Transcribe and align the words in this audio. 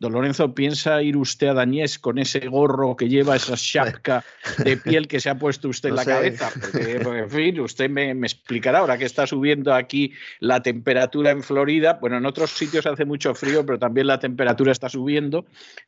Don 0.00 0.12
Lorenzo, 0.12 0.54
¿piensa 0.54 1.02
ir 1.02 1.16
usted 1.16 1.48
a 1.48 1.54
Dañés 1.54 1.98
con 1.98 2.18
ese 2.18 2.46
gorro 2.46 2.96
que 2.96 3.08
lleva, 3.08 3.36
esa 3.36 3.56
chapca 3.56 4.24
de 4.58 4.76
piel 4.76 5.08
que 5.08 5.20
se 5.20 5.30
ha 5.30 5.38
puesto 5.38 5.68
usted 5.68 5.90
en 5.90 5.94
No 5.94 5.96
la 5.96 6.04
sé. 6.04 6.10
cabeza? 6.10 6.50
Porque, 6.60 7.00
porque, 7.02 7.18
en 7.20 7.30
fin, 7.30 7.60
usted 7.60 7.90
me, 7.90 8.14
me 8.14 8.26
explicará 8.26 8.78
ahora 8.78 8.96
que 8.98 9.04
está 9.04 9.26
subiendo 9.26 9.74
aquí 9.74 10.12
la 10.40 10.62
temperatura 10.62 11.30
en 11.30 11.42
Florida. 11.42 11.98
Bueno, 12.00 12.18
en 12.18 12.26
otros 12.26 12.50
sitios 12.50 12.86
hace 12.86 13.04
mucho 13.04 13.34
frío, 13.34 13.66
pero 13.66 13.78
también 13.78 14.06
la 14.06 14.18
temperatura 14.18 14.72
está 14.72 14.88
subiendo. 14.88 15.46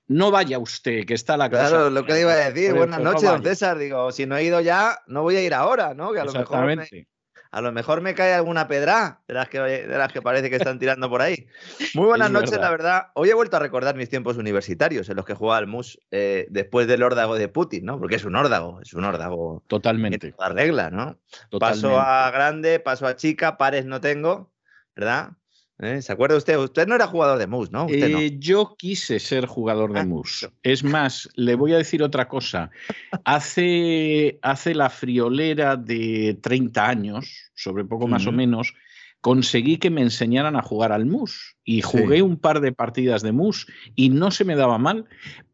No 0.09 0.31
vaya 0.31 0.59
usted, 0.59 1.05
que 1.07 1.15
está 1.15 1.37
la 1.37 1.49
cosa. 1.49 1.69
Claro, 1.69 1.91
lo 1.91 2.05
que 2.05 2.13
le 2.15 2.21
iba 2.23 2.33
a 2.33 2.51
decir. 2.51 2.71
Pues, 2.71 2.79
Buenas 2.79 2.97
pues 2.97 3.05
no 3.05 3.13
noches, 3.13 3.29
don 3.29 3.39
vaya. 3.43 3.51
César. 3.51 3.79
Digo, 3.79 4.13
si 4.13 4.27
no 4.27 4.37
he 4.37 4.45
ido 4.45 4.61
ya, 4.61 4.99
no 5.07 5.23
voy 5.23 5.37
a 5.37 5.43
ir 5.43 5.55
ahora, 5.55 5.95
¿no? 5.95 6.13
Que 6.13 6.21
a 6.21 6.25
lo 6.25 6.33
mejor 6.33 6.67
me, 6.67 6.73
Exactamente. 6.73 7.10
A 7.53 7.61
lo 7.61 7.73
mejor 7.73 8.01
me 8.01 8.15
cae 8.15 8.33
alguna 8.33 8.69
pedra 8.69 9.21
de 9.27 9.35
las 9.35 9.49
que, 9.49 9.59
de 9.59 9.99
las 9.99 10.13
que 10.13 10.23
parece 10.23 10.51
que 10.51 10.57
están 10.57 10.79
tirando 10.79 11.11
por 11.11 11.21
ahí. 11.21 11.47
Muy 11.95 12.07
buenas 12.07 12.29
Es 12.29 12.33
noches, 12.33 12.51
verdad. 12.53 12.65
la 12.65 12.71
verdad. 12.71 13.07
Hoy 13.15 13.31
he 13.31 13.35
vuelto 13.35 13.57
a 13.57 13.61
recordar 13.61 13.97
mis 13.97 14.09
tiempos 14.09 14.37
universitarios 14.37 15.09
en 15.09 15.17
los 15.17 15.25
que 15.25 15.35
jugaba 15.35 15.59
al 15.59 15.67
MUS 15.67 15.99
eh, 16.13 16.47
después 16.51 16.87
del 16.87 17.03
órdago 17.03 17.35
de 17.37 17.49
Putin, 17.49 17.85
¿no? 17.87 17.99
Porque 17.99 18.17
es 18.17 18.25
un 18.25 18.37
órdago, 18.37 18.81
es 18.81 18.95
un 18.95 19.05
órdago. 19.05 19.63
Totalmente. 19.67 20.29
en 20.29 20.33
toda 20.33 20.51
regla, 20.51 20.91
¿no? 20.91 21.19
totalmente. 21.49 21.89
Paso 21.89 22.01
a 22.01 22.31
grande, 22.31 22.79
paso 22.81 23.07
a 23.07 23.17
chica, 23.17 23.57
pares 23.59 23.85
no 23.85 24.01
tengo, 24.01 24.53
¿verdad? 24.95 25.31
¿Eh? 25.83 26.03
¿Se 26.03 26.13
acuerda 26.13 26.37
usted? 26.37 26.59
Usted 26.59 26.87
no 26.87 26.95
era 26.95 27.07
jugador 27.07 27.39
de 27.39 27.47
MUS, 27.47 27.71
¿no? 27.71 27.87
Usted 27.87 28.11
no. 28.11 28.19
Eh, 28.21 28.37
Yo 28.39 28.75
quise 28.77 29.19
ser 29.19 29.47
jugador 29.47 29.93
de 29.95 30.01
Ah, 30.01 30.05
mus. 30.05 30.47
Es 30.63 30.85
más, 30.85 31.29
le 31.37 31.55
voy 31.55 31.73
a 31.73 31.79
decir 31.79 32.03
otra 32.03 32.29
cosa. 32.29 32.71
Hace, 33.25 34.39
hace 34.43 34.75
la 34.75 34.91
friolera 34.91 35.77
de 35.77 36.39
30 36.43 36.87
años, 36.87 37.51
sobre 37.55 37.85
poco 37.85 38.09
más 38.09 38.27
o 38.27 38.33
menos, 38.33 38.75
conseguí 39.23 39.79
que 39.79 39.91
me 39.91 40.03
enseñaran 40.03 40.57
a 40.57 40.63
jugar 40.63 40.93
al 40.93 41.07
mus. 41.07 41.57
Y 41.65 41.81
jugué 41.81 42.21
un 42.21 42.37
par 42.37 42.61
de 42.61 42.73
partidas 42.73 43.23
de 43.23 43.33
mus 43.33 43.67
y 43.95 44.11
no 44.11 44.31
se 44.31 44.45
me 44.45 44.57
daba 44.57 44.77
mal. 44.77 45.07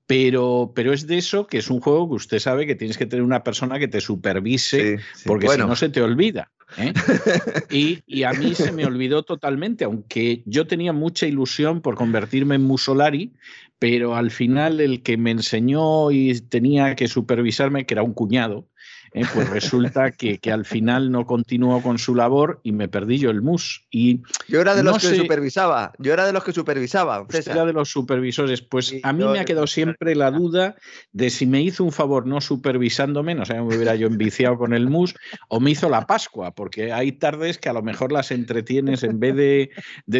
Pero, 0.06 0.72
pero 0.74 0.92
es 0.92 1.06
de 1.06 1.18
eso 1.18 1.46
que 1.46 1.58
es 1.58 1.68
un 1.68 1.80
juego 1.80 2.08
que 2.08 2.14
usted 2.14 2.38
sabe 2.38 2.66
que 2.66 2.76
tienes 2.76 2.96
que 2.96 3.06
tener 3.06 3.24
una 3.24 3.42
persona 3.42 3.78
que 3.78 3.88
te 3.88 4.00
supervise 4.00 4.98
Sí, 4.98 5.04
sí. 5.14 5.24
porque 5.26 5.46
Bueno, 5.46 5.64
si 5.64 5.68
no 5.70 5.76
se 5.76 5.88
te 5.88 6.00
olvida. 6.00 6.52
¿eh? 6.78 6.92
y, 7.70 8.02
y 8.06 8.22
a 8.22 8.32
mí 8.32 8.54
se 8.54 8.70
me 8.72 8.86
olvidó 8.86 9.24
totalmente, 9.24 9.84
aunque 9.84 10.42
yo 10.46 10.66
tenía 10.66 10.92
mucha 10.92 11.26
ilusión 11.26 11.80
por 11.80 11.96
convertirme 11.96 12.54
en 12.54 12.62
Musolari, 12.62 13.32
pero 13.78 14.14
al 14.16 14.30
final 14.30 14.80
el 14.80 15.02
que 15.02 15.16
me 15.16 15.32
enseñó 15.32 16.10
y 16.10 16.40
tenía 16.40 16.94
que 16.94 17.08
supervisarme, 17.08 17.84
que 17.84 17.94
era 17.94 18.02
un 18.02 18.14
cuñado, 18.14 18.68
¿eh? 19.16 19.24
pues 19.34 19.50
resulta 19.50 20.12
que, 20.12 20.38
que 20.38 20.52
al 20.52 20.64
final 20.64 21.10
no 21.10 21.26
continuó 21.26 21.82
con 21.82 21.98
su 21.98 22.14
labor 22.14 22.60
y 22.62 22.72
me 22.72 22.88
perdí 22.88 23.18
yo 23.18 23.30
el 23.30 23.42
mus. 23.42 23.86
Y 23.90 24.22
yo 24.48 24.60
era 24.60 24.74
de 24.74 24.82
los 24.84 24.98
que 24.98 25.08
sé- 25.08 25.16
supervisaba. 25.16 25.92
Yo 25.98 26.12
era 26.12 26.24
de 26.26 26.32
los 26.32 26.44
que 26.44 26.52
supervisaba. 26.52 27.20
usted 27.22 27.38
César. 27.38 27.56
era 27.56 27.66
de 27.66 27.72
los 27.72 27.90
supervisores. 27.90 28.62
Pues 28.62 28.86
Sí, 28.86 29.00
a 29.02 29.12
mí 29.12 29.24
me 29.24 29.40
ha 29.40 29.44
quedado 29.44 29.66
siempre 29.66 30.14
la 30.14 30.30
duda 30.30 30.76
de 31.12 31.30
si 31.30 31.46
me 31.46 31.60
hizo 31.62 31.82
un 31.82 31.92
favor 31.92 32.26
no 32.26 32.40
supervisándome, 32.40 33.34
no 33.34 33.44
sé, 33.44 33.54
me 33.54 33.62
hubiera 33.62 33.94
yo 33.96 34.06
enviciado 34.06 34.56
con 34.58 34.72
el 34.74 34.88
mus, 34.88 35.14
o 35.48 35.58
me 35.60 35.70
hizo 35.72 35.88
la 35.88 36.06
Pascua, 36.06 36.54
porque 36.54 36.92
hay 36.92 37.12
tardes 37.12 37.58
que 37.58 37.68
a 37.68 37.72
lo 37.72 37.82
mejor 37.82 38.12
las 38.12 38.30
entretienes 38.30 39.02
en 39.02 39.18
vez 39.18 39.34
de 39.34 39.70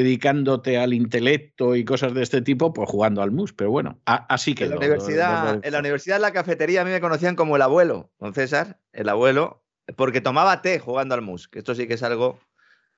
dedicándote 0.01 0.79
al 0.79 0.93
intelecto 0.95 1.75
y 1.77 1.85
cosas 1.85 2.15
de 2.15 2.23
este 2.23 2.43
tipo, 2.43 2.73
pues 2.73 2.89
jugando 2.89 3.23
al 3.23 3.31
mus. 3.33 3.53
Pero 3.53 3.71
bueno, 3.71 4.01
a- 4.07 4.27
así 4.33 4.55
que 4.55 4.65
En 4.65 4.71
la, 4.71 4.77
universidad, 4.77 5.61
en 5.65 5.73
la 5.73 5.79
universidad, 5.79 6.17
en 6.17 6.23
la 6.23 6.33
cafetería, 6.33 6.83
a 6.83 6.85
mí 6.85 6.91
me 6.91 7.01
conocían 7.01 7.37
como 7.37 7.57
el 7.57 7.63
abuelo, 7.63 8.11
don 8.19 8.35
César, 8.35 8.79
el 8.97 9.09
abuelo, 9.09 9.63
porque 9.95 10.21
tomaba 10.21 10.63
té 10.63 10.79
jugando 10.79 11.15
al 11.15 11.23
mus, 11.23 11.49
que 11.49 11.61
esto 11.61 11.75
sí 11.75 11.87
que 11.87 11.95
es 11.95 12.03
algo 12.03 12.41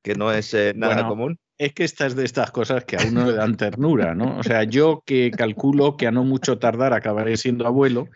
que 0.02 0.14
no 0.14 0.32
es 0.32 0.54
eh, 0.54 0.72
nada 0.74 0.94
Bueno, 0.94 1.08
común. 1.08 1.38
Es 1.58 1.74
que 1.74 1.82
estas 1.82 2.14
de 2.14 2.24
estas 2.24 2.52
cosas 2.52 2.84
que 2.84 2.96
a 2.96 3.00
uno 3.04 3.26
le 3.26 3.32
dan 3.32 3.56
ternura, 3.56 4.14
¿no? 4.14 4.38
O 4.38 4.44
sea, 4.44 4.62
yo 4.62 5.02
que 5.04 5.32
calculo 5.32 5.96
que 5.96 6.06
a 6.06 6.12
no 6.12 6.22
mucho 6.22 6.60
tardar 6.60 6.92
acabaré 6.92 7.36
siendo 7.36 7.66
abuelo, 7.66 8.06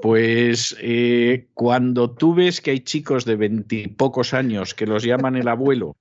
pues 0.00 0.76
eh, 0.80 1.48
cuando 1.54 2.12
tú 2.12 2.34
ves 2.36 2.60
que 2.60 2.70
hay 2.70 2.80
chicos 2.80 3.24
de 3.24 3.34
veintipocos 3.34 4.32
años 4.32 4.74
que 4.74 4.86
los 4.86 5.02
llaman 5.02 5.34
el 5.34 5.48
abuelo, 5.48 5.96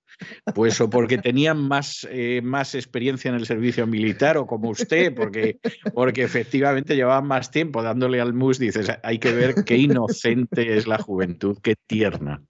pues 0.53 0.79
o 0.81 0.89
porque 0.89 1.17
tenían 1.17 1.67
más, 1.67 2.07
eh, 2.09 2.41
más 2.43 2.75
experiencia 2.75 3.29
en 3.29 3.35
el 3.35 3.45
servicio 3.45 3.87
militar 3.87 4.37
o 4.37 4.47
como 4.47 4.69
usted, 4.69 5.13
porque, 5.15 5.59
porque 5.93 6.23
efectivamente 6.23 6.95
llevaban 6.95 7.27
más 7.27 7.51
tiempo 7.51 7.81
dándole 7.81 8.21
al 8.21 8.33
mus, 8.33 8.59
dices, 8.59 8.91
hay 9.03 9.19
que 9.19 9.31
ver 9.33 9.55
qué 9.65 9.77
inocente 9.77 10.77
es 10.77 10.87
la 10.87 10.97
juventud, 10.97 11.57
qué 11.61 11.75
tierna. 11.87 12.41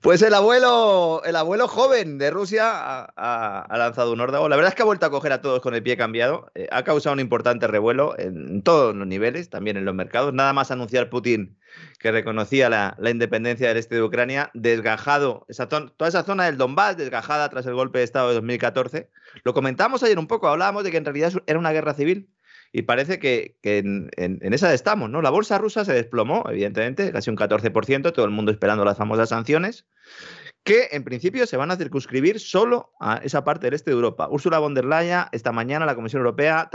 Pues 0.00 0.22
el 0.22 0.32
abuelo, 0.34 1.22
el 1.24 1.34
abuelo 1.34 1.66
joven 1.66 2.18
de 2.18 2.30
Rusia 2.30 3.04
ha, 3.16 3.76
lanzado 3.76 4.12
un 4.12 4.20
órdago. 4.20 4.48
La 4.48 4.56
verdad 4.56 4.70
es 4.70 4.74
que 4.76 4.82
ha 4.82 4.84
vuelto 4.84 5.06
a 5.06 5.10
coger 5.10 5.32
a 5.32 5.40
todos 5.40 5.60
con 5.60 5.74
el 5.74 5.82
pie 5.82 5.96
cambiado. 5.96 6.50
Eh, 6.54 6.68
ha 6.70 6.84
causado 6.84 7.14
un 7.14 7.20
importante 7.20 7.66
revuelo 7.66 8.14
en 8.18 8.62
todos 8.62 8.94
los 8.94 9.06
niveles, 9.06 9.50
también 9.50 9.76
en 9.76 9.84
los 9.84 9.94
mercados. 9.94 10.32
Nada 10.32 10.52
más 10.52 10.70
anunciar 10.70 11.10
Putin 11.10 11.58
que 11.98 12.12
reconocía 12.12 12.68
la, 12.68 12.96
independencia 13.10 13.68
del 13.68 13.78
este 13.78 13.96
de 13.96 14.02
Ucrania, 14.02 14.50
desgajado, 14.54 15.44
esa 15.48 15.68
toda 15.68 16.08
esa 16.08 16.22
zona 16.22 16.44
del 16.44 16.56
Donbass, 16.56 16.96
desgajada 16.96 17.48
tras 17.48 17.66
el 17.66 17.74
golpe 17.74 17.98
de 17.98 18.04
Estado 18.04 18.28
de 18.28 18.34
2014. 18.34 19.10
Lo 19.42 19.54
comentamos 19.54 20.02
ayer 20.04 20.18
un 20.18 20.28
poco, 20.28 20.46
hablábamos 20.48 20.84
de 20.84 20.92
que 20.92 20.98
en 20.98 21.04
realidad 21.04 21.32
era 21.46 21.58
una 21.58 21.72
guerra 21.72 21.94
civil. 21.94 22.28
Y 22.76 22.82
parece 22.82 23.20
que, 23.20 23.56
en, 23.62 24.10
esa 24.52 24.74
estamos, 24.74 25.08
¿no? 25.08 25.22
La 25.22 25.30
bolsa 25.30 25.58
rusa 25.58 25.84
se 25.84 25.92
desplomó, 25.92 26.42
evidentemente, 26.50 27.12
casi 27.12 27.30
un 27.30 27.36
14%, 27.36 28.12
todo 28.12 28.24
el 28.24 28.32
mundo 28.32 28.50
esperando 28.50 28.84
las 28.84 28.98
famosas 28.98 29.28
sanciones, 29.28 29.86
que 30.64 30.88
en 30.90 31.04
principio 31.04 31.46
se 31.46 31.56
van 31.56 31.70
a 31.70 31.76
circunscribir 31.76 32.40
solo 32.40 32.92
a 32.98 33.18
esa 33.18 33.44
parte 33.44 33.68
del 33.68 33.74
este 33.74 33.92
de 33.92 33.94
Europa. 33.94 34.28
Ursula 34.28 34.58
von 34.58 34.74
der 34.74 34.86
Leyen, 34.86 35.20
esta 35.30 35.52
mañana 35.52 35.86
la 35.86 35.94
Comisión 35.94 36.18
Europea 36.18 36.68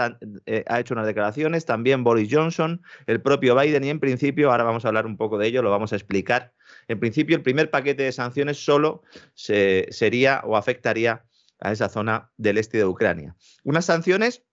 eh, 0.45 0.63
ha 0.67 0.79
hecho 0.79 0.93
unas 0.93 1.05
declaraciones, 1.05 1.65
también 1.65 2.05
Boris 2.05 2.29
Johnson, 2.31 2.81
el 3.05 3.21
propio 3.21 3.53
Biden, 3.59 3.83
y 3.83 3.89
en 3.89 3.99
principio, 3.99 4.51
ahora 4.51 4.63
vamos 4.63 4.85
a 4.85 4.87
hablar 4.87 5.05
un 5.05 5.17
poco 5.17 5.37
de 5.37 5.47
ello, 5.47 5.61
lo 5.61 5.69
vamos 5.69 5.91
a 5.91 5.97
explicar. 5.97 6.53
En 6.87 7.01
principio, 7.01 7.35
el 7.35 7.43
primer 7.43 7.71
paquete 7.71 8.03
de 8.03 8.13
sanciones 8.13 8.63
solo 8.63 9.03
se- 9.33 9.87
sería 9.89 10.43
o 10.45 10.55
afectaría 10.55 11.25
a 11.59 11.73
esa 11.73 11.89
zona 11.89 12.31
del 12.37 12.57
este 12.57 12.77
de 12.77 12.85
Ucrania. 12.85 13.35
Unas 13.65 13.83
sanciones 13.83 14.45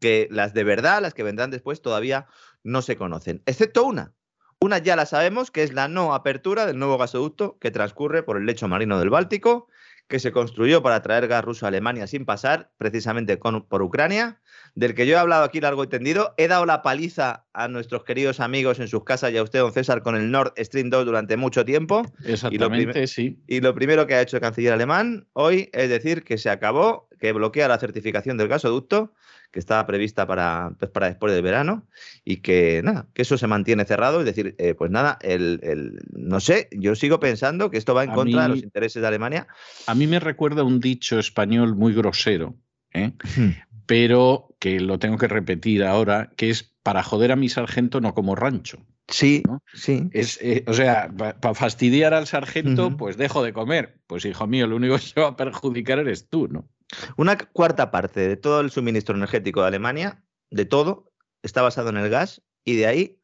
que 0.00 0.28
las 0.30 0.54
de 0.54 0.64
verdad, 0.64 1.02
las 1.02 1.14
que 1.14 1.22
vendrán 1.22 1.50
después, 1.50 1.82
todavía 1.82 2.26
no 2.62 2.82
se 2.82 2.96
conocen, 2.96 3.42
excepto 3.46 3.84
una. 3.84 4.12
Una 4.60 4.78
ya 4.78 4.96
la 4.96 5.06
sabemos, 5.06 5.50
que 5.52 5.62
es 5.62 5.72
la 5.72 5.86
no 5.86 6.14
apertura 6.14 6.66
del 6.66 6.78
nuevo 6.78 6.98
gasoducto 6.98 7.58
que 7.60 7.70
transcurre 7.70 8.24
por 8.24 8.36
el 8.36 8.44
lecho 8.46 8.66
marino 8.66 8.98
del 8.98 9.10
Báltico, 9.10 9.68
que 10.08 10.18
se 10.18 10.32
construyó 10.32 10.82
para 10.82 11.02
traer 11.02 11.28
gas 11.28 11.44
ruso 11.44 11.66
a 11.66 11.68
Alemania 11.68 12.06
sin 12.06 12.24
pasar, 12.24 12.72
precisamente 12.78 13.38
con- 13.38 13.66
por 13.68 13.82
Ucrania, 13.82 14.40
del 14.74 14.94
que 14.94 15.06
yo 15.06 15.14
he 15.14 15.18
hablado 15.18 15.44
aquí 15.44 15.60
largo 15.60 15.84
y 15.84 15.86
tendido. 15.86 16.34
He 16.38 16.48
dado 16.48 16.64
la 16.66 16.82
paliza 16.82 17.44
a 17.52 17.68
nuestros 17.68 18.04
queridos 18.04 18.40
amigos 18.40 18.80
en 18.80 18.88
sus 18.88 19.04
casas 19.04 19.32
y 19.32 19.36
a 19.36 19.42
usted, 19.42 19.60
don 19.60 19.72
César, 19.72 20.02
con 20.02 20.16
el 20.16 20.30
Nord 20.30 20.54
Stream 20.56 20.88
2 20.90 21.04
durante 21.04 21.36
mucho 21.36 21.64
tiempo. 21.64 22.02
Exactamente, 22.24 23.06
sí. 23.06 23.38
Y 23.46 23.60
lo 23.60 23.74
primero 23.74 24.06
que 24.06 24.14
ha 24.14 24.22
hecho 24.22 24.38
el 24.38 24.40
canciller 24.40 24.72
alemán 24.72 25.28
hoy 25.34 25.68
es 25.72 25.88
decir 25.90 26.24
que 26.24 26.38
se 26.38 26.48
acabó, 26.50 27.07
que 27.18 27.32
bloquea 27.32 27.68
la 27.68 27.78
certificación 27.78 28.36
del 28.36 28.48
gasoducto, 28.48 29.12
que 29.50 29.58
estaba 29.58 29.86
prevista 29.86 30.26
para, 30.26 30.72
pues, 30.78 30.90
para 30.90 31.08
después 31.08 31.32
del 31.32 31.42
verano, 31.42 31.86
y 32.24 32.38
que 32.38 32.82
nada, 32.84 33.08
que 33.14 33.22
eso 33.22 33.38
se 33.38 33.46
mantiene 33.46 33.84
cerrado. 33.84 34.20
Es 34.20 34.26
decir, 34.26 34.54
eh, 34.58 34.74
pues 34.74 34.90
nada, 34.90 35.18
el, 35.22 35.98
no 36.12 36.40
sé, 36.40 36.68
yo 36.72 36.94
sigo 36.94 37.18
pensando 37.20 37.70
que 37.70 37.78
esto 37.78 37.94
va 37.94 38.04
en 38.04 38.12
contra 38.12 38.42
de 38.42 38.48
los 38.50 38.62
intereses 38.62 39.00
de 39.00 39.08
Alemania. 39.08 39.46
A 39.86 39.94
mí 39.94 40.06
me 40.06 40.20
recuerda 40.20 40.64
un 40.64 40.80
dicho 40.80 41.18
español 41.18 41.74
muy 41.74 41.94
grosero, 41.94 42.56
¿eh? 42.92 43.12
Hmm. 43.36 43.50
pero 43.86 44.54
que 44.58 44.80
lo 44.80 44.98
tengo 44.98 45.16
que 45.16 45.28
repetir 45.28 45.84
ahora, 45.84 46.30
que 46.36 46.50
es 46.50 46.74
para 46.82 47.02
joder 47.02 47.32
a 47.32 47.36
mi 47.36 47.48
sargento 47.48 48.00
no 48.00 48.14
como 48.14 48.34
rancho. 48.34 48.86
Sí, 49.08 49.42
sí. 49.72 50.08
Es, 50.12 50.38
eh, 50.42 50.64
o 50.66 50.74
sea, 50.74 51.10
para 51.16 51.54
fastidiar 51.54 52.12
al 52.12 52.26
sargento, 52.26 52.94
pues 52.96 53.16
dejo 53.16 53.42
de 53.42 53.54
comer. 53.54 54.00
Pues 54.06 54.26
hijo 54.26 54.46
mío, 54.46 54.66
lo 54.66 54.76
único 54.76 54.96
que 54.96 55.00
se 55.00 55.20
va 55.20 55.28
a 55.28 55.36
perjudicar 55.36 55.98
eres 55.98 56.28
tú, 56.28 56.46
¿no? 56.48 56.68
Una 57.16 57.36
cuarta 57.36 57.90
parte 57.90 58.28
de 58.28 58.36
todo 58.36 58.60
el 58.60 58.70
suministro 58.70 59.14
energético 59.14 59.60
de 59.60 59.68
Alemania, 59.68 60.22
de 60.50 60.64
todo, 60.64 61.12
está 61.42 61.62
basado 61.62 61.90
en 61.90 61.96
el 61.96 62.08
gas 62.08 62.42
y 62.64 62.76
de 62.76 62.86
ahí 62.86 63.20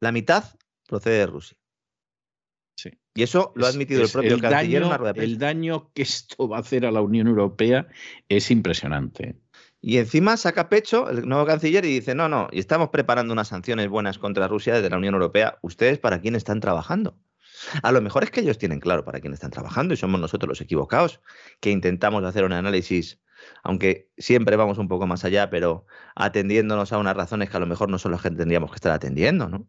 la 0.00 0.12
mitad 0.12 0.44
procede 0.86 1.18
de 1.18 1.26
Rusia. 1.26 1.56
Sí. 2.76 2.90
Y 3.14 3.22
eso 3.22 3.52
lo 3.54 3.66
ha 3.66 3.68
admitido 3.68 4.02
el 4.02 4.10
propio 4.10 4.40
canciller 4.40 4.82
daño, 4.82 5.12
El 5.14 5.38
daño 5.38 5.92
que 5.94 6.02
esto 6.02 6.48
va 6.48 6.56
a 6.56 6.60
hacer 6.60 6.84
a 6.84 6.90
la 6.90 7.00
Unión 7.00 7.28
Europea 7.28 7.86
es 8.28 8.50
impresionante. 8.50 9.36
Y 9.80 9.98
encima 9.98 10.36
saca 10.36 10.68
pecho 10.68 11.10
el 11.10 11.28
nuevo 11.28 11.44
canciller 11.46 11.84
y 11.84 11.92
dice, 11.92 12.14
no, 12.14 12.28
no, 12.28 12.48
y 12.50 12.58
estamos 12.58 12.88
preparando 12.88 13.32
unas 13.32 13.48
sanciones 13.48 13.88
buenas 13.88 14.18
contra 14.18 14.48
Rusia 14.48 14.74
desde 14.74 14.90
la 14.90 14.96
Unión 14.96 15.14
Europea. 15.14 15.58
¿Ustedes 15.60 15.98
para 15.98 16.20
quién 16.20 16.34
están 16.34 16.60
trabajando? 16.60 17.18
A 17.82 17.92
lo 17.92 18.00
mejor 18.00 18.24
es 18.24 18.30
que 18.30 18.40
ellos 18.40 18.58
tienen 18.58 18.80
claro 18.80 19.04
para 19.04 19.20
quién 19.20 19.32
están 19.32 19.50
trabajando 19.50 19.94
y 19.94 19.96
somos 19.96 20.20
nosotros 20.20 20.48
los 20.48 20.60
equivocados, 20.60 21.20
que 21.60 21.70
intentamos 21.70 22.24
hacer 22.24 22.44
un 22.44 22.52
análisis, 22.52 23.20
aunque 23.62 24.10
siempre 24.16 24.56
vamos 24.56 24.78
un 24.78 24.88
poco 24.88 25.06
más 25.06 25.24
allá, 25.24 25.50
pero 25.50 25.86
atendiéndonos 26.14 26.92
a 26.92 26.98
unas 26.98 27.16
razones 27.16 27.50
que 27.50 27.56
a 27.56 27.60
lo 27.60 27.66
mejor 27.66 27.88
no 27.88 27.98
son 27.98 28.12
las 28.12 28.22
que 28.22 28.30
tendríamos 28.30 28.70
que 28.70 28.76
estar 28.76 28.92
atendiendo, 28.92 29.48
¿no? 29.48 29.68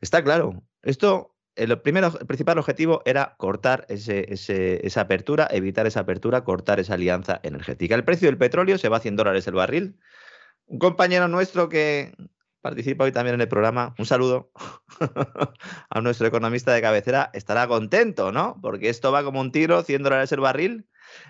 Está 0.00 0.22
claro. 0.22 0.62
Esto 0.82 1.32
el, 1.54 1.80
primero, 1.80 2.12
principal 2.12 2.58
objetivo 2.58 3.02
era 3.04 3.34
cortar 3.36 3.86
esa 3.88 5.00
apertura, 5.00 5.48
evitar 5.50 5.86
esa 5.86 6.00
apertura, 6.00 6.44
cortar 6.44 6.80
esa 6.80 6.94
alianza 6.94 7.40
energética. 7.42 7.94
El 7.94 8.04
precio 8.04 8.28
del 8.28 8.38
petróleo 8.38 8.78
se 8.78 8.88
va 8.88 8.98
a 8.98 9.00
100 9.00 9.16
dólares 9.16 9.46
el 9.46 9.54
barril. 9.54 9.98
Un 10.66 10.78
compañero 10.78 11.28
nuestro 11.28 11.68
que 11.68 12.14
participa 12.62 13.04
hoy 13.04 13.12
también 13.12 13.34
en 13.34 13.40
el 13.40 13.48
programa, 13.48 13.94
un 13.98 14.06
saludo 14.06 14.50
a 15.90 16.00
nuestro 16.00 16.26
economista 16.26 16.72
de 16.72 16.80
cabecera, 16.80 17.30
estará 17.34 17.66
contento, 17.66 18.32
¿no? 18.32 18.58
Porque 18.62 18.88
esto 18.88 19.12
va 19.12 19.24
como 19.24 19.40
un 19.40 19.52
tiro, 19.52 19.82
100 19.82 20.02
dólares 20.02 20.32
el 20.32 20.40
barril. 20.40 20.86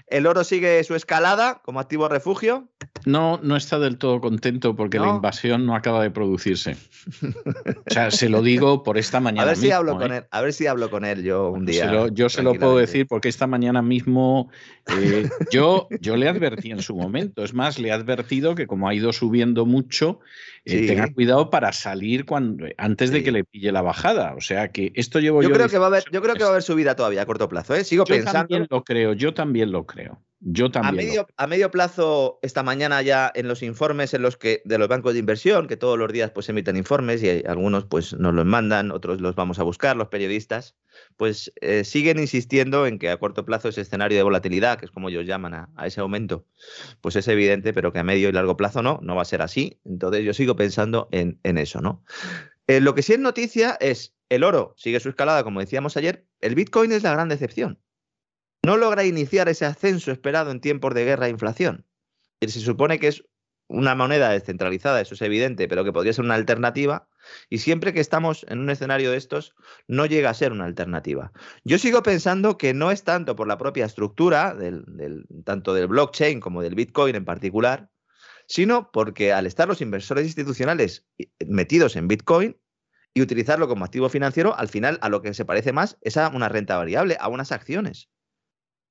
El 0.07 0.27
oro 0.27 0.45
sigue 0.45 0.85
su 0.85 0.95
escalada 0.95 1.61
como 1.65 1.81
activo 1.81 2.09
refugio. 2.09 2.69
No, 3.05 3.41
no 3.43 3.57
está 3.57 3.79
del 3.79 3.99
todo 3.99 4.21
contento 4.21 4.77
porque 4.77 5.01
la 5.01 5.09
invasión 5.09 5.67
no 5.67 5.75
acaba 5.75 6.03
de 6.03 6.11
producirse. 6.11 6.77
O 7.23 7.91
sea, 7.93 8.11
se 8.13 8.29
lo 8.29 8.43
digo 8.43 8.85
por 8.85 8.99
esta 8.99 9.19
mañana. 9.19 9.43
A 9.45 9.47
ver 9.47 9.57
si 9.57 9.71
hablo 9.73 9.99
con 9.99 10.13
¿eh? 10.13 10.19
él. 10.19 10.25
A 10.31 10.41
ver 10.41 10.53
si 10.53 10.67
hablo 10.67 10.91
con 10.91 11.05
él 11.05 11.25
yo 11.25 11.51
un 11.51 11.67
día. 11.67 12.09
yo 12.13 12.29
se 12.29 12.43
lo 12.43 12.55
puedo 12.55 12.77
decir 12.77 13.07
porque 13.09 13.29
esta 13.29 13.47
mañana 13.47 13.83
mismo 13.83 14.51
eh, 14.87 15.29
yo, 15.51 15.89
yo 16.01 16.17
le 16.17 16.29
advertí 16.29 16.71
en 16.71 16.83
su 16.83 16.95
momento. 16.95 17.43
Es 17.43 17.55
más, 17.55 17.79
le 17.79 17.89
he 17.89 17.93
advertido 17.93 18.55
que 18.55 18.67
como 18.67 18.89
ha 18.89 18.95
ido 18.95 19.13
subiendo 19.13 19.67
mucho, 19.67 20.21
eh, 20.65 20.87
tenga 20.87 21.13
cuidado 21.13 21.51
para 21.51 21.73
salir 21.73 22.25
cuando, 22.25 22.67
antes 22.77 23.11
de 23.11 23.23
que 23.23 23.33
le 23.33 23.45
pille 23.45 23.73
la 23.73 23.83
bajada. 23.83 24.35
O 24.37 24.41
sea 24.41 24.69
que 24.69 24.93
esto 24.95 25.19
llevo 25.19 25.43
yo. 25.43 25.49
Yo 25.49 25.55
creo 25.55 25.69
que 25.69 25.79
va 25.79 25.87
a 25.87 25.89
haber, 25.89 26.05
yo 26.13 26.23
creo 26.23 26.35
que 26.35 26.43
va 26.43 26.49
a 26.49 26.53
haber 26.53 26.63
subida 26.63 26.95
todavía 26.95 27.23
a 27.23 27.27
corto 27.27 27.49
plazo. 27.49 27.75
¿eh? 27.75 27.85
Sigo 27.85 28.05
yo 28.05 28.15
pensando. 28.15 28.41
También 28.41 28.67
lo 28.71 28.85
creo, 28.85 29.13
yo 29.13 29.35
también 29.35 29.73
lo 29.73 29.87
creo. 29.87 30.23
Yo 30.45 30.73
también. 30.73 30.95
A 30.95 30.97
medio, 30.97 31.29
a 31.37 31.47
medio, 31.47 31.71
plazo, 31.71 32.41
esta 32.43 32.65
mañana 32.65 33.01
ya 33.01 33.31
en 33.33 33.47
los 33.47 33.63
informes 33.63 34.13
en 34.13 34.23
los 34.23 34.37
que 34.37 34.61
de 34.65 34.77
los 34.77 34.89
bancos 34.89 35.13
de 35.13 35.21
inversión, 35.21 35.69
que 35.69 35.77
todos 35.77 35.97
los 35.97 36.13
días 36.13 36.33
pues 36.33 36.49
emiten 36.49 36.77
informes 36.77 37.23
y 37.23 37.45
algunos 37.47 37.85
pues 37.85 38.13
nos 38.15 38.35
los 38.35 38.45
mandan, 38.45 38.91
otros 38.91 39.21
los 39.21 39.37
vamos 39.37 39.61
a 39.61 39.63
buscar, 39.63 39.97
los 39.97 40.09
periodistas, 40.09 40.75
pues 41.17 41.53
eh, 41.61 41.85
siguen 41.85 42.19
insistiendo 42.19 42.89
en 42.89 42.99
que 42.99 43.09
a 43.11 43.19
corto 43.19 43.45
plazo 43.45 43.69
ese 43.69 43.83
escenario 43.83 44.19
de 44.19 44.25
volatilidad, 44.25 44.79
que 44.81 44.87
es 44.87 44.91
como 44.91 45.11
ellos 45.11 45.27
llaman 45.27 45.55
a, 45.55 45.87
ese 45.87 46.01
aumento, 46.01 46.45
pues 47.01 47.15
es 47.15 47.29
evidente, 47.29 47.73
pero 47.73 47.93
que 47.93 48.01
a 48.01 48.05
medio 48.05 48.29
y 48.29 48.33
largo 48.33 48.57
plazo 48.57 48.83
no, 48.83 48.99
no 49.01 49.15
va 49.15 49.23
a 49.23 49.27
ser 49.27 49.43
así. 49.43 49.79
Entonces 49.85 50.25
yo 50.25 50.35
sigo 50.35 50.57
pensando 50.57 51.09
en, 51.13 51.39
eso, 51.45 51.81
¿no? 51.81 52.03
Eh, 52.67 52.81
lo 52.81 52.97
que 52.97 53.03
sí 53.03 53.13
es 53.13 53.21
noticia 53.21 53.77
es 53.81 54.17
el 54.29 54.43
oro 54.43 54.75
sigue 54.77 54.99
su 54.99 55.09
escalada, 55.09 55.45
como 55.45 55.61
decíamos 55.61 55.97
ayer, 55.97 56.27
el 56.41 56.57
Bitcoin 56.57 56.91
es 56.91 57.05
la 57.05 57.13
gran 57.13 57.29
decepción 57.29 57.79
no 58.65 58.77
logra 58.77 59.05
iniciar 59.05 59.49
ese 59.49 59.65
ascenso 59.65 60.13
esperado 60.13 60.51
en 60.51 60.61
tiempos 60.61 60.95
de 60.95 61.05
guerra 61.05 61.27
e 61.27 61.31
inflación. 61.31 61.87
Y 62.41 62.49
se 62.49 62.61
supone 62.61 62.99
que 62.99 63.09
es 63.09 63.25
una 63.69 63.95
moneda 63.95 64.31
descentralizada, 64.31 65.01
eso 65.01 65.15
es 65.15 65.23
evidente, 65.23 65.67
pero 65.67 65.85
que 65.85 65.93
podría 65.93 66.13
ser 66.13 66.25
una 66.25 66.35
alternativa. 66.35 67.09
Y 67.49 67.59
siempre 67.59 67.93
que 67.93 68.01
estamos 68.01 68.45
en 68.49 68.59
un 68.61 68.71
escenario 68.71 69.11
de 69.11 69.17
estos, 69.17 69.55
no 69.89 70.07
llega 70.07 70.31
a 70.31 70.35
ser 70.35 70.53
una 70.53 70.65
alternativa. 70.65 71.33
Yo 71.65 71.79
sigo 71.79 72.03
pensando 72.03 72.59
que 72.59 72.75
no 72.75 72.91
es 72.91 73.05
tanto 73.05 73.35
por 73.35 73.49
la 73.49 73.59
propia 73.59 73.87
estructura, 73.87 74.55
del, 74.55 74.85
tanto 75.45 75.75
del 75.75 75.87
blockchain 75.87 76.41
como 76.41 76.63
del 76.63 76.75
Bitcoin 76.75 77.17
en 77.17 77.25
particular, 77.25 77.91
sino 78.47 78.91
porque 78.93 79.33
al 79.33 79.47
estar 79.47 79.69
los 79.69 79.81
inversores 79.81 80.27
institucionales 80.27 81.07
metidos 81.47 81.97
en 81.97 82.09
Bitcoin 82.09 82.61
y 83.15 83.23
utilizarlo 83.23 83.69
como 83.69 83.85
activo 83.85 84.09
financiero, 84.09 84.57
al 84.57 84.69
final 84.69 84.99
a 85.01 85.09
lo 85.09 85.23
que 85.23 85.33
se 85.33 85.45
parece 85.45 85.73
más 85.73 85.97
es 86.03 86.17
a 86.17 86.29
una 86.29 86.49
renta 86.49 86.77
variable, 86.77 87.17
a 87.21 87.29
unas 87.29 87.53
acciones. 87.53 88.11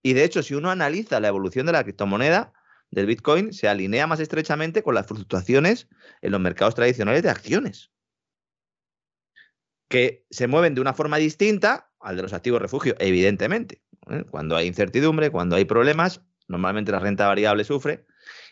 Y 0.04 0.14
de 0.14 0.24
hecho, 0.24 0.44
si 0.44 0.56
uno 0.56 0.72
analiza 0.72 1.20
la 1.20 1.28
evolución 1.28 1.66
de 1.66 1.74
la 1.74 1.84
criptomoneda, 1.84 2.54
del 2.92 3.06
Bitcoin, 3.06 3.54
se 3.54 3.68
alinea 3.68 4.06
más 4.06 4.20
estrechamente 4.20 4.84
con 4.84 4.94
las 4.94 5.08
fluctuaciones 5.08 5.88
en 6.22 6.32
los 6.32 6.42
mercados 6.42 6.76
tradicionales 6.76 7.24
de 7.24 7.30
acciones, 7.30 7.92
que 9.88 10.26
se 10.30 10.48
mueven 10.48 10.76
de 10.76 10.82
una 10.82 10.94
forma 10.94 11.18
distinta 11.18 11.90
al 12.00 12.18
de 12.18 12.24
los 12.24 12.34
activos 12.34 12.62
refugio, 12.62 12.96
evidentemente. 13.00 13.82
¿eh? 14.10 14.26
Cuando 14.30 14.56
hay 14.56 14.68
incertidumbre, 14.68 15.30
cuando 15.30 15.56
hay 15.56 15.66
problemas, 15.66 16.22
normalmente 16.48 16.92
la 16.92 17.00
renta 17.00 17.28
variable 17.28 17.64
sufre 17.64 18.06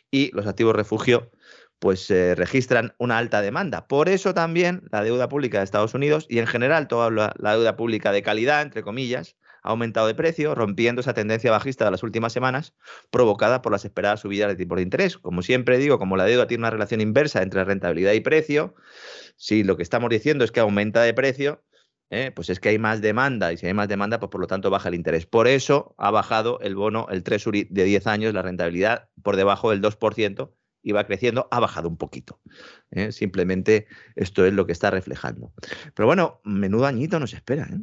y 0.09 0.31
los 0.33 0.47
activos 0.47 0.75
refugio 0.75 1.31
pues 1.79 2.01
se 2.01 2.35
registran 2.35 2.93
una 2.97 3.17
alta 3.17 3.41
demanda. 3.41 3.87
Por 3.87 4.09
eso 4.09 4.33
también 4.33 4.83
la 4.91 5.01
deuda 5.01 5.29
pública 5.29 5.59
de 5.59 5.63
Estados 5.63 5.93
Unidos 5.93 6.25
y 6.29 6.39
en 6.39 6.47
general 6.47 6.89
toda 6.89 7.09
la 7.09 7.53
deuda 7.53 7.77
pública 7.77 8.11
de 8.11 8.21
calidad, 8.21 8.61
entre 8.61 8.83
comillas, 8.83 9.37
ha 9.63 9.69
aumentado 9.69 10.07
de 10.07 10.15
precio, 10.15 10.55
rompiendo 10.55 11.01
esa 11.01 11.13
tendencia 11.13 11.51
bajista 11.51 11.85
de 11.85 11.91
las 11.91 12.03
últimas 12.03 12.33
semanas 12.33 12.73
provocada 13.09 13.61
por 13.61 13.71
las 13.71 13.85
esperadas 13.85 14.21
subidas 14.21 14.49
de 14.49 14.55
tipos 14.55 14.77
de 14.77 14.83
interés. 14.83 15.17
Como 15.17 15.41
siempre 15.41 15.77
digo, 15.77 15.99
como 15.99 16.17
la 16.17 16.25
deuda 16.25 16.47
tiene 16.47 16.61
una 16.61 16.69
relación 16.69 17.01
inversa 17.01 17.41
entre 17.41 17.63
rentabilidad 17.63 18.13
y 18.13 18.21
precio, 18.21 18.75
si 19.35 19.63
lo 19.63 19.77
que 19.77 19.83
estamos 19.83 20.09
diciendo 20.09 20.43
es 20.43 20.51
que 20.51 20.59
aumenta 20.59 21.01
de 21.01 21.13
precio, 21.13 21.63
eh, 22.11 22.31
pues 22.35 22.49
es 22.49 22.59
que 22.59 22.69
hay 22.69 22.79
más 22.79 23.01
demanda 23.01 23.53
y 23.53 23.57
si 23.57 23.67
hay 23.67 23.73
más 23.73 23.87
demanda, 23.87 24.19
pues 24.19 24.31
por 24.31 24.41
lo 24.41 24.47
tanto 24.47 24.69
baja 24.69 24.89
el 24.89 24.95
interés. 24.95 25.25
Por 25.25 25.47
eso 25.47 25.93
ha 25.97 26.11
bajado 26.11 26.59
el 26.61 26.75
bono, 26.75 27.07
el 27.11 27.23
Treasury 27.23 27.67
de 27.69 27.83
10 27.83 28.07
años, 28.07 28.33
la 28.33 28.41
rentabilidad 28.41 29.09
por 29.21 29.35
debajo 29.35 29.69
del 29.69 29.81
2%, 29.81 30.51
y 30.81 30.91
va 30.91 31.05
creciendo, 31.05 31.47
ha 31.51 31.59
bajado 31.59 31.89
un 31.89 31.97
poquito. 31.97 32.39
¿eh? 32.91 33.11
Simplemente 33.11 33.87
esto 34.15 34.45
es 34.45 34.53
lo 34.53 34.65
que 34.65 34.71
está 34.71 34.89
reflejando. 34.91 35.53
Pero 35.93 36.07
bueno, 36.07 36.41
menudo 36.43 36.85
añito 36.85 37.19
nos 37.19 37.33
espera. 37.33 37.67
¿eh? 37.71 37.79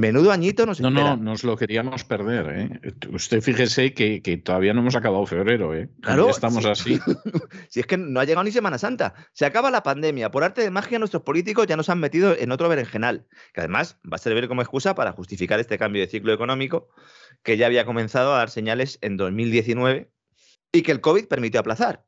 Menudo 0.00 0.32
añito 0.32 0.64
nos 0.64 0.80
No, 0.80 0.90
no, 0.90 1.14
nos 1.14 1.44
lo 1.44 1.58
queríamos 1.58 2.04
perder. 2.04 2.46
¿eh? 2.58 2.94
Usted 3.12 3.42
fíjese 3.42 3.92
que, 3.92 4.42
todavía 4.42 4.72
no 4.72 4.80
hemos 4.80 4.96
acabado 4.96 5.26
febrero. 5.26 5.74
¿eh? 5.74 5.90
Claro. 6.00 6.30
estamos 6.30 6.64
así. 6.64 6.98
si 7.68 7.80
es 7.80 7.86
que 7.86 7.98
no 7.98 8.18
ha 8.18 8.24
llegado 8.24 8.44
ni 8.44 8.50
Semana 8.50 8.78
Santa. 8.78 9.12
Se 9.34 9.44
acaba 9.44 9.70
la 9.70 9.82
pandemia. 9.82 10.30
Por 10.30 10.42
arte 10.42 10.62
de 10.62 10.70
magia, 10.70 10.98
nuestros 10.98 11.22
políticos 11.22 11.66
ya 11.66 11.76
nos 11.76 11.90
han 11.90 12.00
metido 12.00 12.34
en 12.34 12.50
otro 12.50 12.70
berenjenal. 12.70 13.26
Que 13.52 13.60
además 13.60 13.98
va 14.10 14.14
a 14.14 14.18
servir 14.18 14.48
como 14.48 14.62
excusa 14.62 14.94
para 14.94 15.12
justificar 15.12 15.60
este 15.60 15.76
cambio 15.76 16.00
de 16.00 16.08
ciclo 16.08 16.32
económico 16.32 16.88
que 17.42 17.58
ya 17.58 17.66
había 17.66 17.84
comenzado 17.84 18.34
a 18.34 18.38
dar 18.38 18.48
señales 18.48 18.98
en 19.02 19.18
2019 19.18 20.10
y 20.72 20.80
que 20.80 20.92
el 20.92 21.02
COVID 21.02 21.26
permitió 21.28 21.60
aplazar. 21.60 22.06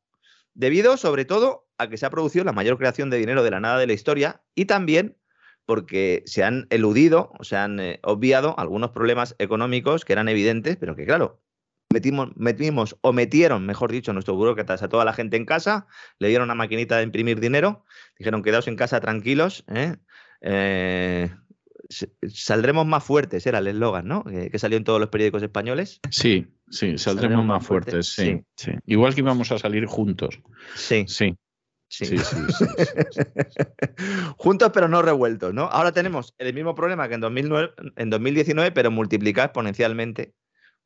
Debido, 0.55 0.97
sobre 0.97 1.25
todo, 1.25 1.67
a 1.77 1.89
que 1.89 1.97
se 1.97 2.07
ha 2.07 2.09
producido 2.09 2.43
la 2.43 2.53
mayor 2.53 2.79
creación 2.79 3.11
de 3.11 3.17
dinero 3.17 3.43
de 3.43 3.51
la 3.51 3.59
nada 3.59 3.77
de 3.77 3.85
la 3.85 3.93
historia 3.93 4.41
y 4.55 4.65
también 4.65 5.15
porque 5.65 6.23
se 6.25 6.43
han 6.43 6.67
eludido 6.69 7.31
o 7.39 7.43
se 7.43 7.55
han 7.55 7.79
eh, 7.79 7.99
obviado 8.03 8.57
algunos 8.57 8.91
problemas 8.91 9.35
económicos 9.39 10.05
que 10.05 10.13
eran 10.13 10.27
evidentes, 10.27 10.77
pero 10.77 10.95
que 10.95 11.05
claro, 11.05 11.41
metimos, 11.89 12.29
metimos 12.35 12.97
o 13.01 13.13
metieron, 13.13 13.65
mejor 13.65 13.91
dicho, 13.91 14.13
nuestros 14.13 14.37
burócratas 14.37 14.83
a 14.83 14.89
toda 14.89 15.05
la 15.05 15.13
gente 15.13 15.37
en 15.37 15.45
casa, 15.45 15.87
le 16.19 16.27
dieron 16.27 16.45
una 16.45 16.55
maquinita 16.55 16.97
de 16.97 17.03
imprimir 17.03 17.39
dinero, 17.39 17.85
dijeron 18.17 18.43
quedaos 18.43 18.67
en 18.67 18.75
casa 18.75 18.99
tranquilos, 18.99 19.63
¿eh? 19.67 19.95
Eh, 20.41 21.29
saldremos 22.27 22.85
más 22.85 23.03
fuertes, 23.03 23.45
era 23.45 23.59
el 23.59 23.67
eslogan, 23.67 24.07
¿no? 24.07 24.23
que 24.23 24.59
salió 24.59 24.77
en 24.77 24.83
todos 24.83 24.99
los 24.99 25.09
periódicos 25.09 25.43
españoles. 25.43 26.01
Sí, 26.09 26.47
sí, 26.69 26.97
saldremos, 26.97 27.45
más, 27.45 27.65
fuertes, 27.65 28.07
sí, 28.07 28.43
sí, 28.55 28.71
Igual 28.85 29.13
que 29.13 29.21
íbamos 29.21 29.51
a 29.51 29.59
salir 29.59 29.85
juntos. 29.85 30.39
Sí. 30.75 31.05
Sí. 31.07 31.37
Sí. 31.93 32.07
Sí, 32.07 32.17
sí, 32.17 32.35
Juntos 34.37 34.71
pero 34.73 34.87
no 34.87 35.03
revueltos, 35.03 35.53
¿no? 35.53 35.65
Ahora 35.65 35.91
tenemos 35.91 36.33
el 36.39 36.51
mismo 36.51 36.73
problema 36.73 37.07
que 37.07 37.13
en, 37.13 37.21
2009, 37.21 37.71
en 37.97 38.09
2019, 38.09 38.71
pero 38.71 38.89
multiplicado 38.89 39.45
exponencialmente 39.45 40.33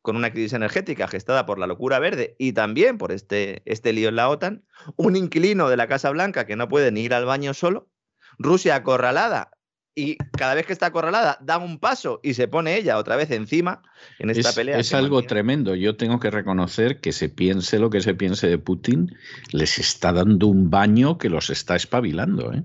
con 0.02 0.18
una 0.18 0.34
crisis 0.34 0.52
energética 0.52 1.08
gestada 1.08 1.46
por 1.46 1.60
la 1.60 1.68
locura 1.68 2.00
verde 2.00 2.36
y 2.38 2.52
también 2.52 2.98
por 2.98 3.14
este, 3.14 3.62
este 3.64 3.94
lío 3.94 4.10
en 4.10 4.18
la 4.18 4.28
OTAN, 4.28 4.66
un 4.98 5.16
inquilino 5.16 5.70
de 5.70 5.78
la 5.78 5.88
Casa 5.88 6.10
Blanca 6.10 6.46
que 6.46 6.58
no 6.58 6.68
puede 6.68 6.92
ni 6.92 7.04
ir 7.04 7.14
al 7.14 7.24
baño 7.24 7.54
solo, 7.54 7.90
Rusia 8.38 8.76
acorralada 8.76 9.52
y 9.98 10.16
cada 10.38 10.54
vez 10.54 10.68
que 10.68 10.74
está 10.74 10.86
acorralada 10.86 11.40
da 11.42 11.58
un 11.58 11.80
paso 11.80 12.20
y 12.22 12.36
se 12.36 12.48
pone 12.48 12.78
ella 12.78 13.00
otra 13.00 13.16
vez 13.16 13.32
encima 13.32 13.82
en 14.20 14.30
esta 14.30 14.54
pelea. 14.54 14.78
Es 14.78 14.94
algo 14.94 15.24
tremendo. 15.24 15.74
Yo 15.74 15.98
tengo 15.98 16.20
que 16.20 16.30
reconocer 16.30 17.02
que 17.02 17.12
se 17.12 17.30
piense 17.30 17.80
lo 17.80 17.90
que 17.90 18.02
se 18.02 18.14
piense 18.14 18.48
de 18.48 18.60
Putin, 18.60 19.18
les 19.52 19.80
está 19.80 20.14
dando 20.14 20.46
un 20.46 20.70
baño 20.70 21.18
que 21.18 21.30
los 21.30 21.50
está 21.50 21.76
espabilando. 21.76 22.54
¿eh? 22.54 22.64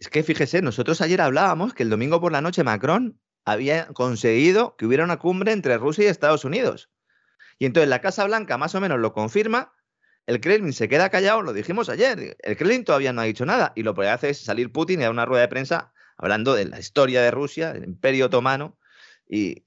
Es 0.00 0.08
que 0.08 0.24
fíjese, 0.24 0.60
nosotros 0.60 1.00
ayer 1.00 1.20
hablábamos 1.20 1.72
que 1.72 1.84
el 1.84 1.90
domingo 1.90 2.20
por 2.20 2.32
la 2.32 2.40
noche 2.40 2.64
Macron 2.64 3.16
había 3.44 3.86
conseguido 3.86 4.74
que 4.76 4.84
hubiera 4.84 5.04
una 5.04 5.20
cumbre 5.20 5.52
entre 5.52 5.78
Rusia 5.78 6.06
y 6.06 6.08
Estados 6.08 6.44
Unidos. 6.44 6.90
Y 7.60 7.66
entonces 7.66 7.90
la 7.90 8.00
Casa 8.00 8.24
Blanca 8.24 8.58
más 8.58 8.74
o 8.74 8.80
menos 8.80 8.98
lo 8.98 9.12
confirma, 9.12 9.72
el 10.26 10.40
Kremlin 10.40 10.72
se 10.72 10.88
queda 10.88 11.10
callado, 11.10 11.42
lo 11.42 11.52
dijimos 11.52 11.88
ayer, 11.88 12.36
el 12.40 12.56
Kremlin 12.56 12.82
todavía 12.82 13.12
no 13.12 13.20
ha 13.20 13.24
dicho 13.24 13.46
nada 13.46 13.72
y 13.76 13.84
lo 13.84 13.94
que 13.94 14.08
hace 14.08 14.30
es 14.30 14.38
salir 14.38 14.72
Putin 14.72 14.98
y 14.98 15.02
dar 15.04 15.12
una 15.12 15.26
rueda 15.26 15.42
de 15.42 15.48
prensa 15.48 15.91
hablando 16.22 16.54
de 16.54 16.64
la 16.64 16.78
historia 16.78 17.20
de 17.20 17.30
Rusia, 17.30 17.72
del 17.72 17.84
Imperio 17.84 18.26
Otomano, 18.26 18.78
y, 19.28 19.62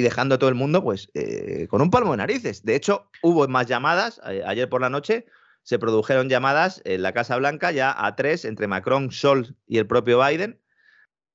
dejando 0.00 0.36
a 0.36 0.38
todo 0.38 0.48
el 0.48 0.54
mundo 0.56 0.82
pues 0.82 1.10
eh, 1.14 1.66
con 1.68 1.82
un 1.82 1.90
palmo 1.90 2.12
de 2.12 2.18
narices. 2.18 2.64
De 2.64 2.74
hecho, 2.74 3.10
hubo 3.22 3.46
más 3.48 3.66
llamadas, 3.66 4.20
eh, 4.26 4.42
ayer 4.46 4.68
por 4.68 4.80
la 4.80 4.88
noche 4.88 5.26
se 5.62 5.78
produjeron 5.78 6.28
llamadas 6.28 6.80
en 6.84 7.02
la 7.02 7.12
Casa 7.12 7.36
Blanca 7.36 7.70
ya 7.70 7.94
a 7.96 8.16
tres 8.16 8.44
entre 8.46 8.66
Macron, 8.66 9.10
Scholz 9.10 9.52
y 9.66 9.78
el 9.78 9.86
propio 9.86 10.18
Biden. 10.24 10.60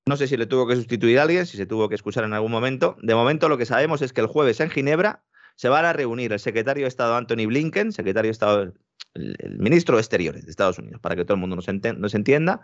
No 0.08 0.18
sé 0.18 0.28
si 0.28 0.36
le 0.36 0.48
tuvo 0.48 0.68
que 0.68 0.76
sustituir 0.76 1.20
a 1.20 1.24
alguien, 1.24 1.46
si 1.46 1.58
se 1.58 1.68
tuvo 1.68 1.88
que 1.88 1.96
excusar 1.96 2.24
en 2.24 2.34
algún 2.34 2.52
momento. 2.52 2.98
De 3.02 3.16
momento 3.16 3.50
lo 3.50 3.58
que 3.58 3.66
sabemos 3.66 4.02
es 4.02 4.14
que 4.14 4.22
el 4.22 4.28
jueves 4.28 4.60
en 4.60 4.72
Ginebra 4.72 5.24
se 5.56 5.70
van 5.70 5.86
a 5.86 5.94
reunir 5.94 6.34
el 6.34 6.40
secretario 6.40 6.84
de 6.84 6.90
Estado 6.90 7.16
Anthony 7.16 7.46
Blinken, 7.48 7.92
secretario 7.92 8.30
de 8.30 8.34
Estado 8.34 8.74
el, 9.16 9.58
ministro 9.58 9.96
de 9.96 10.02
Exteriores 10.02 10.46
de 10.46 10.52
Estados 10.52 10.78
Unidos, 10.78 11.02
para 11.02 11.16
que 11.16 11.26
todo 11.26 11.36
el 11.36 11.40
mundo 11.40 11.56
nos, 11.56 11.68
entienda, 12.16 12.62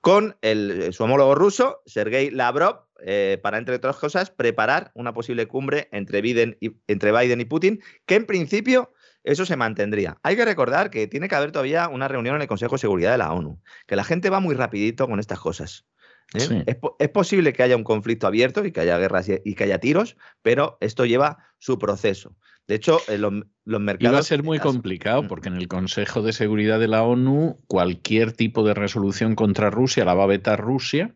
con 0.00 0.36
el, 0.42 0.92
su 0.92 1.04
homólogo 1.04 1.34
ruso, 1.34 1.82
Sergei 1.86 2.30
Lavrov, 2.30 2.86
eh, 3.04 3.38
para, 3.42 3.58
entre 3.58 3.76
otras 3.76 3.96
cosas, 3.96 4.30
preparar 4.30 4.90
una 4.94 5.12
posible 5.14 5.46
cumbre 5.46 5.88
entre 5.92 6.20
Biden, 6.20 6.56
y, 6.60 6.76
entre 6.86 7.12
Biden 7.12 7.40
y 7.40 7.44
Putin, 7.44 7.80
que 8.06 8.16
en 8.16 8.26
principio 8.26 8.92
eso 9.24 9.46
se 9.46 9.56
mantendría. 9.56 10.18
Hay 10.22 10.36
que 10.36 10.44
recordar 10.44 10.90
que 10.90 11.06
tiene 11.06 11.28
que 11.28 11.34
haber 11.34 11.52
todavía 11.52 11.88
una 11.88 12.08
reunión 12.08 12.36
en 12.36 12.42
el 12.42 12.48
Consejo 12.48 12.74
de 12.74 12.80
Seguridad 12.80 13.12
de 13.12 13.18
la 13.18 13.32
ONU, 13.32 13.60
que 13.86 13.96
la 13.96 14.04
gente 14.04 14.30
va 14.30 14.40
muy 14.40 14.54
rapidito 14.54 15.06
con 15.06 15.20
estas 15.20 15.38
cosas. 15.38 15.86
¿eh? 16.34 16.64
Es, 16.98 17.08
posible 17.10 17.52
que 17.52 17.62
haya 17.62 17.76
un 17.76 17.84
conflicto 17.84 18.26
abierto 18.26 18.64
y 18.64 18.72
que 18.72 18.80
haya 18.80 18.98
guerras 18.98 19.28
y, 19.28 19.54
que 19.54 19.64
haya 19.64 19.78
tiros, 19.78 20.16
pero 20.42 20.78
esto 20.80 21.04
lleva 21.04 21.38
su 21.58 21.78
proceso. 21.78 22.36
De 22.68 22.76
hecho, 22.76 23.00
eh, 23.08 23.18
los, 23.18 23.32
mercados... 23.80 24.14
va 24.14 24.20
a 24.20 24.22
ser 24.22 24.42
muy 24.42 24.58
complicado 24.58 25.24
mm. 25.24 25.28
porque 25.28 25.48
en 25.48 25.56
el 25.56 25.68
Consejo 25.68 26.22
de 26.22 26.32
Seguridad 26.32 26.78
de 26.78 26.88
la 26.88 27.02
ONU 27.02 27.60
cualquier 27.66 28.32
tipo 28.32 28.64
de 28.64 28.74
resolución 28.74 29.34
contra 29.34 29.70
Rusia 29.70 30.04
la 30.04 30.14
va 30.14 30.24
a 30.24 30.28
vetar 30.28 30.60
Rusia 30.60 31.14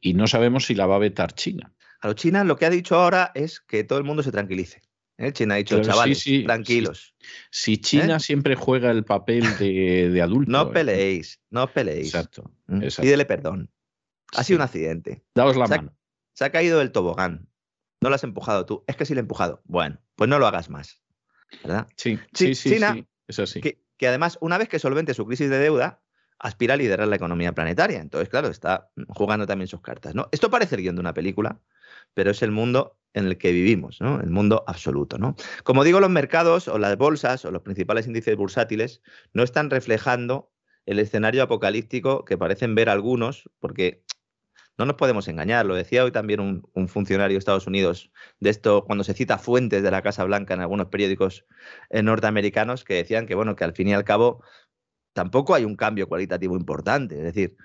y 0.00 0.14
no 0.14 0.26
sabemos 0.26 0.66
si 0.66 0.74
la 0.74 0.86
va 0.86 0.96
a 0.96 1.00
vetar 1.00 1.32
China. 1.32 1.72
A 2.00 2.14
China 2.14 2.44
lo 2.44 2.56
que 2.56 2.66
ha 2.66 2.70
dicho 2.70 2.96
ahora 2.96 3.32
es 3.34 3.60
que 3.60 3.84
todo 3.84 3.98
el 3.98 4.04
mundo 4.04 4.22
se 4.22 4.32
tranquilice. 4.32 4.82
¿eh? 5.18 5.32
China 5.32 5.54
ha 5.54 5.58
dicho, 5.58 5.80
chavales, 5.80 6.24
tranquilos. 6.44 7.14
Si, 7.50 7.78
China 7.78 8.20
siempre 8.20 8.54
juega 8.54 8.90
el 8.90 9.04
papel 9.04 9.44
de, 9.58 10.20
adulto. 10.22 10.50
No 10.50 10.72
peleéis, 10.72 11.40
no 11.50 11.66
peleéis. 11.68 12.08
Exacto, 12.08 12.50
¿Mm? 12.66 12.82
Pídele 13.00 13.24
perdón. 13.24 13.70
Ha 14.34 14.44
sido 14.44 14.58
un 14.58 14.62
accidente. 14.62 15.24
Daos 15.34 15.56
la 15.56 15.66
mano. 15.66 15.96
se 16.34 16.44
ha 16.44 16.50
caído 16.50 16.80
del 16.80 16.92
tobogán. 16.92 17.48
No 18.02 18.10
lo 18.10 18.14
has 18.14 18.24
empujado 18.24 18.66
tú. 18.66 18.84
Es 18.86 18.96
que 18.96 19.06
sí 19.06 19.14
lo 19.14 19.20
he 19.20 19.22
empujado. 19.22 19.62
Bueno, 19.64 19.98
pues 20.16 20.28
no 20.28 20.38
lo 20.38 20.46
hagas 20.46 20.68
más. 20.70 21.02
¿Verdad? 21.62 21.86
Sí, 21.96 22.18
sí, 22.32 22.54
sí. 22.54 22.74
China, 22.74 22.96
es 23.28 23.38
así. 23.38 23.60
Que, 23.60 24.08
además, 24.08 24.38
una 24.40 24.58
vez 24.58 24.68
que 24.68 24.78
solvente 24.78 25.14
su 25.14 25.24
crisis 25.26 25.48
de 25.48 25.58
deuda, 25.58 26.02
aspira 26.38 26.74
a 26.74 26.76
liderar 26.76 27.08
la 27.08 27.16
economía 27.16 27.52
planetaria. 27.52 28.00
Entonces, 28.00 28.28
claro, 28.28 28.48
está 28.48 28.90
jugando 29.08 29.46
también 29.46 29.68
sus 29.68 29.80
cartas. 29.80 30.14
¿no? 30.14 30.28
Esto 30.32 30.50
parece 30.50 30.74
el 30.74 30.82
guion 30.82 30.96
de 30.96 31.00
una 31.00 31.14
película, 31.14 31.60
pero 32.14 32.30
es 32.30 32.42
el 32.42 32.50
mundo 32.50 32.98
en 33.14 33.26
el 33.26 33.38
que 33.38 33.52
vivimos, 33.52 34.00
¿no? 34.02 34.20
El 34.20 34.28
mundo 34.28 34.62
absoluto, 34.66 35.16
¿no? 35.16 35.36
Como 35.64 35.84
digo, 35.84 36.00
los 36.00 36.10
mercados 36.10 36.68
o 36.68 36.76
las 36.76 36.98
bolsas 36.98 37.46
o 37.46 37.50
los 37.50 37.62
principales 37.62 38.06
índices 38.06 38.36
bursátiles 38.36 39.00
no 39.32 39.42
están 39.42 39.70
reflejando 39.70 40.52
el 40.84 40.98
escenario 40.98 41.42
apocalíptico 41.42 42.26
que 42.26 42.36
parecen 42.36 42.74
ver 42.74 42.90
algunos, 42.90 43.48
porque 43.58 44.04
no 44.78 44.84
nos 44.84 44.96
podemos 44.96 45.26
engañar, 45.28 45.64
lo 45.66 45.74
decía 45.74 46.04
hoy 46.04 46.12
también 46.12 46.40
un, 46.72 46.88
funcionario 46.88 47.34
de 47.34 47.38
Estados 47.38 47.66
Unidos, 47.66 48.10
de 48.40 48.50
esto, 48.50 48.84
cuando 48.84 49.04
se 49.04 49.14
cita 49.14 49.38
fuentes 49.38 49.82
de 49.82 49.90
la 49.90 50.02
Casa 50.02 50.24
Blanca 50.24 50.54
en 50.54 50.60
algunos 50.60 50.88
periódicos 50.88 51.44
eh, 51.90 52.02
norteamericanos, 52.02 52.84
que 52.84 52.94
decían 52.94 53.26
que, 53.26 53.34
bueno, 53.34 53.56
que 53.56 53.64
al 53.64 53.72
fin 53.72 53.88
y 53.88 53.94
al 53.94 54.04
cabo 54.04 54.42
tampoco 55.14 55.54
hay 55.54 55.64
un 55.64 55.76
cambio 55.76 56.08
cualitativo 56.08 56.56
importante. 56.56 57.16
Es 57.16 57.24
decir, 57.34 57.56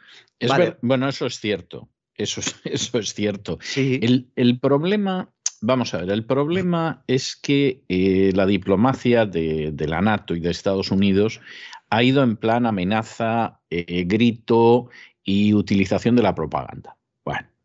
bueno, 0.82 1.10
eso 1.10 1.26
es 1.26 1.40
cierto. 1.40 1.90
Eso 2.16 2.40
es, 2.40 2.56
eso 2.64 2.98
es 2.98 3.14
cierto. 3.14 3.60
El, 3.76 4.60
problema, 4.62 5.34
vamos 5.60 5.94
a 5.94 5.98
ver, 5.98 6.12
el 6.12 6.26
problema 6.26 7.04
es 7.08 7.36
que 7.36 7.84
eh, 7.90 8.32
la 8.34 8.46
diplomacia 8.46 9.26
de, 9.26 9.74
la 9.78 10.02
NATO 10.02 10.34
y 10.34 10.40
de 10.40 10.50
Estados 10.50 10.92
Unidos 10.92 11.42
ha 11.90 12.04
ido 12.04 12.24
en 12.24 12.38
plan 12.38 12.66
amenaza, 12.66 13.60
eh, 13.70 14.06
grito 14.06 14.90
y 15.24 15.54
utilización 15.54 16.16
de 16.16 16.24
la 16.24 16.34
propaganda. 16.34 16.98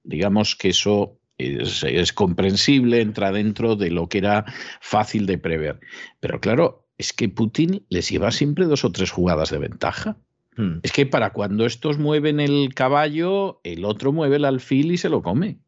Digamos 0.06 0.56
que 0.56 0.68
eso 0.68 1.18
es, 1.38 2.12
comprensible, 2.12 3.00
entra 3.00 3.32
dentro 3.32 3.76
de 3.76 3.90
lo 3.90 4.08
que 4.08 4.18
era 4.18 4.44
fácil 4.80 5.26
de 5.26 5.38
prever. 5.38 5.80
Pero 6.20 6.40
claro, 6.40 6.86
es 6.96 7.12
que 7.12 7.28
Putin 7.28 7.84
les 7.88 8.08
lleva 8.08 8.30
siempre 8.30 8.64
dos 8.66 8.84
o 8.84 8.92
tres 8.92 9.10
jugadas 9.10 9.50
de 9.50 9.58
ventaja. 9.58 10.16
Hmm. 10.56 10.78
Es 10.82 10.92
que 10.92 11.04
para 11.04 11.32
cuando 11.32 11.66
estos 11.66 11.98
mueven 11.98 12.40
el 12.40 12.72
caballo, 12.74 13.60
el 13.64 13.84
otro 13.84 14.12
mueve 14.12 14.36
el 14.36 14.44
alfil 14.44 14.92
y 14.92 14.96
se 14.96 15.10
lo 15.10 15.22
come. 15.22 15.58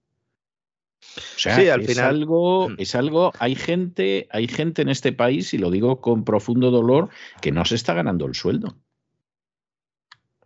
O 1.01 1.39
sea, 1.39 1.75
al 1.75 1.83
es 1.83 1.99
algo, 1.99 2.71
hmm. 2.71 2.75
es 2.79 2.95
algo, 2.95 3.33
hay 3.39 3.55
gente, 3.55 4.27
hay 4.31 4.49
gente 4.49 4.83
en 4.83 4.89
este 4.89 5.13
país, 5.13 5.53
y 5.53 5.59
lo 5.59 5.71
digo 5.71 6.01
con 6.01 6.25
profundo 6.25 6.71
dolor, 6.71 7.11
que 7.41 7.53
no 7.53 7.65
se 7.65 7.75
está 7.75 7.95
ganando 7.95 8.27
el 8.27 8.35
sueldo. 8.35 8.77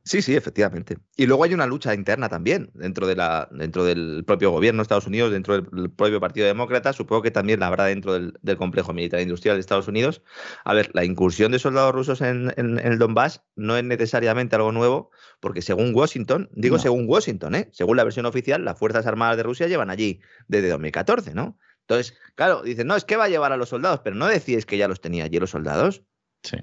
Sí, 0.04 0.20
sí, 0.20 0.34
efectivamente. 0.34 0.98
Y 1.16 1.26
luego 1.26 1.44
hay 1.44 1.54
una 1.54 1.66
lucha 1.66 1.94
interna 1.94 2.28
también 2.28 2.70
dentro, 2.74 3.06
de 3.06 3.14
la, 3.14 3.48
dentro 3.52 3.84
del 3.84 4.24
propio 4.26 4.50
gobierno 4.50 4.80
de 4.80 4.82
Estados 4.82 5.06
Unidos, 5.06 5.30
dentro 5.30 5.60
del 5.60 5.90
propio 5.90 6.18
Partido 6.18 6.46
Demócrata, 6.46 6.92
supongo 6.92 7.22
que 7.22 7.30
también 7.30 7.60
la 7.60 7.68
habrá 7.68 7.84
dentro 7.84 8.12
del, 8.12 8.56
complejo 8.58 8.92
militar 8.92 9.20
industrial 9.20 9.56
de 9.56 9.60
Estados 9.60 9.86
Unidos. 9.86 10.22
A 10.64 10.74
ver, 10.74 10.90
la 10.92 11.04
incursión 11.04 11.52
de 11.52 11.60
soldados 11.60 11.94
rusos 11.94 12.20
en, 12.20 12.52
el 12.56 12.98
Donbass 12.98 13.44
no 13.54 13.76
es 13.76 13.84
necesariamente 13.84 14.56
algo 14.56 14.72
nuevo, 14.72 15.10
porque 15.38 15.62
según 15.62 15.94
Washington, 15.94 16.50
digo 16.52 16.80
según 16.80 17.08
Washington, 17.08 17.54
¿eh? 17.54 17.68
según 17.72 17.96
la 17.96 18.04
versión 18.04 18.26
oficial, 18.26 18.64
las 18.64 18.78
Fuerzas 18.78 19.06
Armadas 19.06 19.36
de 19.36 19.44
Rusia 19.44 19.68
llevan 19.68 19.90
allí 19.90 20.20
desde 20.48 20.68
2014, 20.68 21.32
¿no? 21.34 21.56
Entonces, 21.82 22.18
claro, 22.34 22.62
dicen, 22.62 22.88
no, 22.88 22.96
es 22.96 23.04
que 23.04 23.16
va 23.16 23.24
a 23.24 23.28
llevar 23.28 23.52
a 23.52 23.56
los 23.56 23.68
soldados, 23.68 24.00
pero 24.02 24.16
no 24.16 24.26
decís 24.26 24.66
que 24.66 24.78
ya 24.78 24.88
los 24.88 25.00
tenía 25.00 25.24
allí 25.24 25.38
los 25.38 25.50
soldados. 25.50 26.02
Sí. 26.42 26.56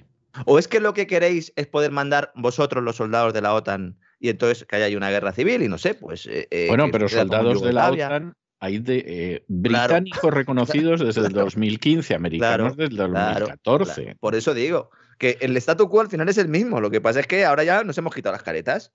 ¿O 0.45 0.59
es 0.59 0.67
que 0.67 0.79
lo 0.79 0.93
que 0.93 1.07
queréis 1.07 1.53
es 1.55 1.67
poder 1.67 1.91
mandar 1.91 2.31
vosotros 2.36 2.83
los 2.83 2.98
soldados 2.98 3.33
de 3.33 3.41
la 3.41 3.53
OTAN 3.53 3.98
y 4.19 4.29
entonces 4.29 4.65
que 4.65 4.75
haya 4.75 4.95
una 4.98 5.09
guerra 5.09 5.31
civil 5.31 5.62
y 5.63 5.67
no 5.67 5.77
sé, 5.77 5.95
pues... 5.95 6.25
Eh, 6.27 6.48
eh, 6.51 6.67
bueno, 6.67 6.89
pero 6.91 7.07
soldados 7.09 7.62
de 7.62 7.74
la 7.74 7.91
OTAN 7.91 8.36
hay 8.59 8.79
de 8.79 9.03
eh, 9.07 9.43
británicos 9.48 10.33
reconocidos 10.33 11.00
desde 11.00 11.27
el 11.27 11.33
2015, 11.33 12.13
americanos 12.13 12.75
desde 12.75 12.91
el 12.91 12.98
2014. 12.98 14.17
Por 14.19 14.36
eso 14.36 14.53
digo 14.53 14.91
que 15.17 15.38
el 15.41 15.55
statu 15.57 15.89
quo 15.89 16.01
al 16.01 16.09
final 16.09 16.29
es 16.29 16.38
el 16.38 16.50
mismo. 16.50 16.81
Lo 16.81 16.91
que 16.91 17.01
pasa 17.01 17.21
es 17.21 17.27
que 17.27 17.45
ahora 17.45 17.63
ya 17.63 17.83
nos 17.83 17.98
hemos 17.98 18.13
quitado 18.13 18.33
las 18.33 18.43
caretas. 18.43 18.93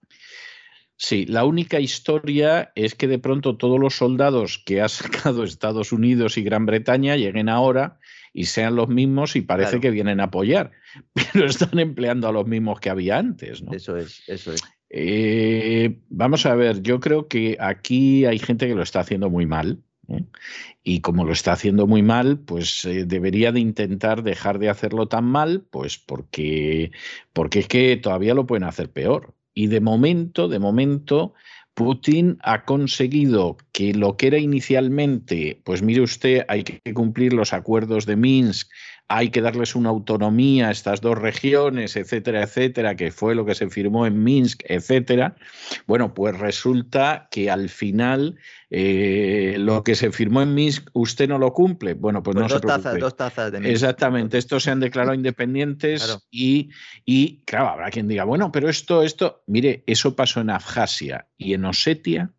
Sí, 0.97 1.26
la 1.26 1.45
única 1.45 1.81
historia 1.81 2.73
es 2.75 2.95
que 2.95 3.09
de 3.09 3.19
pronto 3.19 3.57
todos 3.57 3.81
los 3.81 3.97
soldados 3.97 4.62
que 4.64 4.81
ha 4.81 4.88
sacado 4.88 5.45
Estados 5.45 5.93
Unidos 5.93 6.37
y 6.38 6.43
Gran 6.43 6.67
Bretaña 6.67 7.17
lleguen 7.17 7.49
ahora 7.49 7.99
y 8.35 8.47
sean 8.47 8.75
los 8.75 8.88
mismos 8.88 9.37
y 9.37 9.43
parece 9.43 9.81
que 9.81 9.91
vienen 9.91 10.21
a 10.21 10.25
apoyar, 10.25 10.73
pero 11.33 11.47
están 11.47 11.79
empleando 11.79 12.29
a 12.29 12.33
los 12.33 12.47
mismos 12.47 12.81
que 12.81 12.91
había 12.91 13.17
antes. 13.17 13.62
¿no? 13.62 13.73
Eso 13.73 13.97
es, 13.97 14.23
eso 14.26 14.53
es. 14.53 14.62
Eh, 14.91 16.00
vamos 16.09 16.45
a 16.45 16.55
ver, 16.55 16.83
yo 16.83 17.00
creo 17.00 17.29
que 17.29 17.57
aquí 17.61 18.26
hay 18.26 18.38
gente 18.38 18.67
que 18.67 18.75
lo 18.75 18.83
está 18.83 19.00
haciendo 19.00 19.31
muy 19.31 19.47
mal. 19.47 19.83
¿eh? 20.09 20.25
Y 20.83 21.00
como 21.00 21.25
lo 21.25 21.33
está 21.33 21.53
haciendo 21.53 21.87
muy 21.87 22.03
mal, 22.03 22.38
pues 22.41 22.85
eh, 22.85 23.05
debería 23.07 23.53
de 23.53 23.61
intentar 23.61 24.23
dejar 24.25 24.59
de 24.59 24.69
hacerlo 24.69 25.07
tan 25.07 25.25
mal, 25.25 25.64
pues 25.71 25.97
porque, 25.97 26.91
porque 27.33 27.61
es 27.61 27.69
que 27.69 27.97
todavía 27.97 28.35
lo 28.35 28.47
pueden 28.47 28.64
hacer 28.64 28.91
peor. 28.91 29.33
Y 29.55 29.69
de 29.69 29.81
momento, 29.81 30.49
de 30.49 30.59
momento, 30.59 31.35
Putin 31.75 32.38
ha 32.43 32.64
conseguido 32.64 33.57
que 33.73 33.95
lo 33.95 34.16
que 34.16 34.28
era 34.28 34.38
inicialmente, 34.38 35.61
pues 35.64 35.83
mire 35.83 36.02
usted, 36.02 36.45
hay 36.49 36.62
que 36.62 36.95
cumplir 36.95 37.33
los 37.33 37.52
acuerdos 37.52 38.07
de 38.07 38.16
Minsk, 38.16 38.71
hay 39.09 39.31
que 39.31 39.43
darles 39.43 39.75
una 39.75 39.91
autonomía 39.91 40.69
a 40.69 40.71
estas 40.71 41.01
dos 41.01 41.19
regiones, 41.19 41.97
etcétera, 41.97 42.43
etcétera, 42.43 42.97
que 42.97 43.11
fue 43.11 43.35
lo 43.35 43.45
que 43.45 43.55
se 43.55 43.69
firmó 43.69 44.07
en 44.07 44.23
Minsk, 44.23 44.63
etcétera. 44.65 45.37
Bueno, 45.87 46.15
pues 46.15 46.39
resulta 46.39 47.29
que 47.31 47.51
al 47.51 47.69
final 47.69 48.37
eh, 48.71 49.57
lo 49.59 49.85
que 49.85 49.95
se 49.95 50.11
firmó 50.11 50.41
en 50.41 50.55
Minsk 50.55 50.89
usted 50.95 51.29
no 51.29 51.39
lo 51.39 51.53
cumple. 51.53 51.95
Bueno, 51.95 52.23
pues, 52.23 52.35
pues 52.35 52.43
no 52.45 52.49
dos 52.49 52.61
se 52.61 52.67
tazas, 52.67 52.99
dos 52.99 53.17
tazas 53.17 53.53
de 53.53 53.61
Minsk. 53.61 53.73
Exactamente, 53.73 54.39
estos 54.39 54.63
se 54.63 54.71
han 54.71 54.81
declarado 54.81 55.15
independientes 55.15 56.19
y, 56.31 56.71
y, 57.05 57.43
claro, 57.45 57.69
habrá 57.69 57.91
quien 57.91 58.09
diga, 58.09 58.25
bueno, 58.25 58.51
pero 58.53 58.71
esto, 58.71 59.03
esto, 59.03 59.43
mire, 59.47 59.85
eso 59.87 60.17
pasó 60.17 60.41
en 60.41 60.51
Abjasia 60.51 61.29
y 61.37 61.53
en 61.53 61.67
Osetia, 61.67 62.33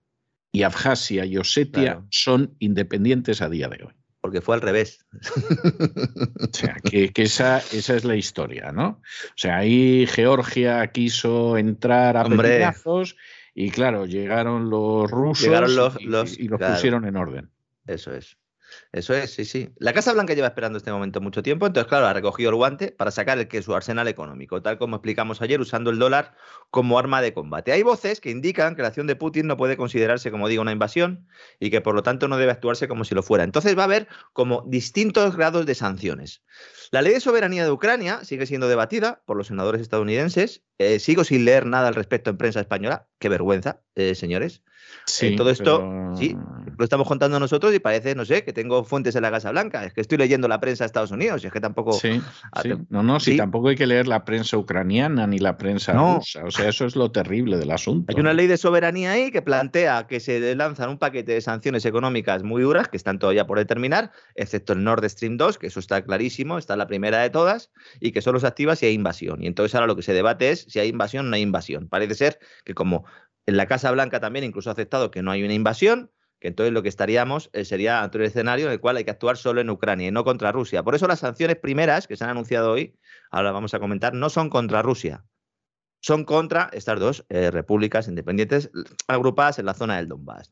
y 0.52 0.64
Abjasia 0.64 1.26
y 1.26 1.38
Osetia 1.38 2.02
son 2.10 2.56
independientes 2.60 3.42
a 3.42 3.50
día 3.50 3.68
de 3.68 3.84
hoy 3.84 4.05
porque 4.36 4.46
fue 4.46 4.56
al 4.56 4.62
revés. 4.62 5.06
O 6.38 6.58
sea, 6.58 6.76
que, 6.76 7.12
esa, 7.16 7.58
esa, 7.58 7.96
es 7.96 8.06
la 8.06 8.16
historia, 8.16 8.72
¿no? 8.72 8.88
O 8.88 9.38
sea, 9.38 9.58
ahí 9.58 10.08
Georgia 10.08 10.88
quiso 10.88 11.58
entrar 11.58 12.16
a 12.16 12.24
Hombre. 12.24 12.66
y 13.54 13.70
claro, 13.72 14.06
llegaron 14.06 14.70
los 14.70 15.10
rusos 15.10 15.48
y, 16.00 16.06
los, 16.06 16.40
y, 16.40 16.48
los 16.48 16.62
pusieron 16.62 17.06
en 17.06 17.18
orden. 17.18 17.52
Eso 17.88 18.14
es. 18.14 18.38
Eso 18.96 19.14
es, 19.14 19.34
sí, 19.34 19.44
sí. 19.44 19.68
La 19.78 19.92
Casa 19.92 20.14
Blanca 20.14 20.34
lleva 20.36 20.48
esperando 20.48 20.78
este 20.78 20.90
momento 20.90 21.20
mucho 21.20 21.44
tiempo, 21.44 21.68
entonces, 21.68 21.90
claro, 21.90 22.06
ha 22.06 22.14
recogido 22.14 22.52
el 22.52 22.56
guante 22.56 22.94
para 22.94 23.12
sacar 23.12 23.38
el 23.38 23.50
que 23.50 23.62
su 23.62 23.76
arsenal 23.76 24.08
económico, 24.08 24.62
tal 24.62 24.78
como 24.78 24.96
explicamos 24.96 25.42
ayer, 25.42 25.60
usando 25.60 25.90
el 25.90 26.00
dólar 26.00 26.34
como 26.70 26.98
arma 26.98 27.22
de 27.22 27.34
combate. 27.34 27.74
Hay 27.74 27.84
voces 27.84 28.22
que 28.22 28.30
indican 28.30 28.74
que 28.74 28.84
la 28.84 28.88
acción 28.88 29.06
de 29.06 29.18
Putin 29.18 29.48
no 29.48 29.58
puede 29.58 29.76
considerarse, 29.76 30.32
como 30.32 30.48
digo, 30.48 30.62
una 30.62 30.72
invasión 30.72 31.28
y 31.60 31.72
que 31.72 31.82
por 31.82 31.94
lo 31.94 32.04
tanto 32.04 32.30
no 32.30 32.38
debe 32.38 32.54
actuarse 32.54 32.88
como 32.88 33.04
si 33.04 33.14
lo 33.16 33.22
fuera. 33.22 33.44
Entonces 33.44 33.78
va 33.78 33.82
a 33.82 33.86
haber 33.86 34.08
como 34.32 34.64
distintos 34.66 35.36
grados 35.36 35.66
de 35.66 35.76
sanciones. 35.76 36.42
La 36.92 37.02
ley 37.02 37.12
de 37.12 37.20
soberanía 37.20 37.66
de 37.66 37.72
Ucrania 37.72 38.24
sigue 38.24 38.46
siendo 38.46 38.70
debatida 38.70 39.24
por 39.26 39.36
los 39.36 39.48
senadores 39.48 39.82
estadounidenses. 39.82 40.64
Eh, 40.78 41.00
sigo 41.00 41.26
sin 41.26 41.44
leer 41.44 41.66
nada 41.66 41.90
al 41.90 41.96
respecto 41.96 42.30
en 42.30 42.38
prensa 42.38 42.62
española. 42.62 43.10
Qué 43.20 43.28
vergüenza, 43.28 43.82
eh, 43.96 44.16
señores. 44.16 44.64
Sí, 45.06 45.36
todo 45.36 45.50
esto, 45.50 46.14
sí, 46.18 46.36
lo 46.78 46.84
estamos 46.84 47.08
contando 47.08 47.40
nosotros 47.40 47.74
y 47.74 47.80
parece, 47.80 48.16
no 48.16 48.26
sé, 48.26 48.44
que 48.44 48.54
tengo 48.54 48.84
fuentes 48.84 49.16
en 49.16 49.22
la 49.22 49.32
Casa 49.32 49.52
Blanca. 49.52 49.86
Es 49.86 49.94
que 49.94 50.02
estoy 50.02 50.18
leyendo 50.18 50.48
la 50.48 50.60
prensa 50.60 50.84
de 50.84 50.88
Estados 50.88 51.12
Unidos 51.12 51.44
y 51.44 51.48
es 51.48 51.54
que 51.54 51.62
tampoco. 51.62 51.94
Sí, 51.94 52.22
No, 52.90 53.04
no, 53.04 53.20
sí, 53.20 53.38
tampoco 53.38 53.70
hay 53.70 53.76
que 53.76 53.88
leer 53.88 54.08
la 54.08 54.26
prensa 54.26 54.58
ucraniana 54.58 55.28
ni 55.28 55.40
la 55.40 55.58
prensa 55.58 55.94
rusa. 55.94 56.44
O 56.44 56.52
sea, 56.52 56.70
eso 56.70 56.86
es 56.86 56.96
lo 56.96 57.12
terrible 57.12 57.58
del 57.58 57.72
asunto. 57.72 58.14
Hay 58.14 58.20
una 58.20 58.34
ley 58.34 58.48
de 58.48 58.58
soberanía 58.58 59.12
ahí 59.12 59.32
que 59.32 59.42
plantea 59.42 60.08
que 60.08 60.20
se 60.20 60.56
lanzan 60.56 60.90
un 60.90 60.98
paquete 60.98 61.34
de 61.34 61.42
sanciones 61.42 61.86
económicas 61.86 62.44
muy 62.44 62.62
duras 62.62 62.88
que 62.88 62.98
están 62.98 63.20
todavía 63.20 63.46
por 63.46 63.58
determinar, 63.58 64.12
excepto 64.36 64.74
el 64.74 64.84
Nord 64.84 65.08
Stream 65.10 65.38
2, 65.38 65.58
que 65.58 65.68
eso 65.68 65.80
está 65.80 66.04
clarísimo, 66.04 66.58
está 66.58 66.76
la 66.76 66.88
primera 66.88 67.20
de 67.20 67.30
todas, 67.30 67.72
y 68.00 68.12
que 68.12 68.22
solo 68.22 68.40
se 68.40 68.48
activa 68.48 68.76
si 68.76 68.86
hay 68.88 68.94
invasión. 68.94 69.44
Y 69.44 69.48
entonces 69.48 69.76
ahora 69.76 69.88
lo 69.88 69.96
que 69.96 70.02
se 70.02 70.14
debate 70.14 70.52
es 70.52 70.66
si 70.68 70.80
hay 70.80 70.90
invasión 70.90 71.28
o 71.28 71.30
no 71.30 71.36
hay 71.36 71.42
invasión. 71.42 71.88
Parece 71.88 72.16
ser 72.16 72.40
que 72.64 72.74
como 72.74 73.06
en 73.46 73.58
la 73.58 73.68
Casa 73.68 73.92
Blanca 73.92 74.20
también 74.20 74.46
incluso 74.46 74.70
ha 74.70 74.74
aceptado 74.74 75.12
que 75.12 75.22
no 75.22 75.32
hay 75.32 75.44
una 75.44 75.54
invasión, 75.54 76.12
que 76.40 76.48
entonces 76.50 76.74
lo 76.74 76.84
que 76.84 76.90
estaríamos 76.90 77.50
eh, 77.54 77.66
sería 77.66 78.04
ante 78.04 78.18
un 78.18 78.24
escenario 78.24 78.66
en 78.68 78.74
el 78.74 78.80
cual 78.80 78.98
hay 78.98 79.04
que 79.04 79.12
actuar 79.12 79.38
solo 79.38 79.62
en 79.62 79.70
Ucrania 79.70 80.08
y 80.08 80.12
no 80.12 80.24
contra 80.24 80.52
Rusia. 80.52 80.84
Por 80.84 80.96
eso 80.96 81.08
las 81.08 81.20
sanciones 81.20 81.58
primeras 81.58 82.08
que 82.08 82.18
se 82.18 82.24
han 82.24 82.32
anunciado 82.32 82.72
hoy, 82.72 82.96
ahora 83.32 83.52
vamos 83.52 83.74
a 83.74 83.80
comentar, 83.80 84.14
no 84.14 84.30
son 84.30 84.50
contra 84.50 84.82
Rusia, 84.82 85.26
son 86.06 86.24
contra 86.24 86.70
estas 86.72 87.00
dos 87.00 87.26
eh, 87.30 87.50
repúblicas 87.50 88.08
independientes 88.08 88.70
agrupadas 89.08 89.58
en 89.58 89.66
la 89.66 89.74
zona 89.74 89.98
del 89.98 90.08
Donbass. 90.08 90.50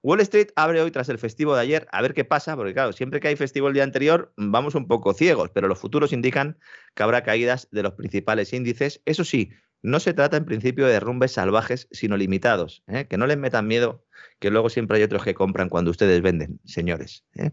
Wall 0.00 0.20
Street 0.20 0.50
abre 0.54 0.80
hoy 0.80 0.92
tras 0.92 1.08
el 1.08 1.18
festivo 1.18 1.56
de 1.56 1.62
ayer, 1.62 1.88
a 1.90 2.02
ver 2.02 2.14
qué 2.14 2.24
pasa, 2.24 2.54
porque 2.54 2.72
claro, 2.72 2.92
siempre 2.92 3.18
que 3.18 3.26
hay 3.26 3.34
festivo 3.34 3.66
el 3.66 3.74
día 3.74 3.82
anterior 3.82 4.32
vamos 4.36 4.76
un 4.76 4.86
poco 4.86 5.12
ciegos, 5.12 5.50
pero 5.52 5.66
los 5.66 5.80
futuros 5.80 6.12
indican 6.12 6.56
que 6.94 7.02
habrá 7.02 7.24
caídas 7.24 7.66
de 7.72 7.82
los 7.82 7.94
principales 7.94 8.52
índices. 8.52 9.02
Eso 9.04 9.24
sí, 9.24 9.50
no 9.82 9.98
se 9.98 10.14
trata 10.14 10.36
en 10.36 10.44
principio 10.44 10.86
de 10.86 10.92
derrumbes 10.92 11.32
salvajes, 11.32 11.88
sino 11.90 12.16
limitados. 12.16 12.82
¿eh? 12.86 13.06
Que 13.08 13.18
no 13.18 13.26
les 13.26 13.36
metan 13.36 13.66
miedo, 13.66 14.04
que 14.38 14.50
luego 14.50 14.70
siempre 14.70 14.96
hay 14.96 15.02
otros 15.02 15.24
que 15.24 15.34
compran 15.34 15.68
cuando 15.68 15.90
ustedes 15.90 16.22
venden, 16.22 16.60
señores. 16.64 17.24
¿eh? 17.34 17.50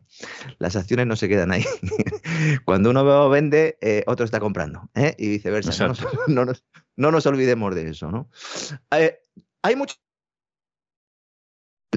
Las 0.59 0.75
acciones 0.75 1.07
no 1.07 1.15
se 1.15 1.27
quedan 1.27 1.51
ahí. 1.51 1.65
cuando 2.65 2.91
uno 2.91 3.29
vende, 3.29 3.77
eh, 3.81 4.03
otro 4.05 4.25
está 4.25 4.39
comprando. 4.39 4.89
Y 5.17 5.29
viceversa. 5.29 5.69
No 6.27 6.45
nos, 6.45 6.63
no, 6.95 7.11
nos, 7.11 7.25
olvidemos 7.25 7.73
de 7.73 7.89
eso. 7.89 8.11
¿no? 8.11 8.29
hay 8.89 9.75
mucho. 9.75 9.95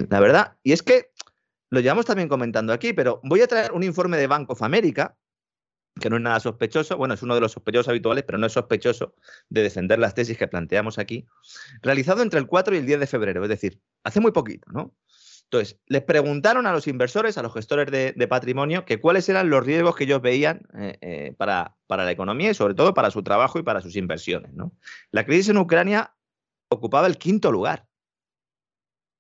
La 0.09 0.21
verdad, 0.21 0.57
y 0.63 0.73
es 0.73 0.83
que 0.83 1.11
lo 1.69 1.81
llevamos 1.81 2.07
también 2.07 2.29
comentando 2.29 2.73
aquí, 2.73 2.93
pero 2.93 3.21
voy 3.23 3.43
a 3.43 3.47
traer 3.47 3.73
un 3.73 3.83
informe 3.83 4.17
de 4.17 4.27
Bank 4.27 4.51
of 4.51 4.63
America 4.63 5.17
que 6.01 6.11
no 6.11 6.17
es 6.17 6.23
nada 6.23 6.41
sospechoso, 6.41 6.97
bueno, 6.97 7.15
es 7.15 7.23
uno 7.23 7.35
de 7.35 7.41
los 7.41 7.53
sospechosos 7.53 7.89
habituales, 7.89 8.25
pero 8.25 8.39
no 8.39 8.47
es 8.47 8.53
sospechoso 8.53 9.15
de 9.49 9.63
defender 9.63 9.99
las 9.99 10.15
tesis 10.15 10.39
que 10.39 10.49
planteamos 10.49 10.99
aquí, 10.99 11.27
realizado 11.83 12.23
entre 12.23 12.41
el 12.41 12.47
4 12.47 12.75
y 12.75 12.79
el 12.79 12.87
10 12.87 13.01
de 13.01 13.07
febrero, 13.07 13.43
es 13.43 13.49
decir, 13.49 13.81
hace 14.03 14.21
muy 14.21 14.33
poquito, 14.33 14.71
¿no? 14.73 14.95
Entonces, 15.45 15.79
les 15.87 16.03
preguntaron 16.03 16.67
a 16.67 16.73
los 16.73 16.89
inversores, 16.89 17.37
a 17.37 17.43
los 17.43 17.53
gestores 17.53 17.91
de, 17.91 18.27
patrimonio, 18.27 18.87
que 18.87 19.01
cuáles 19.01 19.29
eran 19.29 19.51
los 19.51 19.63
riesgos 19.67 19.95
que 19.95 20.05
ellos 20.05 20.23
veían 20.23 20.63
eh, 20.79 20.97
eh, 21.03 21.35
para, 21.37 21.77
para, 21.87 22.07
la 22.07 22.11
economía 22.11 22.51
y 22.51 22.55
sobre 22.55 22.73
todo 22.73 22.95
para 22.95 23.11
su 23.11 23.23
trabajo 23.23 23.59
y 23.59 23.63
para 23.63 23.83
sus 23.83 23.95
inversiones. 23.97 24.55
¿no? 24.55 24.73
La 25.11 25.27
crisis 25.27 25.51
en 25.51 25.59
Ucrania 25.59 26.15
ocupaba 26.71 27.07
el 27.07 27.19
quinto 27.19 27.53
lugar. 27.53 27.87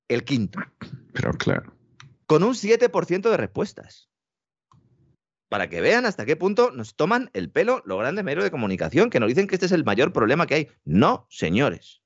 El 0.08 0.24
quinto. 0.24 0.58
Pero 1.12 1.34
claro. 1.34 1.76
Con 2.24 2.44
un 2.44 2.54
7% 2.54 3.30
de 3.30 3.36
respuestas 3.36 4.08
para 5.52 5.68
que 5.68 5.82
vean 5.82 6.06
hasta 6.06 6.24
qué 6.24 6.34
punto 6.34 6.70
nos 6.70 6.96
toman 6.96 7.28
el 7.34 7.50
pelo 7.50 7.82
los 7.84 7.98
grandes 7.98 8.24
medios 8.24 8.42
de 8.42 8.50
comunicación, 8.50 9.10
que 9.10 9.20
nos 9.20 9.28
dicen 9.28 9.46
que 9.46 9.56
este 9.56 9.66
es 9.66 9.72
el 9.72 9.84
mayor 9.84 10.10
problema 10.10 10.46
que 10.46 10.54
hay. 10.54 10.68
No, 10.86 11.26
señores. 11.28 12.00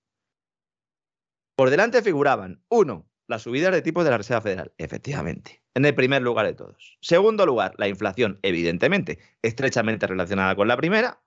Por 1.54 1.70
delante 1.70 2.02
figuraban, 2.02 2.64
uno, 2.68 3.09
las 3.28 3.42
subidas 3.42 3.70
de 3.70 3.82
tipos 3.82 4.04
de 4.04 4.11
la 4.11 4.18
Reserva 4.18 4.40
Federal, 4.40 4.72
efectivamente, 4.78 5.62
en 5.74 5.85
el 5.85 5.94
primer 5.94 6.22
lugar 6.22 6.44
de 6.44 6.54
todos. 6.54 6.98
Segundo 7.00 7.46
lugar, 7.46 7.74
la 7.78 7.87
inflación, 7.87 8.40
evidentemente, 8.42 9.20
estrechamente 9.42 10.09
relacionada 10.09 10.56
con 10.56 10.66
la 10.66 10.76
primera. 10.76 11.22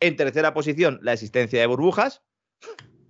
En 0.00 0.16
tercera 0.16 0.54
posición, 0.54 0.98
la 1.02 1.12
existencia 1.12 1.60
de 1.60 1.66
burbujas, 1.66 2.22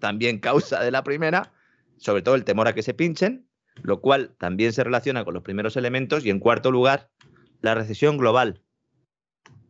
también 0.00 0.40
causa 0.40 0.82
de 0.82 0.90
la 0.90 1.04
primera, 1.04 1.52
sobre 1.96 2.22
todo 2.22 2.34
el 2.34 2.42
temor 2.42 2.66
a 2.66 2.74
que 2.74 2.82
se 2.82 2.92
pinchen, 2.92 3.48
lo 3.84 4.00
cual 4.00 4.34
también 4.36 4.72
se 4.72 4.82
relaciona 4.82 5.24
con 5.24 5.34
los 5.34 5.44
primeros 5.44 5.76
elementos. 5.76 6.26
Y 6.26 6.30
en 6.30 6.40
cuarto 6.40 6.72
lugar, 6.72 7.12
la 7.60 7.74
recesión 7.74 8.18
global, 8.18 8.62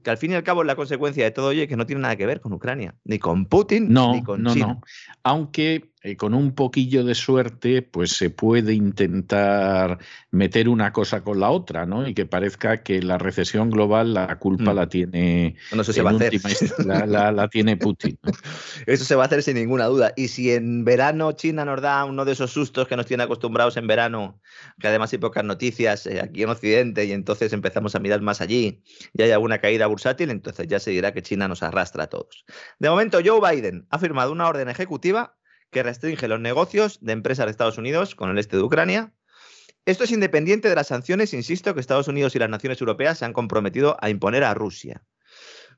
que 0.02 0.10
al 0.10 0.18
fin 0.18 0.32
y 0.32 0.34
al 0.34 0.42
cabo 0.42 0.62
es 0.62 0.66
la 0.66 0.76
consecuencia 0.76 1.24
de 1.24 1.30
todo 1.30 1.50
ello 1.50 1.62
y 1.62 1.68
que 1.68 1.76
no 1.76 1.86
tiene 1.86 2.02
nada 2.02 2.16
que 2.16 2.26
ver 2.26 2.40
con 2.40 2.52
Ucrania, 2.52 2.94
ni 3.04 3.18
con 3.18 3.46
Putin, 3.46 3.92
ni 3.92 4.22
con 4.22 4.42
no, 4.42 4.52
China. 4.52 4.66
No. 4.66 4.80
Aunque 5.22 5.92
eh, 6.02 6.16
con 6.16 6.34
un 6.34 6.54
poquillo 6.54 7.04
de 7.04 7.14
suerte, 7.14 7.82
pues 7.82 8.12
se 8.12 8.30
puede 8.30 8.72
intentar 8.72 9.98
meter 10.30 10.68
una 10.68 10.92
cosa 10.92 11.22
con 11.22 11.40
la 11.40 11.50
otra, 11.50 11.86
¿no? 11.86 12.06
Y 12.06 12.14
que 12.14 12.24
parezca 12.24 12.82
que 12.84 13.02
la 13.02 13.18
recesión 13.18 13.68
global 13.70 14.14
la 14.14 14.38
culpa 14.38 14.72
mm. 14.72 14.76
la 14.76 14.88
tiene. 14.88 15.56
Se 15.82 16.02
va 16.02 16.10
a 16.10 16.14
hacer. 16.14 16.40
La, 16.86 17.48
tiene 17.48 17.76
Putin. 17.76 18.16
Eso 18.86 19.04
se 19.04 19.14
va 19.16 19.24
a 19.24 19.26
hacer 19.26 19.42
sin 19.42 19.56
ninguna 19.56 19.86
duda. 19.86 20.12
Y 20.16 20.28
si 20.28 20.52
en 20.52 20.84
verano 20.84 21.32
China 21.32 21.64
nos 21.64 21.82
da 21.82 22.04
uno 22.04 22.24
de 22.24 22.32
esos 22.32 22.52
sustos 22.52 22.86
que 22.86 22.96
nos 22.96 23.06
tiene 23.06 23.24
acostumbrados 23.24 23.76
en 23.76 23.86
verano, 23.86 24.40
que 24.78 24.88
además 24.88 25.12
hay 25.12 25.18
pocas 25.18 25.44
noticias 25.44 26.06
eh, 26.06 26.20
aquí 26.20 26.44
en 26.44 26.50
Occidente, 26.50 27.04
y 27.04 27.12
entonces 27.12 27.52
empezamos 27.52 27.94
a 27.94 27.98
mirar 27.98 28.20
más 28.20 28.40
allí 28.40 28.82
y 29.12 29.22
hay 29.22 29.30
alguna 29.32 29.58
caída 29.58 29.86
bursátil, 29.86 30.30
entonces 30.30 30.66
ya 30.68 30.78
se 30.78 30.90
dirá 30.90 31.12
que 31.12 31.22
China 31.22 31.48
nos 31.48 31.62
arrastra 31.62 32.04
a 32.04 32.06
todos. 32.06 32.44
De 32.78 32.88
momento, 32.88 33.18
Joe 33.24 33.40
Biden 33.40 33.86
ha 33.90 33.98
firmado 33.98 34.32
una 34.32 34.48
orden 34.48 34.68
ejecutiva 34.68 35.37
que 35.70 35.82
restringe 35.82 36.28
los 36.28 36.40
negocios 36.40 36.98
de 37.00 37.12
empresas 37.12 37.46
de 37.46 37.50
Estados 37.50 37.78
Unidos 37.78 38.14
con 38.14 38.30
el 38.30 38.38
este 38.38 38.56
de 38.56 38.62
Ucrania. 38.62 39.12
Esto 39.84 40.04
es 40.04 40.10
independiente 40.10 40.68
de 40.68 40.74
las 40.74 40.88
sanciones, 40.88 41.32
insisto, 41.34 41.74
que 41.74 41.80
Estados 41.80 42.08
Unidos 42.08 42.34
y 42.34 42.38
las 42.38 42.50
naciones 42.50 42.80
europeas 42.80 43.18
se 43.18 43.24
han 43.24 43.32
comprometido 43.32 43.96
a 44.00 44.10
imponer 44.10 44.44
a 44.44 44.54
Rusia. 44.54 45.02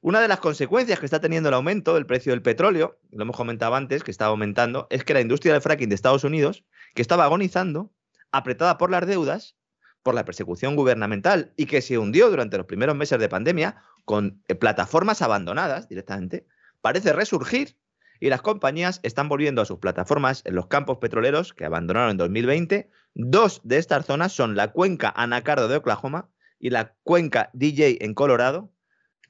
Una 0.02 0.20
de 0.20 0.28
las 0.28 0.40
consecuencias 0.40 0.98
que 0.98 1.04
está 1.04 1.20
teniendo 1.20 1.50
el 1.50 1.54
aumento 1.54 1.94
del 1.94 2.06
precio 2.06 2.32
del 2.32 2.42
petróleo, 2.42 2.98
lo 3.10 3.22
hemos 3.22 3.36
comentado 3.36 3.74
antes, 3.74 4.02
que 4.02 4.10
estaba 4.10 4.30
aumentando, 4.30 4.86
es 4.90 5.04
que 5.04 5.12
la 5.12 5.20
industria 5.20 5.52
del 5.52 5.62
fracking 5.62 5.90
de 5.90 5.94
Estados 5.94 6.24
Unidos, 6.24 6.64
que 6.94 7.02
estaba 7.02 7.24
agonizando, 7.24 7.92
apretada 8.32 8.78
por 8.78 8.90
las 8.90 9.06
deudas, 9.06 9.56
por 10.02 10.14
la 10.14 10.24
persecución 10.24 10.76
gubernamental 10.76 11.52
y 11.56 11.66
que 11.66 11.82
se 11.82 11.98
hundió 11.98 12.30
durante 12.30 12.56
los 12.56 12.66
primeros 12.66 12.96
meses 12.96 13.18
de 13.18 13.28
pandemia 13.28 13.82
con 14.04 14.42
eh, 14.48 14.54
plataformas 14.54 15.20
abandonadas 15.20 15.88
directamente, 15.88 16.46
parece 16.80 17.12
resurgir 17.12 17.76
y 18.20 18.28
las 18.28 18.42
compañías 18.42 19.00
están 19.02 19.28
volviendo 19.28 19.62
a 19.62 19.64
sus 19.64 19.78
plataformas 19.78 20.42
en 20.44 20.54
los 20.54 20.66
campos 20.66 20.98
petroleros 20.98 21.54
que 21.54 21.64
abandonaron 21.64 22.10
en 22.10 22.16
2020. 22.18 22.90
Dos 23.14 23.62
de 23.64 23.78
estas 23.78 24.04
zonas 24.04 24.32
son 24.32 24.54
la 24.54 24.72
cuenca 24.72 25.12
Anacardo 25.16 25.66
de 25.68 25.76
Oklahoma 25.76 26.28
y 26.58 26.68
la 26.68 26.94
cuenca 27.02 27.50
DJ 27.54 28.04
en 28.04 28.14
Colorado. 28.14 28.70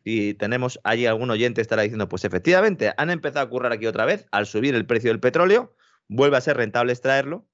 Y 0.03 0.35
tenemos 0.35 0.81
allí 0.83 1.07
algún 1.07 1.31
oyente 1.31 1.61
estará 1.61 1.83
diciendo, 1.83 2.09
pues 2.09 2.25
efectivamente, 2.25 2.93
han 2.97 3.11
empezado 3.11 3.47
a 3.47 3.49
currar 3.49 3.73
aquí 3.73 3.87
otra 3.87 4.07
vez 4.07 4.27
al 4.33 4.47
subir 4.47 4.75
el 4.75 4.87
precio 4.87 5.11
del 5.11 5.21
petróleo, 5.21 5.77
vuelve 6.09 6.37
a 6.37 6.41
ser 6.41 6.57
rentable 6.57 6.93
extraerlo. 6.93 7.47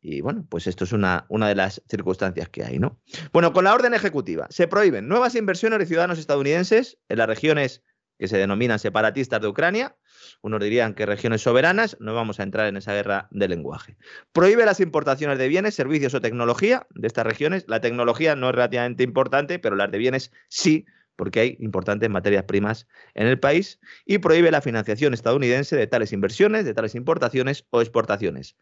Y 0.00 0.20
bueno, 0.20 0.46
pues 0.48 0.66
esto 0.66 0.84
es 0.84 0.92
una, 0.92 1.26
una 1.28 1.48
de 1.48 1.54
las 1.54 1.82
circunstancias 1.88 2.48
que 2.48 2.64
hay, 2.64 2.78
¿no? 2.78 3.00
Bueno, 3.32 3.52
con 3.52 3.64
la 3.64 3.72
orden 3.72 3.94
ejecutiva 3.94 4.46
se 4.50 4.68
prohíben 4.68 5.08
nuevas 5.08 5.34
inversiones 5.34 5.78
de 5.78 5.86
ciudadanos 5.86 6.18
estadounidenses 6.18 6.98
en 7.08 7.18
las 7.18 7.28
regiones 7.28 7.82
que 8.22 8.28
se 8.28 8.38
denominan 8.38 8.78
separatistas 8.78 9.40
de 9.40 9.48
Ucrania. 9.48 9.96
Unos 10.42 10.62
dirían 10.62 10.94
que 10.94 11.06
regiones 11.06 11.42
soberanas, 11.42 11.96
no 11.98 12.14
vamos 12.14 12.38
a 12.38 12.44
entrar 12.44 12.68
en 12.68 12.76
esa 12.76 12.94
guerra 12.94 13.26
de 13.32 13.48
lenguaje. 13.48 13.96
Prohíbe 14.32 14.64
las 14.64 14.78
importaciones 14.78 15.38
de 15.38 15.48
bienes, 15.48 15.74
servicios 15.74 16.14
o 16.14 16.20
tecnología 16.20 16.86
de 16.90 17.08
estas 17.08 17.26
regiones. 17.26 17.64
La 17.66 17.80
tecnología 17.80 18.36
no 18.36 18.50
es 18.50 18.54
relativamente 18.54 19.02
importante, 19.02 19.58
pero 19.58 19.74
las 19.74 19.90
de 19.90 19.98
bienes 19.98 20.30
sí, 20.46 20.86
porque 21.16 21.40
hay 21.40 21.56
importantes 21.58 22.08
materias 22.10 22.44
primas 22.44 22.86
en 23.14 23.26
el 23.26 23.40
país. 23.40 23.80
Y 24.06 24.18
prohíbe 24.18 24.52
la 24.52 24.60
financiación 24.60 25.14
estadounidense 25.14 25.74
de 25.74 25.88
tales 25.88 26.12
inversiones, 26.12 26.64
de 26.64 26.74
tales 26.74 26.94
importaciones 26.94 27.66
o 27.70 27.80
exportaciones. 27.80 28.56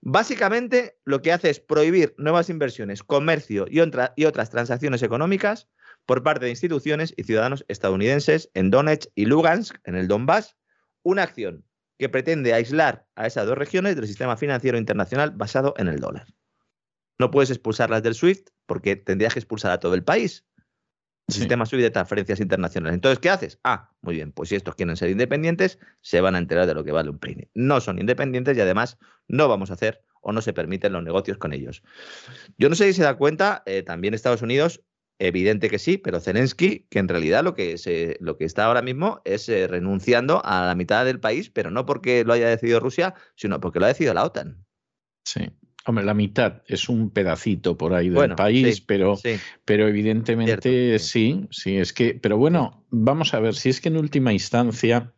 Básicamente, 0.00 0.98
lo 1.04 1.22
que 1.22 1.30
hace 1.30 1.50
es 1.50 1.60
prohibir 1.60 2.16
nuevas 2.18 2.50
inversiones, 2.50 3.04
comercio 3.04 3.66
y, 3.70 3.78
y 4.16 4.24
otras 4.24 4.50
transacciones 4.50 5.04
económicas 5.04 5.68
por 6.08 6.22
parte 6.22 6.46
de 6.46 6.50
instituciones 6.50 7.12
y 7.18 7.24
ciudadanos 7.24 7.66
estadounidenses 7.68 8.50
en 8.54 8.70
Donetsk 8.70 9.10
y 9.14 9.26
Lugansk, 9.26 9.76
en 9.84 9.94
el 9.94 10.08
Donbass, 10.08 10.56
una 11.02 11.22
acción 11.22 11.66
que 11.98 12.08
pretende 12.08 12.54
aislar 12.54 13.06
a 13.14 13.26
esas 13.26 13.46
dos 13.46 13.58
regiones 13.58 13.94
del 13.94 14.06
sistema 14.06 14.38
financiero 14.38 14.78
internacional 14.78 15.32
basado 15.32 15.74
en 15.76 15.86
el 15.86 16.00
dólar. 16.00 16.26
No 17.18 17.30
puedes 17.30 17.50
expulsarlas 17.50 18.02
del 18.02 18.14
SWIFT 18.14 18.48
porque 18.64 18.96
tendrías 18.96 19.34
que 19.34 19.40
expulsar 19.40 19.70
a 19.70 19.80
todo 19.80 19.92
el 19.92 20.02
país. 20.02 20.46
El 21.26 21.34
sistema 21.34 21.66
SWIFT 21.66 21.82
de 21.82 21.90
transferencias 21.90 22.40
internacionales. 22.40 22.94
Entonces, 22.94 23.18
¿qué 23.18 23.28
haces? 23.28 23.60
Ah, 23.62 23.92
muy 24.00 24.14
bien, 24.14 24.32
pues 24.32 24.48
si 24.48 24.56
estos 24.56 24.76
quieren 24.76 24.96
ser 24.96 25.10
independientes, 25.10 25.78
se 26.00 26.22
van 26.22 26.36
a 26.36 26.38
enterar 26.38 26.66
de 26.66 26.72
lo 26.72 26.84
que 26.84 26.92
vale 26.92 27.10
un 27.10 27.18
peine. 27.18 27.50
No 27.52 27.82
son 27.82 27.98
independientes 27.98 28.56
y 28.56 28.62
además 28.62 28.96
no 29.26 29.46
vamos 29.46 29.70
a 29.70 29.74
hacer 29.74 30.02
o 30.22 30.32
no 30.32 30.40
se 30.40 30.54
permiten 30.54 30.94
los 30.94 31.02
negocios 31.02 31.36
con 31.36 31.52
ellos. 31.52 31.82
Yo 32.56 32.70
no 32.70 32.76
sé 32.76 32.86
si 32.86 32.94
se 32.94 33.02
da 33.02 33.18
cuenta, 33.18 33.62
eh, 33.66 33.82
también 33.82 34.14
Estados 34.14 34.40
Unidos 34.40 34.82
Evidente 35.20 35.68
que 35.68 35.80
sí, 35.80 35.98
pero 35.98 36.20
Zelensky, 36.20 36.86
que 36.88 37.00
en 37.00 37.08
realidad 37.08 37.42
lo 37.42 37.54
que, 37.54 37.76
se, 37.76 38.16
lo 38.20 38.36
que 38.36 38.44
está 38.44 38.66
ahora 38.66 38.82
mismo 38.82 39.20
es 39.24 39.48
eh, 39.48 39.66
renunciando 39.66 40.40
a 40.44 40.64
la 40.64 40.76
mitad 40.76 41.04
del 41.04 41.18
país, 41.18 41.50
pero 41.50 41.72
no 41.72 41.86
porque 41.86 42.24
lo 42.24 42.34
haya 42.34 42.48
decidido 42.48 42.78
Rusia, 42.78 43.14
sino 43.34 43.60
porque 43.60 43.80
lo 43.80 43.86
ha 43.86 43.88
decidido 43.88 44.14
la 44.14 44.24
OTAN. 44.24 44.64
Sí. 45.24 45.50
Hombre, 45.86 46.04
la 46.04 46.14
mitad 46.14 46.62
es 46.66 46.88
un 46.88 47.10
pedacito 47.10 47.76
por 47.76 47.94
ahí 47.94 48.10
del 48.10 48.34
país, 48.34 48.80
pero, 48.80 49.18
pero 49.64 49.88
evidentemente 49.88 50.98
sí, 50.98 51.46
sí, 51.50 51.78
es 51.78 51.92
que, 51.92 52.14
pero 52.14 52.36
bueno, 52.36 52.84
vamos 52.90 53.32
a 53.32 53.40
ver, 53.40 53.54
si 53.54 53.70
es 53.70 53.80
que 53.80 53.88
en 53.88 53.96
última 53.96 54.32
instancia 54.32 55.14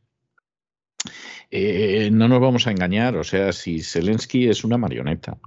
eh, 1.51 2.09
no 2.13 2.29
nos 2.29 2.41
vamos 2.41 2.67
a 2.69 2.71
engañar, 2.71 3.17
o 3.17 3.25
sea, 3.25 3.53
si 3.53 3.83
Zelensky 3.83 4.49
es 4.49 4.63
una 4.63 4.79
marioneta. 4.79 5.39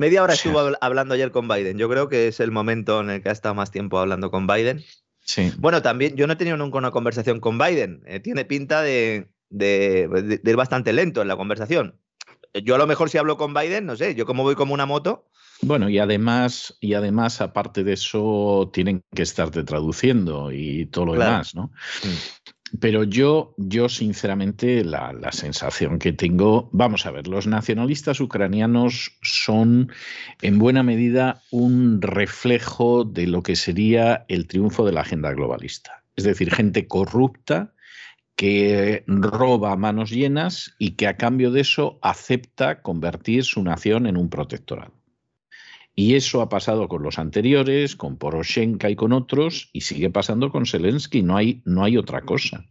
Media 0.00 0.22
hora 0.22 0.34
estuvo 0.34 0.60
hablando 0.80 1.14
ayer 1.14 1.32
con 1.32 1.48
Biden. 1.48 1.76
Yo 1.76 1.88
creo 1.88 2.08
que 2.08 2.28
es 2.28 2.38
el 2.38 2.52
momento 2.52 3.00
en 3.00 3.10
el 3.10 3.22
que 3.22 3.30
ha 3.30 3.32
estado 3.32 3.56
más 3.56 3.72
tiempo 3.72 3.98
hablando 3.98 4.30
con 4.30 4.46
Biden. 4.46 4.84
Sí. 5.24 5.52
Bueno, 5.58 5.82
también 5.82 6.14
yo 6.14 6.28
no 6.28 6.34
he 6.34 6.36
tenido 6.36 6.56
nunca 6.56 6.78
una 6.78 6.92
conversación 6.92 7.40
con 7.40 7.58
Biden. 7.58 8.02
Eh, 8.06 8.20
tiene 8.20 8.44
pinta 8.44 8.80
de, 8.80 9.28
ir 9.50 10.56
bastante 10.56 10.92
lento 10.92 11.20
en 11.20 11.26
la 11.26 11.36
conversación. 11.36 11.96
Yo 12.54 12.76
a 12.76 12.78
lo 12.78 12.86
mejor 12.86 13.10
si 13.10 13.18
hablo 13.18 13.36
con 13.36 13.52
Biden, 13.52 13.86
no 13.86 13.96
sé, 13.96 14.14
yo 14.14 14.24
como 14.24 14.44
voy 14.44 14.54
como 14.54 14.72
una 14.72 14.86
moto. 14.86 15.28
Bueno, 15.62 15.88
y 15.88 15.98
además, 15.98 16.76
y 16.80 16.94
además, 16.94 17.40
aparte 17.40 17.82
de 17.82 17.94
eso, 17.94 18.70
tienen 18.72 19.02
que 19.12 19.22
estarte 19.22 19.64
traduciendo 19.64 20.52
y 20.52 20.86
todo 20.86 21.06
lo 21.06 21.12
demás, 21.14 21.56
¿no? 21.56 21.72
Mm. 22.04 22.37
Pero 22.80 23.04
yo, 23.04 23.54
yo 23.56 23.88
sinceramente, 23.88 24.84
la, 24.84 25.14
sensación 25.32 25.98
que 25.98 26.12
tengo, 26.12 26.68
vamos 26.72 27.06
a 27.06 27.10
ver, 27.10 27.28
los 27.28 27.46
nacionalistas 27.46 28.20
ucranianos 28.20 29.18
son 29.22 29.90
en 30.42 30.58
buena 30.58 30.82
medida 30.82 31.42
un 31.50 32.02
reflejo 32.02 33.04
de 33.04 33.26
lo 33.26 33.42
que 33.42 33.56
sería 33.56 34.24
el 34.28 34.46
triunfo 34.46 34.84
de 34.84 34.92
la 34.92 35.02
agenda 35.02 35.32
globalista. 35.32 36.04
Es 36.16 36.24
decir, 36.24 36.52
gente 36.52 36.86
corrupta 36.86 37.74
que 38.36 39.04
roba 39.06 39.72
a 39.72 39.76
manos 39.76 40.10
llenas 40.10 40.74
y 40.78 40.92
que 40.92 41.06
a 41.06 41.16
cambio 41.16 41.50
de 41.50 41.60
eso 41.60 41.98
acepta 42.02 42.82
convertir 42.82 43.44
su 43.44 43.62
nación 43.62 44.06
en 44.06 44.16
un 44.16 44.30
protectorado. 44.30 44.97
Y 45.98 46.14
eso 46.14 46.42
ha 46.42 46.48
pasado 46.48 46.86
con 46.86 47.02
los 47.02 47.18
anteriores, 47.18 47.96
con 47.96 48.18
Poroshenko 48.18 48.86
y 48.86 48.94
con 48.94 49.12
otros, 49.12 49.68
y 49.72 49.80
sigue 49.80 50.10
pasando 50.10 50.48
con 50.48 50.64
Zelensky, 50.64 51.24
no 51.24 51.36
hay, 51.36 51.60
no 51.64 51.82
hay 51.82 51.96
otra 51.96 52.20
cosa. 52.20 52.64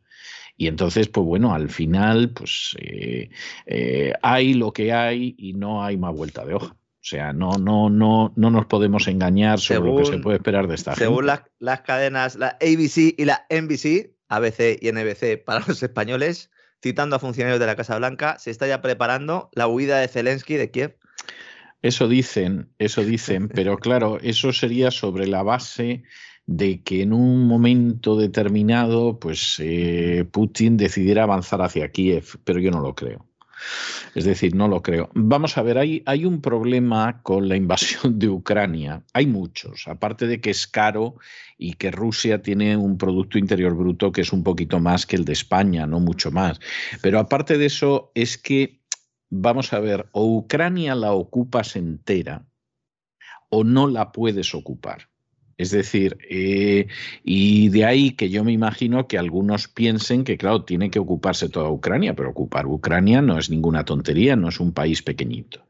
Y 0.55 0.67
entonces, 0.67 1.09
pues 1.09 1.25
bueno, 1.27 1.53
al 1.53 1.69
final, 1.69 2.29
pues 2.29 2.73
eh, 2.79 3.29
eh, 3.65 4.13
hay 4.21 4.53
lo 4.53 4.71
que 4.71 4.93
hay 4.93 5.35
y 5.37 5.51
no 5.51 5.83
hay 5.83 5.97
más 5.97 6.15
vuelta 6.15 6.45
de 6.45 6.53
hoja. 6.53 6.67
O 6.67 7.01
sea, 7.01 7.33
no, 7.33 7.57
no, 7.57 7.89
no, 7.89 8.31
no 8.37 8.49
nos 8.49 8.65
podemos 8.67 9.09
engañar 9.09 9.59
sobre 9.59 9.89
lo 9.89 9.97
que 9.97 10.05
se 10.05 10.19
puede 10.19 10.37
esperar 10.37 10.69
de 10.69 10.75
esta 10.75 10.95
según 10.95 11.25
Las, 11.25 11.41
las 11.59 11.81
cadenas, 11.81 12.37
la 12.37 12.57
ABC 12.61 13.13
y 13.17 13.25
la 13.25 13.45
NBC, 13.49 14.15
ABC 14.29 14.79
y 14.79 14.89
NBC 14.89 15.43
para 15.43 15.65
los 15.67 15.83
españoles, 15.83 16.49
citando 16.81 17.17
a 17.17 17.19
funcionarios 17.19 17.59
de 17.59 17.65
la 17.65 17.75
Casa 17.75 17.97
Blanca, 17.97 18.39
se 18.39 18.51
está 18.51 18.67
ya 18.67 18.81
preparando 18.81 19.49
la 19.51 19.67
huida 19.67 19.99
de 19.99 20.07
Zelensky 20.07 20.55
de 20.55 20.71
Kiev. 20.71 20.97
Eso 21.81 22.07
dicen, 22.07 22.69
eso 22.79 23.03
dicen, 23.03 23.49
pero 23.53 23.77
claro, 23.77 24.19
eso 24.21 24.53
sería 24.53 24.91
sobre 24.91 25.27
la 25.27 25.43
base 25.43 26.03
de 26.45 26.81
que 26.81 27.01
en 27.01 27.13
un 27.13 27.45
momento 27.45 28.15
determinado, 28.15 29.19
pues 29.19 29.57
eh, 29.59 30.25
Putin 30.31 30.77
decidiera 30.77 31.23
avanzar 31.23 31.61
hacia 31.61 31.91
Kiev, 31.91 32.39
pero 32.45 32.59
yo 32.59 32.71
no 32.71 32.79
lo 32.79 32.95
creo. 32.95 33.27
Es 34.15 34.25
decir, 34.25 34.55
no 34.55 34.67
lo 34.67 34.81
creo. 34.81 35.09
Vamos 35.13 35.57
a 35.57 35.61
ver, 35.61 35.77
hay, 35.77 36.03
hay 36.05 36.25
un 36.25 36.41
problema 36.41 37.21
con 37.21 37.49
la 37.49 37.55
invasión 37.55 38.17
de 38.19 38.29
Ucrania. 38.29 39.03
Hay 39.13 39.27
muchos, 39.27 39.87
aparte 39.87 40.27
de 40.27 40.39
que 40.39 40.51
es 40.51 40.67
caro 40.67 41.15
y 41.57 41.73
que 41.73 41.91
Rusia 41.91 42.41
tiene 42.41 42.77
un 42.77 42.97
Producto 42.97 43.37
Interior 43.37 43.75
Bruto 43.75 44.11
que 44.11 44.21
es 44.21 44.31
un 44.31 44.43
poquito 44.43 44.79
más 44.79 45.05
que 45.05 45.15
el 45.15 45.25
de 45.25 45.33
España, 45.33 45.85
no 45.85 45.99
mucho 45.99 46.31
más. 46.31 46.59
Pero 47.01 47.19
aparte 47.19 47.57
de 47.57 47.65
eso, 47.65 48.11
es 48.15 48.37
que 48.37 48.76
vamos 49.29 49.73
a 49.73 49.79
ver, 49.79 50.09
o 50.11 50.25
Ucrania 50.25 50.95
la 50.95 51.13
ocupas 51.13 51.75
entera 51.75 52.45
o 53.49 53.63
no 53.63 53.87
la 53.87 54.11
puedes 54.11 54.53
ocupar. 54.53 55.09
Es 55.57 55.71
decir, 55.71 56.17
eh, 56.29 56.87
y 57.23 57.69
de 57.69 57.85
ahí 57.85 58.11
que 58.11 58.29
yo 58.29 58.43
me 58.43 58.51
imagino 58.51 59.07
que 59.07 59.17
algunos 59.17 59.67
piensen 59.67 60.23
que, 60.23 60.37
claro, 60.37 60.63
tiene 60.63 60.91
que 60.91 60.99
ocuparse 60.99 61.49
toda 61.49 61.71
Ucrania, 61.71 62.15
pero 62.15 62.29
ocupar 62.29 62.67
Ucrania 62.67 63.23
no 63.23 63.39
es 63.39 63.49
ninguna 63.49 63.83
tontería, 63.83 64.35
no 64.35 64.49
es 64.49 64.59
un 64.59 64.71
país 64.71 65.01
pequeñito. 65.01 65.67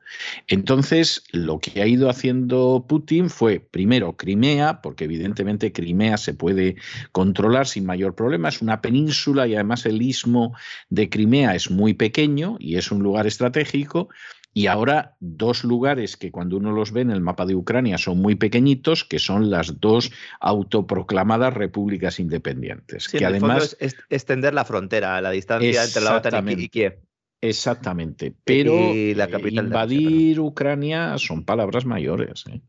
Entonces, 0.48 1.24
lo 1.32 1.60
que 1.60 1.82
ha 1.82 1.88
ido 1.88 2.10
haciendo 2.10 2.86
Putin 2.88 3.30
fue, 3.30 3.60
primero, 3.60 4.16
Crimea, 4.16 4.82
porque 4.82 5.06
evidentemente 5.06 5.72
Crimea 5.72 6.18
se 6.18 6.34
puede 6.34 6.76
controlar 7.12 7.68
sin 7.68 7.86
mayor 7.86 8.16
problema, 8.16 8.50
es 8.50 8.62
una 8.62 8.82
península 8.82 9.48
y 9.48 9.56
además 9.56 9.86
el 9.86 10.02
istmo 10.02 10.54
de 10.90 11.10
Crimea 11.10 11.56
es 11.56 11.70
muy 11.72 11.94
pequeño 11.94 12.58
y 12.60 12.76
es 12.76 12.92
un 12.92 13.04
lugar 13.04 13.28
estratégico. 13.28 14.10
Y 14.58 14.66
ahora 14.66 15.16
dos 15.20 15.64
lugares 15.64 16.18
que 16.18 16.32
cuando 16.32 16.58
uno 16.58 16.72
los 16.72 16.92
ve 16.92 17.02
en 17.02 17.12
el 17.12 17.22
mapa 17.22 17.46
de 17.46 17.54
Ucrania 17.54 18.00
son 18.00 18.18
muy 18.18 18.34
pequeñitos, 18.34 19.04
que 19.04 19.20
son 19.20 19.52
las 19.52 19.80
dos 19.80 20.12
autoproclamadas 20.40 21.54
repúblicas 21.54 22.20
independientes. 22.20 23.08
que 23.08 23.24
además 23.24 23.78
es 23.80 23.96
extender 24.10 24.56
la 24.56 24.66
frontera, 24.66 25.22
la 25.22 25.30
distancia 25.30 25.84
entre 25.84 26.02
la 26.02 26.18
OTAN 26.18 26.50
y 26.60 26.70
Kiev. 26.70 26.98
Exactamente, 27.40 28.34
pero 28.44 28.96
la 28.96 29.30
invadir 29.48 30.40
Ucrania 30.40 31.20
son 31.20 31.46
palabras 31.46 31.86
mayores. 31.86 32.46
¿eh? 32.52 32.60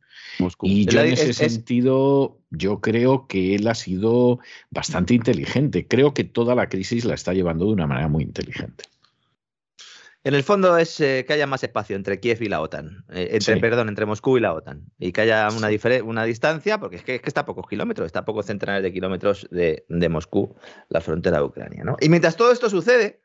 Y 0.60 0.84
yo 0.84 1.00
en 1.00 1.14
ese 1.14 1.32
sentido, 1.32 2.38
yo 2.50 2.82
creo 2.82 3.26
que 3.26 3.54
él 3.54 3.66
ha 3.66 3.74
sido 3.74 4.40
bastante 4.68 5.14
inteligente. 5.14 5.86
Creo 5.88 6.12
que 6.12 6.24
toda 6.24 6.54
la 6.54 6.68
crisis 6.68 7.06
la 7.06 7.14
está 7.14 7.32
llevando 7.32 7.64
de 7.64 7.72
una 7.72 7.86
manera 7.86 8.08
muy 8.08 8.24
inteligente. 8.24 8.84
En 10.28 10.34
el 10.34 10.42
fondo 10.42 10.76
es 10.76 11.00
eh, 11.00 11.24
que 11.26 11.32
haya 11.32 11.46
más 11.46 11.64
espacio 11.64 11.96
entre 11.96 12.20
Kiev 12.20 12.42
y 12.42 12.50
la 12.50 12.60
OTAN, 12.60 13.06
eh, 13.08 13.30
entre, 13.32 13.56
perdón, 13.56 13.88
entre 13.88 14.04
Moscú 14.04 14.36
y 14.36 14.40
la 14.40 14.52
OTAN, 14.52 14.84
y 14.98 15.10
que 15.10 15.22
haya 15.22 15.48
una, 15.56 15.70
una 16.04 16.24
distancia, 16.24 16.78
porque 16.78 16.96
es 16.96 17.02
que, 17.02 17.18
está 17.24 17.40
a 17.40 17.46
pocos 17.46 17.66
kilómetros, 17.66 18.04
está 18.04 18.18
a 18.18 18.24
pocos 18.26 18.44
centenares 18.44 18.82
de 18.82 18.92
kilómetros 18.92 19.48
de, 19.50 19.86
Moscú, 20.10 20.54
la 20.90 21.00
frontera 21.00 21.38
de 21.38 21.44
Ucrania. 21.44 21.82
Y 22.02 22.10
mientras 22.10 22.36
todo 22.36 22.52
esto 22.52 22.68
sucede, 22.68 23.22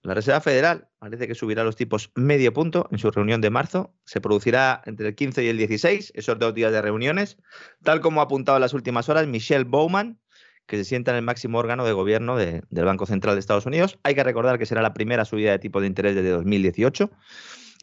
la 0.00 0.14
Reserva 0.14 0.40
Federal 0.40 0.88
parece 0.98 1.28
que 1.28 1.34
subirá 1.34 1.62
los 1.62 1.76
tipos 1.76 2.10
medio 2.14 2.54
punto 2.54 2.88
en 2.90 2.96
su 2.96 3.10
reunión 3.10 3.42
de 3.42 3.50
marzo. 3.50 3.94
Se 4.06 4.22
producirá 4.22 4.80
entre 4.86 5.08
el 5.08 5.14
15 5.14 5.44
y 5.44 5.48
el 5.48 5.58
16, 5.58 6.12
esos 6.14 6.38
dos 6.38 6.54
días 6.54 6.72
de 6.72 6.80
reuniones, 6.80 7.36
tal 7.82 8.00
como 8.00 8.22
ha 8.22 8.24
apuntado 8.24 8.56
en 8.56 8.62
las 8.62 8.72
últimas 8.72 9.10
horas 9.10 9.26
Michelle 9.26 9.64
Bowman, 9.64 10.18
que 10.66 10.76
se 10.76 10.84
sienta 10.84 11.12
en 11.12 11.18
el 11.18 11.22
máximo 11.22 11.58
órgano 11.58 11.84
de 11.84 11.92
gobierno 11.92 12.36
del 12.36 12.62
Banco 12.70 13.06
Central 13.06 13.34
de 13.34 13.40
Estados 13.40 13.66
Unidos. 13.66 13.98
Hay 14.02 14.14
que 14.14 14.24
recordar 14.24 14.58
que 14.58 14.66
será 14.66 14.82
la 14.82 14.94
primera 14.94 15.24
subida 15.24 15.52
de 15.52 15.58
tipo 15.58 15.80
de 15.80 15.86
interés 15.86 16.14
desde 16.14 16.30
2018. 16.30 17.10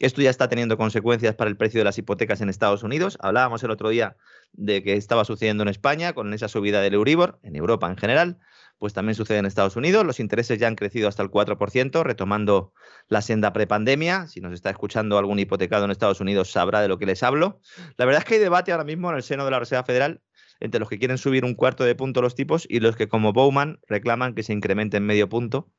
Esto 0.00 0.22
ya 0.22 0.30
está 0.30 0.48
teniendo 0.48 0.76
consecuencias 0.76 1.34
para 1.34 1.48
el 1.48 1.56
precio 1.56 1.80
de 1.80 1.84
las 1.84 1.98
hipotecas 1.98 2.40
en 2.40 2.48
Estados 2.48 2.82
Unidos. 2.82 3.16
Hablábamos 3.20 3.62
el 3.62 3.70
otro 3.70 3.90
día 3.90 4.16
de 4.52 4.82
que 4.82 4.94
estaba 4.94 5.24
sucediendo 5.24 5.62
en 5.62 5.68
España 5.68 6.12
con 6.14 6.32
esa 6.34 6.48
subida 6.48 6.80
del 6.80 6.94
Euribor, 6.94 7.38
en 7.42 7.56
Europa 7.56 7.88
en 7.88 7.96
general. 7.96 8.38
pues 8.78 8.92
también 8.92 9.14
sucede 9.14 9.38
en 9.38 9.46
Estados 9.46 9.76
Unidos. 9.76 10.04
Los 10.04 10.18
intereses 10.18 10.58
ya 10.58 10.66
han 10.66 10.74
crecido 10.74 11.08
hasta 11.08 11.22
el 11.22 11.30
4%, 11.30 12.02
retomando 12.02 12.72
la 13.08 13.22
senda 13.22 13.52
prepandemia. 13.52 14.26
Si 14.26 14.40
nos 14.40 14.52
está 14.52 14.68
escuchando 14.68 15.16
algún 15.16 15.38
hipotecado 15.38 15.84
en 15.84 15.92
Estados 15.92 16.20
Unidos, 16.20 16.50
sabrá 16.50 16.82
de 16.82 16.88
lo 16.88 16.98
que 16.98 17.06
les 17.06 17.22
hablo. 17.22 17.60
La 17.96 18.04
verdad 18.04 18.22
es 18.22 18.28
que 18.28 18.34
hay 18.34 18.40
debate 18.40 18.72
ahora 18.72 18.84
mismo 18.84 19.10
en 19.10 19.16
el 19.16 19.22
seno 19.22 19.44
de 19.44 19.52
la 19.52 19.60
Reserva 19.60 19.84
Federal 19.84 20.20
entre 20.64 20.80
los 20.80 20.88
que 20.88 20.98
quieren 20.98 21.18
subir 21.18 21.44
un 21.44 21.54
cuarto 21.54 21.84
de 21.84 21.94
punto 21.94 22.22
los 22.22 22.34
tipos 22.34 22.66
y 22.70 22.80
los 22.80 22.96
que, 22.96 23.06
como 23.06 23.34
Bowman, 23.34 23.80
reclaman 23.86 24.34
que 24.34 24.42
se 24.42 24.54
incrementen 24.54 25.04
medio 25.04 25.28
punto. 25.28 25.70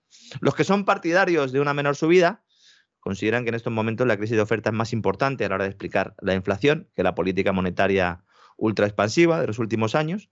Los 0.42 0.54
que 0.54 0.64
son 0.64 0.86
partidarios 0.86 1.52
de 1.52 1.60
una 1.60 1.74
menor 1.74 1.96
subida 1.96 2.44
consideran 3.00 3.44
que 3.44 3.50
en 3.50 3.56
estos 3.56 3.74
momentos 3.74 4.06
la 4.06 4.16
crisis 4.16 4.36
de 4.36 4.44
oferta 4.44 4.70
es 4.70 4.76
más 4.76 4.94
importante 4.94 5.44
a 5.44 5.50
la 5.50 5.56
hora 5.56 5.64
de 5.64 5.72
explicar 5.72 6.14
la 6.22 6.36
inflación 6.36 6.88
que 6.96 7.02
la 7.02 7.16
política 7.16 7.52
monetaria 7.52 8.24
ultra 8.58 8.86
expansiva 8.86 9.42
de 9.42 9.48
los 9.48 9.58
últimos 9.58 9.96
años. 9.96 10.30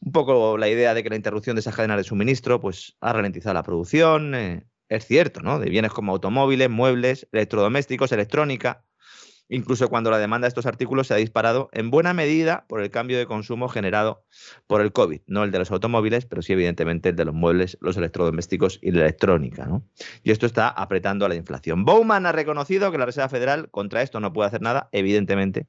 Un 0.00 0.12
poco 0.12 0.56
la 0.58 0.68
idea 0.68 0.94
de 0.94 1.02
que 1.02 1.10
la 1.10 1.16
interrupción 1.16 1.56
de 1.56 1.60
esas 1.60 1.74
cadenas 1.74 1.96
de 1.96 2.04
suministro 2.04 2.60
pues, 2.60 2.96
ha 3.00 3.12
ralentizado 3.12 3.54
la 3.54 3.64
producción. 3.64 4.36
Eh, 4.36 4.64
es 4.88 5.06
cierto, 5.06 5.40
¿no? 5.40 5.58
De 5.58 5.68
bienes 5.70 5.90
como 5.90 6.12
automóviles, 6.12 6.70
muebles, 6.70 7.26
electrodomésticos, 7.32 8.12
electrónica, 8.12 8.84
incluso 9.48 9.88
cuando 9.88 10.10
la 10.10 10.18
demanda 10.18 10.46
de 10.46 10.48
estos 10.48 10.66
artículos 10.66 11.06
se 11.06 11.14
ha 11.14 11.18
disparado 11.18 11.68
en 11.72 11.90
buena 11.90 12.14
medida 12.14 12.64
por 12.68 12.80
el 12.80 12.90
cambio 12.90 13.18
de 13.18 13.26
consumo 13.26 13.68
generado 13.68 14.24
por 14.66 14.80
el 14.80 14.92
COVID, 14.92 15.20
no 15.26 15.44
el 15.44 15.50
de 15.50 15.58
los 15.58 15.70
automóviles, 15.70 16.26
pero 16.26 16.42
sí 16.42 16.52
evidentemente 16.52 17.10
el 17.10 17.16
de 17.16 17.24
los 17.24 17.34
muebles, 17.34 17.78
los 17.80 17.96
electrodomésticos 17.96 18.78
y 18.82 18.90
la 18.90 19.02
electrónica. 19.02 19.66
¿no? 19.66 19.86
Y 20.22 20.30
esto 20.30 20.46
está 20.46 20.68
apretando 20.68 21.26
a 21.26 21.28
la 21.28 21.34
inflación. 21.34 21.84
Bowman 21.84 22.26
ha 22.26 22.32
reconocido 22.32 22.90
que 22.90 22.98
la 22.98 23.06
Reserva 23.06 23.28
Federal 23.28 23.70
contra 23.70 24.02
esto 24.02 24.20
no 24.20 24.32
puede 24.32 24.48
hacer 24.48 24.62
nada, 24.62 24.88
evidentemente, 24.92 25.68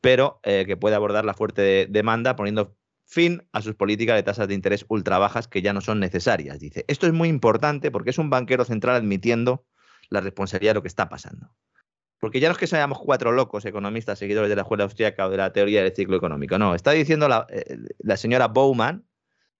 pero 0.00 0.40
eh, 0.42 0.64
que 0.66 0.76
puede 0.76 0.96
abordar 0.96 1.24
la 1.24 1.34
fuerte 1.34 1.86
demanda 1.88 2.36
poniendo 2.36 2.76
fin 3.10 3.42
a 3.52 3.60
sus 3.60 3.74
políticas 3.74 4.14
de 4.14 4.22
tasas 4.22 4.46
de 4.46 4.54
interés 4.54 4.84
ultra 4.88 5.18
bajas 5.18 5.48
que 5.48 5.62
ya 5.62 5.72
no 5.72 5.80
son 5.80 5.98
necesarias. 5.98 6.60
Dice, 6.60 6.84
esto 6.86 7.08
es 7.08 7.12
muy 7.12 7.28
importante 7.28 7.90
porque 7.90 8.10
es 8.10 8.18
un 8.18 8.30
banquero 8.30 8.64
central 8.64 8.94
admitiendo 8.94 9.66
la 10.10 10.20
responsabilidad 10.20 10.70
de 10.70 10.74
lo 10.74 10.82
que 10.82 10.88
está 10.88 11.08
pasando. 11.08 11.52
Porque 12.20 12.38
ya 12.38 12.48
no 12.48 12.52
es 12.52 12.58
que 12.58 12.66
seamos 12.66 12.98
cuatro 12.98 13.32
locos 13.32 13.64
economistas 13.64 14.18
seguidores 14.18 14.50
de 14.50 14.56
la 14.56 14.62
escuela 14.62 14.84
austríaca 14.84 15.26
o 15.26 15.30
de 15.30 15.38
la 15.38 15.52
teoría 15.52 15.82
del 15.82 15.94
ciclo 15.94 16.16
económico. 16.16 16.58
No, 16.58 16.74
está 16.74 16.92
diciendo 16.92 17.28
la, 17.28 17.46
eh, 17.48 18.16
señora 18.16 18.48
Bowman, 18.48 19.04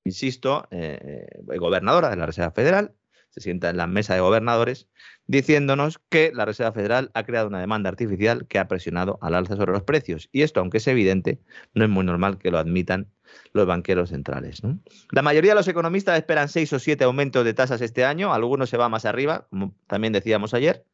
insisto, 0.05 0.69
eh, 0.71 1.27
eh, 1.51 1.59
gobernadora 1.59 2.11
de 2.11 2.17
la 2.17 2.27
Reserva 2.27 2.53
Federal, 2.53 2.95
se 3.31 3.41
sienta 3.41 3.71
en 3.71 3.77
la 3.77 3.87
mesa 3.87 4.15
de 4.15 4.21
gobernadores, 4.21 4.89
diciéndonos 5.27 6.01
que 6.11 6.33
la 6.35 6.45
Reserva 6.45 6.73
Federal 6.73 7.11
ha 7.15 7.25
creado 7.25 7.49
una 7.49 7.61
demanda 7.61 7.89
artificial 7.89 8.47
que 8.47 8.59
ha 8.59 8.69
presionado 8.69 9.19
al 9.23 9.35
alza 9.35 9.57
sobre 9.57 9.73
los 9.73 9.85
precios. 9.85 10.29
Y 10.33 10.43
esto, 10.43 10.61
aunque 10.61 10.79
es 10.79 10.89
evidente, 10.89 11.41
no 11.73 11.85
es 11.85 11.91
muy 11.91 12.05
normal 12.05 12.39
que 12.39 12.51
lo 12.51 12.59
admitan 12.59 13.09
los 13.53 13.67
banqueros 13.67 14.11
centrales. 14.11 14.61
La 15.13 15.23
mayoría 15.23 15.53
de 15.53 15.57
los 15.57 15.69
economistas 15.69 16.19
esperan 16.19 16.49
seis 16.49 16.73
o 16.73 16.81
siete 16.81 17.05
aumentos 17.05 17.45
de 17.45 17.55
tasas 17.55 17.81
este 17.81 18.05
año, 18.05 18.35
algunos 18.35 18.69
se 18.69 18.77
va 18.77 18.89
más 18.89 19.05
arriba, 19.05 19.47
como 19.51 19.75
también 19.87 20.13
decíamos 20.13 20.53
ayer, 20.53 20.85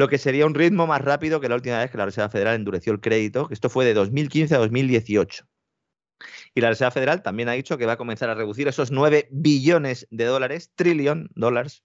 lo 0.00 0.08
que 0.08 0.16
sería 0.16 0.46
un 0.46 0.54
ritmo 0.54 0.86
más 0.86 1.02
rápido 1.02 1.42
que 1.42 1.48
la 1.50 1.56
última 1.56 1.78
vez 1.78 1.90
que 1.90 1.98
la 1.98 2.06
Reserva 2.06 2.30
Federal 2.30 2.54
endureció 2.54 2.90
el 2.90 3.00
crédito, 3.00 3.48
que 3.48 3.52
esto 3.52 3.68
fue 3.68 3.84
de 3.84 3.92
2015 3.92 4.54
a 4.54 4.58
2018. 4.58 5.44
Y 6.54 6.62
la 6.62 6.70
Reserva 6.70 6.90
Federal 6.90 7.22
también 7.22 7.50
ha 7.50 7.52
dicho 7.52 7.76
que 7.76 7.84
va 7.84 7.92
a 7.92 7.96
comenzar 7.98 8.30
a 8.30 8.34
reducir 8.34 8.66
esos 8.66 8.90
9 8.90 9.28
billones 9.30 10.08
de 10.10 10.24
dólares, 10.24 10.72
trillón 10.74 11.28
dólares, 11.34 11.84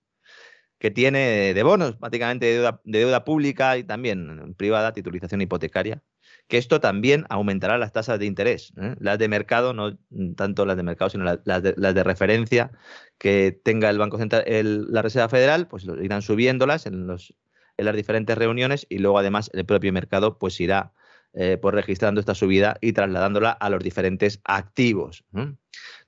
que 0.79 0.91
tiene 0.91 1.53
de 1.53 1.63
bonos, 1.63 1.97
prácticamente 1.97 2.45
de 2.45 2.73
deuda, 2.85 3.25
pública 3.25 3.77
y 3.77 3.83
también 3.83 4.55
privada, 4.55 4.93
titulización 4.93 5.41
hipotecaria, 5.41 6.01
que 6.47 6.57
esto 6.57 6.79
también 6.79 7.25
aumentará 7.27 7.77
las 7.77 7.91
tasas 7.91 8.17
de 8.17 8.27
interés, 8.27 8.71
¿eh? 8.81 8.95
las 8.97 9.19
de 9.19 9.27
mercado, 9.27 9.73
no 9.73 9.97
tanto 10.37 10.65
las 10.65 10.77
de 10.77 10.83
mercado, 10.83 11.09
sino 11.09 11.25
las 11.25 11.63
de, 11.63 12.03
referencia 12.05 12.71
que 13.17 13.51
tenga 13.51 13.89
el 13.89 13.97
Banco 13.97 14.17
Central, 14.17 14.45
la 14.89 15.01
Reserva 15.01 15.27
Federal, 15.27 15.67
pues 15.67 15.83
irán 16.01 16.21
subiéndolas 16.21 16.85
en 16.85 17.07
los 17.07 17.35
en 17.77 17.85
las 17.85 17.95
diferentes 17.95 18.37
reuniones 18.37 18.85
y 18.89 18.99
luego 18.99 19.19
además 19.19 19.49
el 19.53 19.65
propio 19.65 19.91
mercado 19.93 20.37
pues 20.37 20.59
irá 20.59 20.93
eh, 21.37 21.57
pues 21.61 21.75
registrando 21.75 22.21
esta 22.21 22.33
subida 22.33 22.77
y 22.79 22.93
trasladándola 22.93 23.51
a 23.51 23.69
los 23.69 23.83
diferentes 23.83 24.39
activos. 24.45 25.25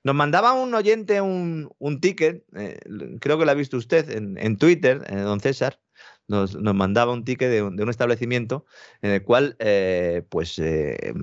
Nos 0.02 0.14
mandaba 0.14 0.54
un 0.54 0.72
oyente 0.74 1.20
un, 1.20 2.00
ticket, 2.00 2.44
eh, 2.56 2.80
creo 3.20 3.38
que 3.38 3.44
lo 3.44 3.50
ha 3.50 3.54
visto 3.54 3.76
usted 3.76 4.08
en, 4.10 4.56
Twitter, 4.56 5.04
eh, 5.06 5.16
don 5.16 5.40
César, 5.40 5.80
nos, 6.28 6.54
mandaba 6.56 7.12
un 7.12 7.24
ticket 7.24 7.50
de 7.50 7.62
un, 7.62 7.88
establecimiento 7.88 8.66
en 9.00 9.12
el 9.12 9.22
cual 9.22 9.56
eh, 9.58 10.22
pues 10.28 10.58
eh, 10.58 11.14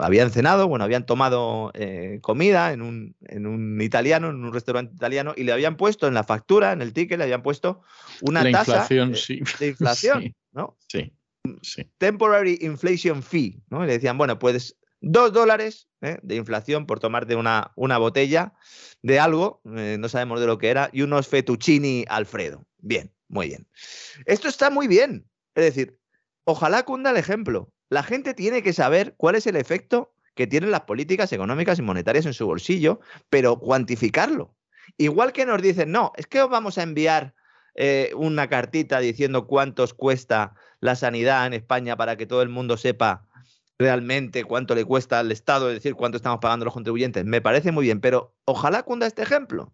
habían 0.00 0.30
cenado, 0.30 0.68
bueno, 0.68 0.84
habían 0.84 1.04
tomado 1.04 1.72
eh, 1.74 2.20
comida 2.22 2.72
en 2.72 2.80
un, 2.80 3.16
en 3.22 3.46
un, 3.46 3.80
italiano, 3.82 4.30
en 4.30 4.36
un 4.36 4.52
restaurante 4.52 4.94
italiano, 4.94 5.34
y 5.36 5.42
le 5.42 5.52
habían 5.52 5.76
puesto 5.76 6.06
en 6.06 6.14
la 6.14 6.22
factura, 6.22 6.72
en 6.72 6.80
el 6.80 6.92
ticket, 6.92 7.18
le 7.18 7.24
habían 7.24 7.42
puesto 7.42 7.82
una 8.22 8.48
tasa 8.50 8.86
de 8.88 9.66
inflación, 9.66 10.34
¿no? 10.52 10.78
Sí, 10.88 11.12
Temporary 11.98 12.58
inflation 12.60 13.20
fee, 13.20 13.60
¿no? 13.68 13.82
Y 13.82 13.88
le 13.88 13.94
decían, 13.94 14.16
bueno, 14.16 14.38
pues 14.38 14.76
dos 15.00 15.32
dólares 15.32 15.88
de 16.00 16.36
inflación 16.36 16.86
por 16.86 17.00
tomarte 17.00 17.34
una, 17.34 17.72
una 17.74 17.98
botella 17.98 18.54
de 19.02 19.18
algo, 19.18 19.60
no 19.64 20.08
sabemos 20.08 20.40
de 20.40 20.46
lo 20.46 20.58
que 20.58 20.68
era, 20.68 20.88
y 20.92 21.02
unos 21.02 21.26
fettuccini 21.26 22.04
Alfredo. 22.08 22.64
Bien, 22.82 23.10
muy 23.28 23.48
bien. 23.48 23.66
Esto 24.26 24.48
está 24.48 24.68
muy 24.68 24.88
bien. 24.88 25.26
Es 25.54 25.64
decir, 25.64 25.98
ojalá 26.44 26.82
cunda 26.84 27.10
el 27.10 27.16
ejemplo. 27.16 27.72
La 27.88 28.02
gente 28.02 28.34
tiene 28.34 28.62
que 28.62 28.72
saber 28.72 29.14
cuál 29.16 29.36
es 29.36 29.46
el 29.46 29.56
efecto 29.56 30.14
que 30.34 30.46
tienen 30.46 30.70
las 30.70 30.82
políticas 30.82 31.32
económicas 31.32 31.78
y 31.78 31.82
monetarias 31.82 32.26
en 32.26 32.34
su 32.34 32.46
bolsillo, 32.46 33.00
pero 33.30 33.58
cuantificarlo. 33.58 34.54
Igual 34.98 35.32
que 35.32 35.46
nos 35.46 35.62
dicen, 35.62 35.92
no, 35.92 36.12
es 36.16 36.26
que 36.26 36.42
os 36.42 36.50
vamos 36.50 36.78
a 36.78 36.82
enviar 36.82 37.34
eh, 37.74 38.12
una 38.16 38.48
cartita 38.48 38.98
diciendo 38.98 39.46
cuántos 39.46 39.94
cuesta 39.94 40.54
la 40.80 40.96
sanidad 40.96 41.46
en 41.46 41.52
España 41.52 41.96
para 41.96 42.16
que 42.16 42.26
todo 42.26 42.42
el 42.42 42.48
mundo 42.48 42.76
sepa 42.76 43.26
realmente 43.78 44.44
cuánto 44.44 44.74
le 44.74 44.84
cuesta 44.84 45.18
al 45.18 45.32
Estado, 45.32 45.68
es 45.68 45.76
decir, 45.76 45.94
cuánto 45.94 46.16
estamos 46.16 46.40
pagando 46.40 46.64
los 46.64 46.74
contribuyentes. 46.74 47.24
Me 47.24 47.40
parece 47.40 47.72
muy 47.72 47.84
bien, 47.84 48.00
pero 48.00 48.34
ojalá 48.44 48.82
cunda 48.82 49.06
este 49.06 49.22
ejemplo. 49.22 49.72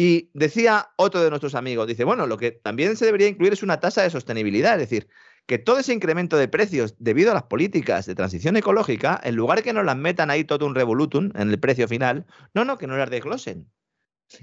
Y 0.00 0.30
decía 0.32 0.90
otro 0.94 1.20
de 1.20 1.28
nuestros 1.28 1.56
amigos, 1.56 1.88
dice, 1.88 2.04
bueno, 2.04 2.28
lo 2.28 2.36
que 2.36 2.52
también 2.52 2.96
se 2.96 3.04
debería 3.04 3.26
incluir 3.26 3.52
es 3.52 3.64
una 3.64 3.80
tasa 3.80 4.00
de 4.00 4.10
sostenibilidad, 4.10 4.74
es 4.74 4.88
decir, 4.88 5.08
que 5.44 5.58
todo 5.58 5.80
ese 5.80 5.92
incremento 5.92 6.36
de 6.36 6.46
precios 6.46 6.94
debido 7.00 7.32
a 7.32 7.34
las 7.34 7.42
políticas 7.42 8.06
de 8.06 8.14
transición 8.14 8.56
ecológica, 8.56 9.20
en 9.24 9.34
lugar 9.34 9.58
de 9.58 9.64
que 9.64 9.72
nos 9.72 9.84
las 9.84 9.96
metan 9.96 10.30
ahí 10.30 10.44
todo 10.44 10.66
un 10.66 10.76
revolutum 10.76 11.32
en 11.34 11.50
el 11.50 11.58
precio 11.58 11.88
final, 11.88 12.26
no, 12.54 12.64
no, 12.64 12.78
que 12.78 12.86
no 12.86 12.96
las 12.96 13.10
desglosen. 13.10 13.68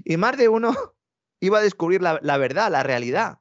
Y 0.04 0.18
más 0.18 0.36
de 0.36 0.50
uno 0.50 0.76
iba 1.40 1.58
a 1.58 1.62
descubrir 1.62 2.02
la, 2.02 2.36
verdad, 2.36 2.70
la 2.70 2.82
realidad. 2.82 3.38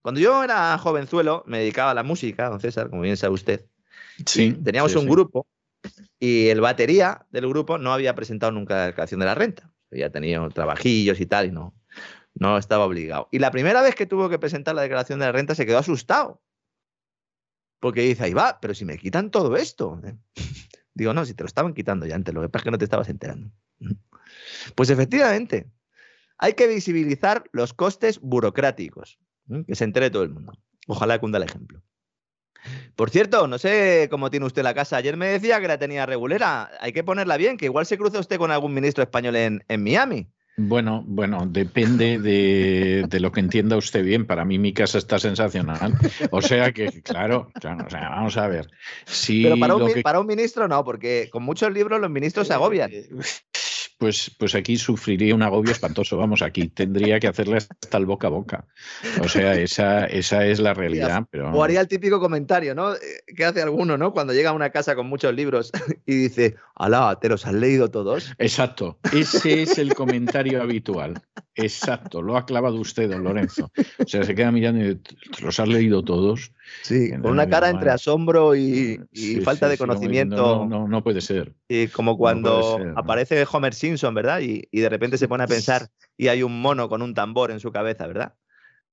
Cuando 0.00 0.20
yo 0.20 0.44
era 0.44 0.78
jovenzuelo, 0.78 1.42
me 1.48 1.58
dedicaba 1.58 1.90
a 1.90 1.94
la 1.94 2.04
música, 2.04 2.50
don 2.50 2.60
César, 2.60 2.88
como 2.88 3.02
bien 3.02 3.16
sabe 3.16 3.34
usted. 3.34 3.66
Sí. 4.26 4.52
Teníamos 4.52 4.94
un 4.94 5.08
grupo 5.08 5.48
y 6.20 6.50
el 6.50 6.60
batería 6.60 7.26
del 7.30 7.48
grupo 7.48 7.78
no 7.78 7.92
había 7.92 8.14
presentado 8.14 8.52
nunca 8.52 8.76
la 8.76 8.86
declaración 8.86 9.18
de 9.18 9.26
la 9.26 9.34
renta 9.34 9.72
había 9.90 10.10
tenido 10.10 10.48
trabajillos 10.50 11.20
y 11.20 11.26
tal, 11.26 11.46
y 11.46 11.52
no, 11.52 11.74
no 12.34 12.58
estaba 12.58 12.84
obligado. 12.84 13.28
Y 13.30 13.38
la 13.38 13.50
primera 13.50 13.82
vez 13.82 13.94
que 13.94 14.06
tuvo 14.06 14.28
que 14.28 14.38
presentar 14.38 14.74
la 14.74 14.82
declaración 14.82 15.18
de 15.18 15.26
la 15.26 15.32
renta 15.32 15.54
se 15.54 15.66
quedó 15.66 15.78
asustado. 15.78 16.42
Porque 17.80 18.02
dice, 18.02 18.24
ahí 18.24 18.34
va, 18.34 18.58
pero 18.60 18.74
si 18.74 18.84
me 18.84 18.98
quitan 18.98 19.30
todo 19.30 19.56
esto. 19.56 20.00
Digo, 20.94 21.14
no, 21.14 21.24
si 21.24 21.34
te 21.34 21.44
lo 21.44 21.46
estaban 21.46 21.74
quitando 21.74 22.06
ya 22.06 22.16
antes, 22.16 22.34
lo 22.34 22.42
que 22.42 22.48
pasa 22.48 22.62
es 22.62 22.64
que 22.64 22.70
no 22.72 22.78
te 22.78 22.84
estabas 22.84 23.08
enterando. 23.08 23.50
Pues 24.74 24.90
efectivamente, 24.90 25.70
hay 26.36 26.52
que 26.52 26.66
visibilizar 26.66 27.44
los 27.52 27.72
costes 27.72 28.20
burocráticos, 28.20 29.18
que 29.66 29.74
se 29.74 29.84
entere 29.84 30.10
todo 30.10 30.22
el 30.22 30.28
mundo. 30.28 30.52
Ojalá 30.86 31.18
cunda 31.18 31.38
el 31.38 31.44
ejemplo. 31.44 31.82
Por 32.98 33.10
cierto, 33.10 33.46
no 33.46 33.58
sé 33.58 34.08
cómo 34.10 34.28
tiene 34.28 34.46
usted 34.46 34.64
la 34.64 34.74
casa. 34.74 34.96
Ayer 34.96 35.16
me 35.16 35.28
decía 35.28 35.60
que 35.60 35.68
la 35.68 35.78
tenía 35.78 36.04
regulera. 36.04 36.68
Hay 36.80 36.92
que 36.92 37.04
ponerla 37.04 37.36
bien, 37.36 37.56
que 37.56 37.66
igual 37.66 37.86
se 37.86 37.96
cruza 37.96 38.18
usted 38.18 38.38
con 38.38 38.50
algún 38.50 38.74
ministro 38.74 39.04
español 39.04 39.36
en, 39.36 39.62
Miami. 39.78 40.26
Bueno, 40.56 41.04
bueno, 41.06 41.46
depende 41.46 42.18
de, 42.18 43.20
lo 43.20 43.30
que 43.30 43.38
entienda 43.38 43.76
usted 43.76 44.02
bien. 44.04 44.26
Para 44.26 44.44
mí 44.44 44.58
mi 44.58 44.72
casa 44.72 44.98
está 44.98 45.20
sensacional. 45.20 45.94
O 46.32 46.42
sea 46.42 46.72
que, 46.72 47.00
claro, 47.02 47.52
vamos 47.62 48.36
a 48.36 48.48
ver. 48.48 48.68
Pero 49.28 49.56
para 49.60 49.76
un, 49.76 50.02
para 50.02 50.18
un, 50.18 50.26
ministro 50.26 50.66
no, 50.66 50.84
porque 50.84 51.28
con 51.30 51.44
muchos 51.44 51.72
libros 51.72 52.00
los 52.00 52.10
ministros 52.10 52.48
se 52.48 52.54
agobian. 52.54 52.90
Pues, 53.98 54.30
pues 54.38 54.54
aquí 54.54 54.76
sufriría 54.76 55.34
un 55.34 55.42
agobio 55.42 55.72
espantoso. 55.72 56.16
Vamos, 56.16 56.40
aquí 56.42 56.68
tendría 56.68 57.18
que 57.18 57.26
hacerle 57.26 57.56
hasta 57.56 57.98
el 57.98 58.06
boca 58.06 58.28
a 58.28 58.30
boca. 58.30 58.64
O 59.22 59.28
sea, 59.28 59.54
esa, 59.54 60.06
esa 60.06 60.46
es 60.46 60.60
la 60.60 60.72
realidad. 60.72 61.26
Pero... 61.30 61.50
O 61.50 61.64
haría 61.64 61.80
el 61.80 61.88
típico 61.88 62.20
comentario, 62.20 62.74
¿no? 62.76 62.94
Eh, 62.94 62.98
que 63.36 63.44
hace 63.44 63.60
alguno, 63.60 63.98
¿no? 63.98 64.12
Cuando 64.12 64.32
llega 64.32 64.50
a 64.50 64.52
una 64.52 64.70
casa 64.70 64.94
con 64.94 65.08
muchos 65.08 65.34
libros 65.34 65.72
y 66.06 66.14
dice, 66.14 66.56
Alá, 66.78 67.18
¿te 67.20 67.28
los 67.28 67.44
has 67.44 67.54
leído 67.54 67.90
todos? 67.90 68.32
Exacto, 68.38 68.98
ese 69.12 69.62
es 69.62 69.78
el 69.78 69.94
comentario 69.94 70.62
habitual. 70.62 71.20
Exacto, 71.56 72.22
lo 72.22 72.36
ha 72.36 72.46
clavado 72.46 72.76
usted, 72.76 73.10
don 73.10 73.24
Lorenzo. 73.24 73.72
O 73.98 74.06
sea, 74.06 74.22
se 74.22 74.32
queda 74.36 74.52
mirando 74.52 74.86
y 74.86 74.94
¿te 74.94 75.42
los 75.42 75.58
has 75.58 75.66
leído 75.66 76.04
todos? 76.04 76.52
Sí, 76.82 77.10
con 77.10 77.32
una 77.32 77.48
cara 77.48 77.68
entre 77.68 77.90
asombro 77.90 78.54
y, 78.54 79.00
falta 79.42 79.68
de 79.68 79.76
conocimiento. 79.76 80.66
No, 80.66 80.86
no, 80.86 81.02
puede 81.02 81.20
ser. 81.20 81.52
Y 81.68 81.88
como 81.88 82.16
cuando 82.16 82.78
aparece 82.94 83.44
Homer 83.50 83.74
Simpson, 83.74 83.87
¿verdad? 84.14 84.40
Y, 84.40 84.68
y 84.70 84.80
de 84.80 84.88
repente 84.88 85.18
se 85.18 85.28
pone 85.28 85.44
a 85.44 85.46
pensar 85.46 85.88
y 86.16 86.28
hay 86.28 86.42
un 86.42 86.60
mono 86.60 86.88
con 86.88 87.02
un 87.02 87.14
tambor 87.14 87.50
en 87.50 87.60
su 87.60 87.72
cabeza, 87.72 88.06
¿verdad? 88.06 88.34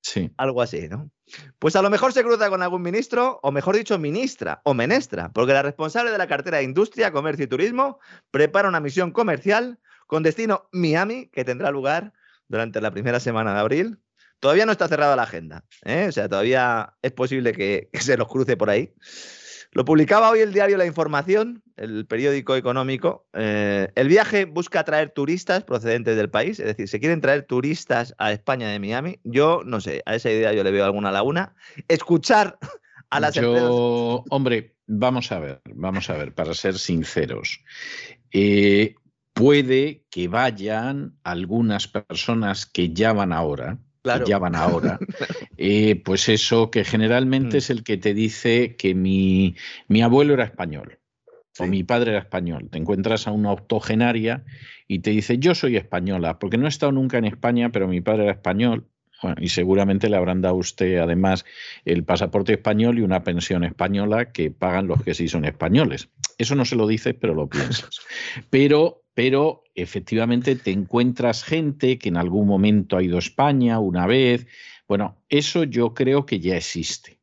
Sí. 0.01 0.31
Algo 0.38 0.62
así, 0.62 0.88
¿no? 0.88 1.10
Pues 1.58 1.75
a 1.75 1.81
lo 1.81 1.89
mejor 1.89 2.13
se 2.13 2.23
cruza 2.23 2.49
con 2.49 2.62
algún 2.62 2.84
ministro, 2.84 3.39
o 3.41 3.51
mejor 3.51 3.75
dicho, 3.75 3.97
ministra 3.97 4.62
o 4.63 4.75
menestra, 4.75 5.31
porque 5.34 5.53
la 5.53 5.63
responsable 5.63 6.12
de 6.12 6.19
la 6.19 6.27
cartera 6.27 6.58
de 6.58 6.63
Industria, 6.63 7.12
Comercio 7.12 7.45
y 7.45 7.47
Turismo 7.47 7.99
prepara 8.29 8.69
una 8.69 8.79
misión 8.79 9.10
comercial 9.10 9.79
con 10.05 10.21
destino 10.21 10.69
Miami, 10.71 11.29
que 11.29 11.43
tendrá 11.43 11.71
lugar 11.71 12.13
durante 12.47 12.81
la 12.81 12.91
primera 12.91 13.19
semana 13.19 13.55
de 13.55 13.60
abril. 13.60 13.99
Todavía 14.39 14.67
no 14.67 14.73
está 14.73 14.88
cerrada 14.88 15.15
la 15.15 15.23
agenda, 15.23 15.65
¿eh? 15.84 16.05
o 16.08 16.12
sea, 16.12 16.29
todavía 16.29 16.93
es 17.01 17.12
posible 17.12 17.53
que, 17.53 17.89
que 17.91 18.01
se 18.01 18.15
los 18.15 18.27
cruce 18.27 18.55
por 18.58 18.69
ahí. 18.69 18.93
Lo 19.75 19.83
publicaba 19.83 20.29
hoy 20.29 20.39
el 20.39 20.53
diario 20.53 20.77
La 20.77 20.85
Información, 20.85 21.61
el 21.75 22.05
periódico 22.05 22.55
económico. 22.55 23.27
Eh, 23.33 23.91
el 23.95 24.07
viaje 24.07 24.45
busca 24.45 24.79
atraer 24.79 25.09
turistas 25.09 25.65
procedentes 25.65 26.15
del 26.15 26.29
país, 26.29 26.61
es 26.61 26.67
decir, 26.67 26.88
se 26.88 27.01
quieren 27.01 27.19
traer 27.19 27.43
turistas 27.43 28.15
a 28.17 28.31
España 28.31 28.69
de 28.69 28.79
Miami. 28.79 29.19
Yo 29.25 29.63
no 29.65 29.81
sé, 29.81 30.01
a 30.05 30.15
esa 30.15 30.31
idea 30.31 30.53
yo 30.53 30.63
le 30.63 30.71
veo 30.71 30.85
alguna 30.85 31.11
laguna. 31.11 31.55
Escuchar 31.89 32.57
a 33.09 33.19
las 33.19 33.35
yo, 33.35 34.23
Hombre, 34.29 34.77
vamos 34.88 35.33
a 35.33 35.39
ver, 35.39 35.59
vamos 35.73 36.09
a 36.09 36.13
ver, 36.13 36.33
para 36.33 36.53
ser 36.53 36.79
sinceros. 36.79 37.59
Eh, 38.31 38.95
puede 39.33 40.05
que 40.09 40.29
vayan 40.29 41.17
algunas 41.25 41.89
personas 41.89 42.65
que 42.65 42.93
ya 42.93 43.11
van 43.11 43.33
ahora, 43.33 43.77
ya 44.25 44.38
van 44.38 44.55
ahora, 44.55 44.99
eh, 45.58 46.02
pues 46.04 46.30
eso 46.30 46.72
que 46.72 46.84
generalmente 46.84 47.58
mm. 47.58 47.60
es 47.60 47.70
el 47.70 47.84
que 47.84 47.98
te 47.98 48.13
dice 48.13 48.76
que 48.76 48.96
mi, 48.96 49.56
mi 49.88 50.02
abuelo 50.02 50.34
era 50.34 50.44
español 50.44 51.00
o 51.60 51.68
mi 51.68 51.84
padre 51.84 52.12
era 52.12 52.20
español. 52.20 52.70
Te 52.70 52.78
encuentras 52.78 53.28
a 53.28 53.32
una 53.32 53.52
octogenaria 53.52 54.44
y 54.88 55.00
te 55.00 55.12
dice, 55.12 55.38
yo 55.38 55.56
soy 55.56 55.78
española, 55.78 56.38
porque 56.39 56.58
no 56.58 56.65
he 56.65 56.70
estado 56.70 56.91
nunca 56.91 57.18
en 57.18 57.26
España, 57.26 57.72
pero 57.72 57.88
mi 57.88 58.02
padre 58.02 58.24
era 58.24 58.34
español. 58.34 58.86
y 59.39 59.48
seguramente 59.48 60.10
le 60.10 60.18
habrán 60.18 60.41
dado 60.41 60.56
a 60.56 60.60
usted 60.60 60.98
además 60.98 61.46
el 61.86 62.04
pasaporte 62.04 62.52
español 62.54 63.00
y 63.00 63.02
una 63.02 63.24
pensión 63.24 63.63
española 63.63 64.32
que 64.34 64.52
pagan 64.52 64.88
los 64.88 65.02
que 65.04 65.13
sí 65.13 65.30
son 65.30 65.46
españoles. 65.46 66.10
Eso 66.38 66.54
no 66.56 66.65
se 66.65 66.76
lo 66.76 66.86
dices, 66.86 67.15
pero 67.20 67.34
lo 67.34 67.48
piensas. 67.48 68.02
Pero 68.50 69.06
pero 69.15 69.63
efectivamente 69.76 70.58
te 70.58 70.72
encuentras 70.72 71.44
gente 71.44 71.98
que 71.98 72.10
en 72.10 72.18
algún 72.18 72.48
momento 72.48 72.98
ha 72.98 73.02
ido 73.02 73.15
a 73.15 73.20
España 73.20 73.80
una 73.80 74.06
vez. 74.06 74.46
Bueno, 74.88 75.21
eso 75.30 75.63
yo 75.63 75.93
creo 75.93 76.26
que 76.26 76.39
ya 76.39 76.56
existe. 76.58 77.19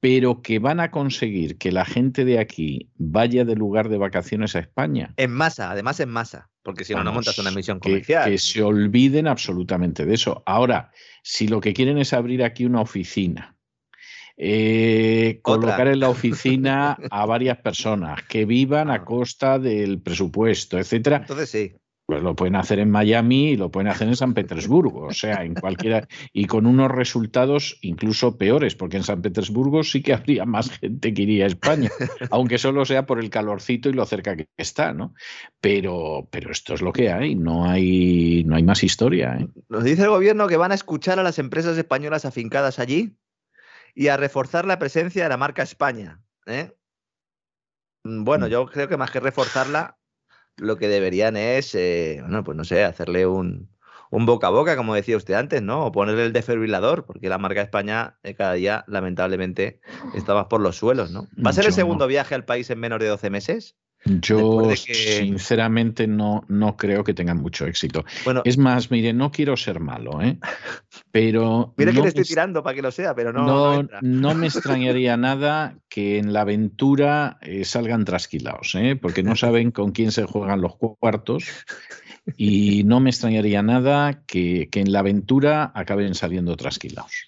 Pero 0.00 0.40
que 0.40 0.58
van 0.58 0.80
a 0.80 0.90
conseguir 0.90 1.58
que 1.58 1.72
la 1.72 1.84
gente 1.84 2.24
de 2.24 2.38
aquí 2.38 2.90
vaya 2.96 3.44
de 3.44 3.54
lugar 3.54 3.90
de 3.90 3.98
vacaciones 3.98 4.56
a 4.56 4.60
España. 4.60 5.12
En 5.18 5.30
masa, 5.30 5.70
además 5.70 6.00
en 6.00 6.08
masa, 6.08 6.48
porque 6.62 6.84
si 6.84 6.94
no, 6.94 7.04
no 7.04 7.12
montas 7.12 7.38
una 7.38 7.50
misión 7.50 7.80
comercial. 7.80 8.30
que 8.30 8.38
se 8.38 8.62
olviden 8.62 9.26
absolutamente 9.26 10.06
de 10.06 10.14
eso. 10.14 10.42
Ahora, 10.46 10.90
si 11.22 11.48
lo 11.48 11.60
que 11.60 11.74
quieren 11.74 11.98
es 11.98 12.14
abrir 12.14 12.42
aquí 12.42 12.64
una 12.64 12.80
oficina, 12.80 13.56
eh, 14.42 15.38
colocar 15.42 15.86
en 15.88 16.00
la 16.00 16.08
oficina 16.08 16.96
a 17.10 17.26
varias 17.26 17.58
personas 17.58 18.22
que 18.22 18.46
vivan 18.46 18.90
a 18.90 18.94
ah. 18.94 19.04
costa 19.04 19.58
del 19.58 20.00
presupuesto, 20.00 20.78
etcétera. 20.78 21.18
Entonces 21.18 21.50
sí. 21.50 21.74
Pues 22.10 22.24
lo 22.24 22.34
pueden 22.34 22.56
hacer 22.56 22.80
en 22.80 22.90
Miami 22.90 23.50
y 23.50 23.56
lo 23.56 23.70
pueden 23.70 23.86
hacer 23.86 24.08
en 24.08 24.16
San 24.16 24.34
Petersburgo, 24.34 25.02
o 25.04 25.12
sea, 25.12 25.44
en 25.44 25.54
cualquiera, 25.54 26.08
y 26.32 26.46
con 26.46 26.66
unos 26.66 26.90
resultados 26.90 27.78
incluso 27.82 28.36
peores, 28.36 28.74
porque 28.74 28.96
en 28.96 29.04
San 29.04 29.22
Petersburgo 29.22 29.84
sí 29.84 30.02
que 30.02 30.12
habría 30.12 30.44
más 30.44 30.76
gente 30.76 31.14
que 31.14 31.22
iría 31.22 31.44
a 31.44 31.46
España, 31.46 31.88
aunque 32.32 32.58
solo 32.58 32.84
sea 32.84 33.06
por 33.06 33.20
el 33.20 33.30
calorcito 33.30 33.88
y 33.88 33.92
lo 33.92 34.04
cerca 34.06 34.34
que 34.34 34.48
está, 34.56 34.92
¿no? 34.92 35.14
Pero, 35.60 36.26
pero 36.32 36.50
esto 36.50 36.74
es 36.74 36.82
lo 36.82 36.92
que 36.92 37.12
hay, 37.12 37.36
no 37.36 37.70
hay, 37.70 38.42
no 38.42 38.56
hay 38.56 38.64
más 38.64 38.82
historia. 38.82 39.36
¿eh? 39.38 39.46
Nos 39.68 39.84
dice 39.84 40.02
el 40.02 40.10
gobierno 40.10 40.48
que 40.48 40.56
van 40.56 40.72
a 40.72 40.74
escuchar 40.74 41.20
a 41.20 41.22
las 41.22 41.38
empresas 41.38 41.78
españolas 41.78 42.24
afincadas 42.24 42.80
allí 42.80 43.16
y 43.94 44.08
a 44.08 44.16
reforzar 44.16 44.64
la 44.64 44.80
presencia 44.80 45.22
de 45.22 45.28
la 45.28 45.36
marca 45.36 45.62
España. 45.62 46.20
¿eh? 46.46 46.74
Bueno, 48.02 48.46
mm. 48.46 48.50
yo 48.50 48.66
creo 48.66 48.88
que 48.88 48.96
más 48.96 49.12
que 49.12 49.20
reforzarla, 49.20 49.99
lo 50.56 50.76
que 50.76 50.88
deberían 50.88 51.36
es, 51.36 51.74
eh, 51.74 52.18
bueno, 52.22 52.44
pues 52.44 52.56
no 52.56 52.64
sé, 52.64 52.84
hacerle 52.84 53.26
un, 53.26 53.70
un, 54.10 54.26
boca 54.26 54.48
a 54.48 54.50
boca, 54.50 54.76
como 54.76 54.94
decía 54.94 55.16
usted 55.16 55.34
antes, 55.34 55.62
¿no? 55.62 55.86
O 55.86 55.92
ponerle 55.92 56.24
el 56.24 56.32
defibrilador, 56.32 57.06
porque 57.06 57.28
la 57.28 57.38
marca 57.38 57.62
España 57.62 58.18
eh, 58.22 58.34
cada 58.34 58.54
día, 58.54 58.84
lamentablemente, 58.86 59.80
está 60.14 60.34
más 60.34 60.46
por 60.46 60.60
los 60.60 60.76
suelos, 60.76 61.10
¿no? 61.10 61.28
¿Va 61.44 61.50
a 61.50 61.52
ser 61.52 61.66
el 61.66 61.72
segundo 61.72 62.06
viaje 62.06 62.34
al 62.34 62.44
país 62.44 62.70
en 62.70 62.78
menos 62.78 63.00
de 63.00 63.06
12 63.06 63.30
meses? 63.30 63.76
Yo 64.04 64.74
sinceramente 64.74 66.06
no, 66.06 66.44
no 66.48 66.76
creo 66.76 67.04
que 67.04 67.12
tengan 67.12 67.36
mucho 67.36 67.66
éxito. 67.66 68.04
Bueno, 68.24 68.40
es 68.44 68.56
más, 68.56 68.90
mire, 68.90 69.12
no 69.12 69.30
quiero 69.30 69.56
ser 69.56 69.78
malo, 69.80 70.22
¿eh? 70.22 70.38
pero... 71.10 71.74
Mire 71.76 71.92
que 71.92 72.00
le 72.00 72.08
estoy 72.08 72.24
tirando 72.24 72.62
para 72.62 72.74
que 72.74 72.82
lo 72.82 72.90
sea, 72.90 73.14
pero 73.14 73.32
no... 73.32 73.82
No, 74.00 74.34
me 74.34 74.46
extrañaría 74.46 75.16
nada 75.16 75.76
que 75.88 76.18
en 76.18 76.32
la 76.32 76.42
aventura 76.42 77.38
eh, 77.42 77.64
salgan 77.64 78.04
trasquilados, 78.04 78.74
¿eh? 78.74 78.96
porque 78.96 79.22
no 79.22 79.36
saben 79.36 79.70
con 79.70 79.92
quién 79.92 80.12
se 80.12 80.24
juegan 80.24 80.62
los 80.62 80.76
cuartos. 80.76 81.44
Y 82.36 82.84
no 82.84 83.00
me 83.00 83.10
extrañaría 83.10 83.62
nada 83.62 84.22
que, 84.26 84.68
que 84.70 84.80
en 84.80 84.92
la 84.92 85.00
aventura 85.00 85.72
acaben 85.74 86.14
saliendo 86.14 86.56
trasquilados. 86.56 87.26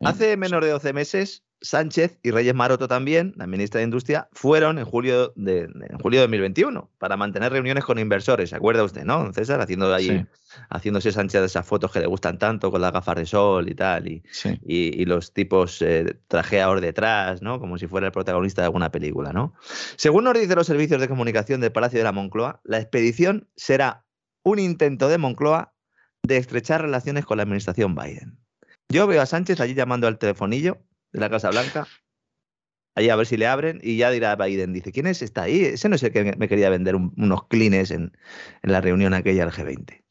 Hace 0.00 0.36
menos 0.36 0.62
de 0.62 0.70
12 0.70 0.92
meses 0.92 1.44
Sánchez 1.62 2.18
y 2.22 2.32
Reyes 2.32 2.54
Maroto 2.54 2.88
también, 2.88 3.32
la 3.36 3.46
ministra 3.46 3.78
de 3.78 3.84
Industria, 3.84 4.28
fueron 4.32 4.78
en 4.78 4.84
julio 4.84 5.32
de, 5.36 5.68
julio 6.02 6.20
de 6.20 6.26
2021 6.26 6.90
para 6.98 7.16
mantener 7.16 7.52
reuniones 7.52 7.84
con 7.84 7.98
inversores. 7.98 8.50
¿Se 8.50 8.56
acuerda 8.56 8.82
usted, 8.82 9.04
no, 9.04 9.32
César? 9.32 9.60
Haciendo 9.60 9.94
ahí, 9.94 10.26
haciéndose 10.68 11.12
Sánchez 11.12 11.42
esas 11.42 11.64
fotos 11.64 11.92
que 11.92 12.00
le 12.00 12.06
gustan 12.06 12.38
tanto 12.38 12.70
con 12.70 12.80
las 12.80 12.92
gafas 12.92 13.16
de 13.16 13.26
sol 13.26 13.68
y 13.68 13.74
tal, 13.74 14.08
y, 14.08 14.22
y, 14.64 15.04
los 15.04 15.32
tipos 15.32 15.80
eh, 15.82 16.18
trajeados 16.28 16.80
detrás, 16.80 17.42
¿no? 17.42 17.60
Como 17.60 17.78
si 17.78 17.86
fuera 17.86 18.08
el 18.08 18.12
protagonista 18.12 18.62
de 18.62 18.66
alguna 18.66 18.90
película, 18.90 19.32
¿no? 19.32 19.54
Según 19.96 20.24
nos 20.24 20.34
dicen 20.34 20.56
los 20.56 20.66
servicios 20.66 21.00
de 21.00 21.08
comunicación 21.08 21.60
del 21.60 21.72
Palacio 21.72 21.98
de 21.98 22.04
la 22.04 22.12
Moncloa, 22.12 22.60
la 22.64 22.78
expedición 22.78 23.48
será 23.56 24.04
un 24.42 24.58
intento 24.58 25.08
de 25.08 25.18
Moncloa 25.18 25.74
de 26.22 26.36
estrechar 26.36 26.82
relaciones 26.82 27.24
con 27.24 27.36
la 27.36 27.44
administración 27.44 27.94
Biden. 27.94 28.38
Yo 28.88 29.06
veo 29.06 29.22
a 29.22 29.26
Sánchez 29.26 29.60
allí 29.60 29.74
llamando 29.74 30.06
al 30.06 30.18
telefonillo 30.18 30.82
de 31.12 31.20
la 31.20 31.30
Casa 31.30 31.50
Blanca. 31.50 31.86
Ahí 32.94 33.08
a 33.08 33.16
ver 33.16 33.26
si 33.26 33.36
le 33.36 33.46
abren 33.46 33.80
y 33.82 33.96
ya 33.96 34.10
dirá 34.10 34.36
Biden, 34.36 34.72
dice, 34.72 34.92
¿quién 34.92 35.06
es? 35.06 35.22
Está 35.22 35.44
ahí. 35.44 35.62
Ese 35.62 35.88
no 35.88 35.96
es 35.96 36.02
el 36.02 36.12
que 36.12 36.36
me 36.36 36.48
quería 36.48 36.68
vender 36.68 36.94
unos 36.96 37.46
clines 37.48 37.90
en, 37.90 38.12
la 38.62 38.80
reunión 38.80 39.14
aquella 39.14 39.46
del 39.46 39.54
G20. 39.54 40.02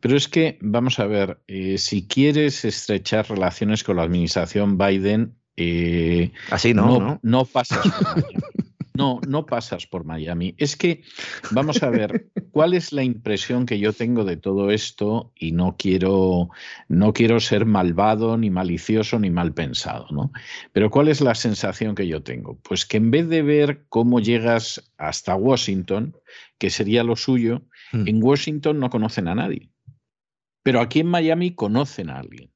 Pero 0.00 0.16
es 0.16 0.28
que, 0.28 0.58
vamos 0.60 0.98
a 0.98 1.06
ver, 1.06 1.40
eh, 1.46 1.78
si 1.78 2.06
quieres 2.06 2.64
estrechar 2.64 3.28
relaciones 3.28 3.84
con 3.84 3.96
la 3.96 4.02
administración 4.02 4.76
Biden, 4.76 5.36
eh, 5.56 6.32
así 6.50 6.72
no, 6.74 6.98
no, 6.98 7.20
no, 7.22 7.44
pasas 7.44 7.80
No, 8.98 9.20
no 9.28 9.46
pasas 9.46 9.86
por 9.86 10.04
Miami. 10.04 10.54
Es 10.58 10.76
que, 10.76 11.02
vamos 11.52 11.82
a 11.84 11.88
ver, 11.88 12.30
¿cuál 12.50 12.74
es 12.74 12.92
la 12.92 13.04
impresión 13.04 13.64
que 13.64 13.78
yo 13.78 13.92
tengo 13.92 14.24
de 14.24 14.36
todo 14.36 14.72
esto? 14.72 15.32
Y 15.36 15.52
no 15.52 15.76
quiero, 15.78 16.50
no 16.88 17.12
quiero 17.12 17.38
ser 17.38 17.64
malvado, 17.64 18.36
ni 18.36 18.50
malicioso, 18.50 19.20
ni 19.20 19.30
mal 19.30 19.54
pensado, 19.54 20.08
¿no? 20.10 20.32
Pero 20.72 20.90
¿cuál 20.90 21.06
es 21.06 21.20
la 21.20 21.36
sensación 21.36 21.94
que 21.94 22.08
yo 22.08 22.24
tengo? 22.24 22.58
Pues 22.58 22.84
que 22.84 22.96
en 22.96 23.12
vez 23.12 23.28
de 23.28 23.42
ver 23.42 23.84
cómo 23.88 24.18
llegas 24.18 24.90
hasta 24.98 25.36
Washington, 25.36 26.16
que 26.58 26.70
sería 26.70 27.04
lo 27.04 27.14
suyo, 27.14 27.62
hmm. 27.92 28.08
en 28.08 28.22
Washington 28.22 28.80
no 28.80 28.90
conocen 28.90 29.28
a 29.28 29.36
nadie. 29.36 29.70
Pero 30.64 30.80
aquí 30.80 31.00
en 31.00 31.06
Miami 31.06 31.54
conocen 31.54 32.10
a 32.10 32.18
alguien. 32.18 32.50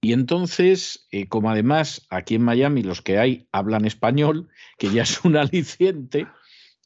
Y 0.00 0.12
entonces, 0.12 1.08
eh, 1.10 1.26
como 1.26 1.50
además 1.50 2.06
aquí 2.10 2.36
en 2.36 2.42
Miami 2.42 2.82
los 2.82 3.02
que 3.02 3.18
hay 3.18 3.48
hablan 3.50 3.84
español, 3.84 4.48
que 4.78 4.90
ya 4.90 5.02
es 5.02 5.24
un 5.24 5.36
aliciente, 5.36 6.26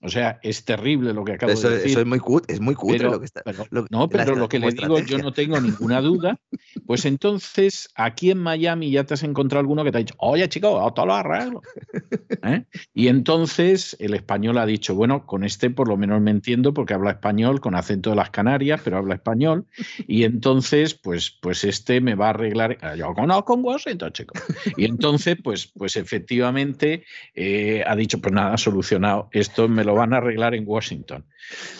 o 0.03 0.09
sea, 0.09 0.41
es 0.43 0.65
terrible 0.65 1.13
lo 1.13 1.25
que 1.25 1.33
acabo 1.33 1.53
de 1.53 1.71
decir. 1.71 1.91
Eso 1.91 2.01
es 2.01 2.07
muy, 2.07 2.19
cutre, 2.19 2.53
es 2.53 2.61
muy 2.61 2.75
cutre 2.75 3.09
lo 3.09 3.21
que 3.21 3.27
está. 3.27 3.43
no, 3.91 4.09
pero 4.09 4.35
lo 4.35 4.49
que 4.49 4.59
le 4.59 4.73
digo, 4.73 4.99
yo 4.99 5.19
no 5.19 5.33
tengo 5.33 5.61
ninguna 5.61 6.01
duda. 6.01 6.41
Pues 6.87 7.05
entonces, 7.05 7.89
aquí 7.95 8.33
en 8.33 8.39
Miami 8.39 8.91
ya 8.91 9.05
te 9.05 9.15
has 9.15 9.23
encontrado 9.23 9.61
alguno 9.61 9.85
que 9.85 9.93
te 9.93 9.99
ha 9.99 10.01
dicho, 10.01 10.17
oye, 10.19 10.49
chico, 10.49 10.93
todo 10.93 11.07
lo 11.07 11.15
arreglo. 11.15 11.63
¿Eh? 12.43 12.65
Y 12.93 13.07
entonces 13.09 13.97
el 14.01 14.15
español 14.15 14.59
ha 14.59 14.67
dicho, 14.67 14.97
bueno, 14.97 15.25
con 15.25 15.45
este 15.45 15.71
por 15.71 15.87
lo 15.87 15.97
menos 15.97 16.21
me 16.21 16.33
entiendo 16.33 16.75
porque 16.75 16.95
habla 16.95 17.13
español 17.13 17.61
con 17.61 17.77
acento 17.77 18.11
de 18.11 18.17
las 18.17 18.31
Canarias, 18.31 18.81
pero 18.83 18.97
habla 18.97 19.15
español. 19.15 19.67
Y 20.09 20.25
entonces, 20.25 20.95
pues, 20.95 21.31
pues 21.31 21.63
este 21.63 22.01
me 22.01 22.17
va 22.17 22.27
a 22.27 22.31
arreglar. 22.31 22.77
Ah, 22.81 22.97
yo 22.97 23.15
conozco 23.15 23.55
un 23.55 23.65
Washington, 23.65 24.13
chico. 24.13 24.35
Y 24.77 24.85
entonces, 24.85 25.37
pues, 25.43 25.69
pues 25.69 25.95
efectivamente 25.95 27.05
eh, 27.35 27.85
ha 27.87 27.95
dicho, 27.95 28.21
pues 28.21 28.35
nada, 28.35 28.57
solucionado. 28.57 29.29
Esto 29.31 29.69
me 29.69 29.85
lo 29.85 29.92
lo 29.93 29.99
van 29.99 30.15
a 30.15 30.19
arreglar 30.19 30.55
en 30.55 30.65
Washington. 30.67 31.25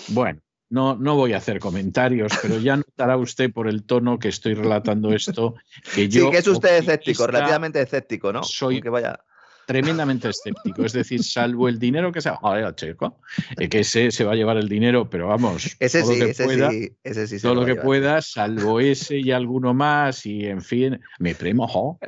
Bueno, 0.09 0.41
no, 0.71 0.97
no 0.97 1.17
voy 1.17 1.33
a 1.33 1.39
hacer 1.39 1.59
comentarios, 1.59 2.33
pero 2.41 2.59
ya 2.59 2.77
notará 2.77 3.17
usted 3.17 3.53
por 3.53 3.69
el 3.69 3.85
tono 3.85 4.19
que 4.19 4.29
estoy 4.29 4.55
relatando 4.55 5.13
esto 5.13 5.55
que 5.95 6.09
yo. 6.09 6.27
Sí, 6.27 6.31
que 6.31 6.39
es 6.39 6.47
usted 6.47 6.79
escéptico, 6.79 7.27
relativamente 7.27 7.81
escéptico, 7.81 8.33
¿no? 8.33 8.43
Soy 8.43 8.81
que 8.81 8.89
vaya 8.89 9.19
tremendamente 9.67 10.29
escéptico. 10.29 10.85
Es 10.85 10.93
decir, 10.93 11.23
salvo 11.23 11.69
el 11.69 11.79
dinero 11.79 12.13
que 12.13 12.21
se 12.21 12.31
va 12.31 12.75
chico, 12.75 13.21
eh, 13.59 13.69
que 13.69 13.81
ese 13.81 14.11
se 14.11 14.25
va 14.25 14.33
a 14.33 14.35
llevar 14.35 14.57
el 14.57 14.69
dinero, 14.69 15.09
pero 15.09 15.29
vamos, 15.29 15.77
ese 15.79 16.01
todo 16.01 16.13
sí, 16.13 16.19
lo 16.19 16.25
que 16.27 16.31
ese 16.33 16.45
pueda, 16.45 16.71
sí, 16.71 16.97
ese 17.05 17.27
sí 17.27 17.41
todo 17.41 17.55
lo 17.55 17.65
que 17.65 17.77
pueda, 17.77 18.23
salvo 18.23 18.81
ese 18.81 19.19
y 19.19 19.31
alguno 19.31 19.75
más, 19.75 20.27
y 20.27 20.47
en 20.47 20.63
fin, 20.63 21.01
mi 21.19 21.35
primo, 21.35 21.67
jo, 21.69 21.99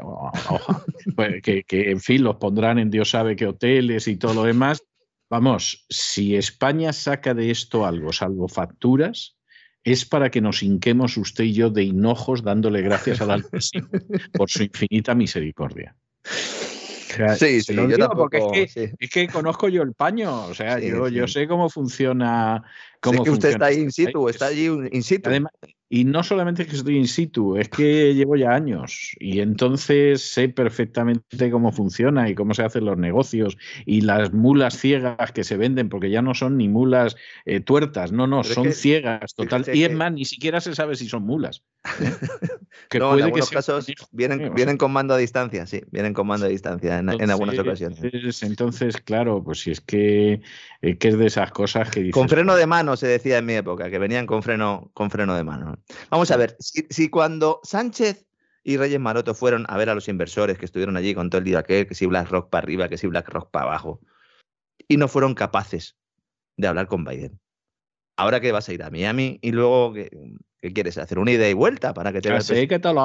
pues 1.16 1.42
que, 1.42 1.64
que, 1.64 1.90
en 1.90 2.00
fin 2.00 2.22
los 2.24 2.36
pondrán 2.36 2.78
en 2.78 2.90
Dios 2.90 3.10
sabe 3.10 3.36
qué 3.36 3.46
hoteles 3.46 4.08
y 4.08 4.16
todo 4.16 4.34
lo 4.34 4.44
demás. 4.44 4.82
Vamos, 5.30 5.86
si 5.88 6.36
España 6.36 6.92
saca 6.92 7.34
de 7.34 7.50
esto 7.50 7.86
algo, 7.86 8.12
salvo 8.12 8.48
facturas, 8.48 9.36
es 9.82 10.04
para 10.04 10.30
que 10.30 10.40
nos 10.40 10.62
hinquemos 10.62 11.16
usted 11.16 11.44
y 11.44 11.52
yo 11.52 11.70
de 11.70 11.84
hinojos 11.84 12.42
dándole 12.42 12.82
gracias 12.82 13.20
al 13.20 13.30
Altísimo 13.30 13.88
por 14.32 14.50
su 14.50 14.62
infinita 14.62 15.14
misericordia. 15.14 15.96
O 16.24 17.16
sea, 17.16 17.36
Sí, 17.36 17.60
sí, 17.60 17.74
lo 17.74 17.88
yo 17.88 17.96
tampoco. 17.96 18.22
porque 18.22 18.62
es 18.62 18.74
que, 18.74 18.88
sí. 18.88 18.94
es 18.98 19.10
que 19.10 19.28
conozco 19.28 19.68
yo 19.68 19.82
el 19.82 19.94
paño, 19.94 20.46
o 20.46 20.54
sea, 20.54 20.80
Sí, 20.80 20.88
yo, 21.12 21.28
sé 21.28 21.46
cómo 21.46 21.68
funciona. 21.68 22.64
Cómo 23.04 23.18
Sí, 23.18 23.24
que 23.24 23.30
usted 23.30 23.48
está 23.50 23.66
ahí 23.66 23.80
in 23.80 23.92
situ, 23.92 24.28
está 24.28 24.46
allí 24.46 24.64
in 24.90 25.02
situ. 25.02 25.28
Además, 25.28 25.52
y 25.90 26.04
no 26.04 26.24
solamente 26.24 26.62
es 26.62 26.68
que 26.68 26.76
estoy 26.76 26.96
in 26.96 27.06
situ, 27.06 27.56
es 27.56 27.68
que 27.68 28.14
llevo 28.14 28.34
ya 28.34 28.52
años 28.52 29.14
y 29.20 29.40
entonces 29.40 30.22
sé 30.22 30.48
perfectamente 30.48 31.50
cómo 31.50 31.70
funciona 31.70 32.28
y 32.28 32.34
cómo 32.34 32.54
se 32.54 32.62
hacen 32.64 32.86
los 32.86 32.96
negocios 32.96 33.58
y 33.84 34.00
las 34.00 34.32
mulas 34.32 34.78
ciegas 34.78 35.30
que 35.32 35.44
se 35.44 35.56
venden, 35.58 35.90
porque 35.90 36.10
ya 36.10 36.22
no 36.22 36.34
son 36.34 36.56
ni 36.56 36.68
mulas 36.68 37.14
eh, 37.44 37.60
tuertas, 37.60 38.10
no, 38.10 38.26
no, 38.26 38.40
Pero 38.40 38.48
es 38.48 38.54
son 38.54 38.64
que- 38.64 38.72
ciegas, 38.72 39.34
total. 39.34 39.64
Y 39.72 39.84
es 39.84 39.92
más, 39.92 40.12
ni 40.12 40.24
siquiera 40.24 40.60
se 40.60 40.74
sabe 40.74 40.96
si 40.96 41.08
son 41.08 41.24
mulas. 41.24 41.62
¿eh? 42.00 42.10
Que 42.88 42.98
no, 42.98 43.12
en 43.12 43.18
que 43.18 43.22
algunos 43.24 43.48
sea 43.48 43.58
casos 43.58 43.86
vienen, 44.10 44.40
¿eh? 44.40 44.50
Vienen 44.52 44.76
con 44.76 44.92
mando 44.92 45.14
a 45.14 45.16
distancia, 45.16 45.64
sí, 45.66 45.80
vienen 45.90 46.12
con 46.12 46.26
mando 46.26 46.46
a 46.46 46.48
distancia 46.48 46.98
en, 46.98 47.08
en 47.08 47.30
algunas 47.30 47.58
ocasiones. 47.58 48.02
Entonces, 48.02 48.42
entonces, 48.42 48.96
claro, 49.00 49.42
pues 49.44 49.60
si 49.60 49.70
es 49.70 49.80
que, 49.80 50.42
eh, 50.82 50.98
que 50.98 51.08
es 51.08 51.18
de 51.18 51.26
esas 51.26 51.50
cosas 51.52 51.90
que 51.90 52.00
dices, 52.00 52.14
Con 52.14 52.28
freno 52.28 52.56
de 52.56 52.66
mano 52.66 52.93
se 52.96 53.06
decía 53.06 53.38
en 53.38 53.46
mi 53.46 53.54
época, 53.54 53.90
que 53.90 53.98
venían 53.98 54.26
con 54.26 54.42
freno, 54.42 54.90
con 54.94 55.10
freno 55.10 55.34
de 55.34 55.44
mano. 55.44 55.78
Vamos 56.10 56.30
a 56.30 56.36
ver, 56.36 56.56
si, 56.58 56.86
si 56.90 57.08
cuando 57.08 57.60
Sánchez 57.62 58.26
y 58.62 58.76
Reyes 58.76 59.00
Maroto 59.00 59.34
fueron 59.34 59.66
a 59.68 59.76
ver 59.76 59.90
a 59.90 59.94
los 59.94 60.08
inversores 60.08 60.58
que 60.58 60.64
estuvieron 60.64 60.96
allí 60.96 61.14
con 61.14 61.30
todo 61.30 61.38
el 61.38 61.44
día 61.44 61.60
aquel, 61.60 61.86
que 61.86 61.94
si 61.94 62.06
BlackRock 62.06 62.50
para 62.50 62.64
arriba, 62.64 62.88
que 62.88 62.98
si 62.98 63.06
BlackRock 63.06 63.50
para 63.50 63.66
abajo, 63.66 64.00
y 64.88 64.96
no 64.96 65.08
fueron 65.08 65.34
capaces 65.34 65.96
de 66.56 66.66
hablar 66.66 66.86
con 66.86 67.04
Biden. 67.04 67.38
Ahora 68.16 68.40
que 68.40 68.52
vas 68.52 68.68
a 68.68 68.72
ir 68.72 68.82
a 68.82 68.90
Miami 68.90 69.38
y 69.42 69.50
luego, 69.50 69.92
¿qué, 69.92 70.08
qué 70.60 70.72
quieres? 70.72 70.98
¿Hacer 70.98 71.18
una 71.18 71.32
ida 71.32 71.48
y 71.48 71.52
vuelta 71.52 71.92
para 71.92 72.12
que 72.12 72.20
te 72.20 72.28
vea 72.28 72.38
el 72.38 72.42
Así 72.42 72.68
que 72.68 72.78
te 72.78 72.92
lo 72.92 73.02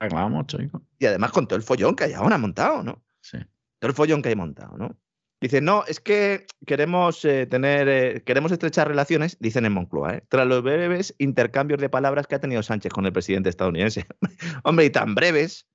arreglamos, 0.00 0.46
chico. 0.46 0.82
Y 0.98 1.06
además 1.06 1.32
con 1.32 1.46
todo 1.46 1.56
el 1.56 1.62
follón 1.62 1.96
que 1.96 2.04
hay 2.04 2.12
ahora 2.12 2.38
montado, 2.38 2.82
¿no? 2.82 3.02
Sí. 3.20 3.38
Todo 3.78 3.88
el 3.90 3.94
follón 3.94 4.22
que 4.22 4.28
hay 4.28 4.36
montado, 4.36 4.76
¿no? 4.76 4.96
Dicen, 5.42 5.64
no, 5.64 5.82
es 5.88 5.98
que 5.98 6.46
queremos 6.66 7.24
eh, 7.24 7.46
tener, 7.46 7.88
eh, 7.88 8.22
queremos 8.24 8.52
estrechar 8.52 8.86
relaciones, 8.86 9.36
dicen 9.40 9.66
en 9.66 9.72
Moncloa, 9.72 10.14
¿eh? 10.14 10.22
tras 10.28 10.46
los 10.46 10.62
breves 10.62 11.16
intercambios 11.18 11.80
de 11.80 11.88
palabras 11.88 12.28
que 12.28 12.36
ha 12.36 12.40
tenido 12.40 12.62
Sánchez 12.62 12.92
con 12.92 13.06
el 13.06 13.12
presidente 13.12 13.48
estadounidense. 13.48 14.06
Hombre, 14.62 14.84
y 14.84 14.90
tan 14.90 15.16
breves, 15.16 15.66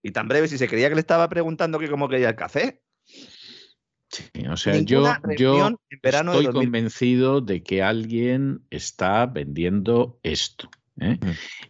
y 0.00 0.12
tan 0.12 0.28
breves, 0.28 0.52
y 0.52 0.58
se 0.58 0.68
creía 0.68 0.88
que 0.88 0.94
le 0.94 1.00
estaba 1.00 1.28
preguntando 1.28 1.80
que 1.80 1.90
cómo 1.90 2.08
quería 2.08 2.28
el 2.28 2.36
café. 2.36 2.84
Sí, 4.10 4.30
o 4.48 4.56
sea, 4.56 4.76
yo, 4.76 5.02
yo 5.36 5.70
de 5.70 5.76
estoy 6.00 6.44
2000. 6.44 6.52
convencido 6.52 7.40
de 7.40 7.64
que 7.64 7.82
alguien 7.82 8.64
está 8.70 9.26
vendiendo 9.26 10.20
esto. 10.22 10.70
¿Eh? 11.00 11.18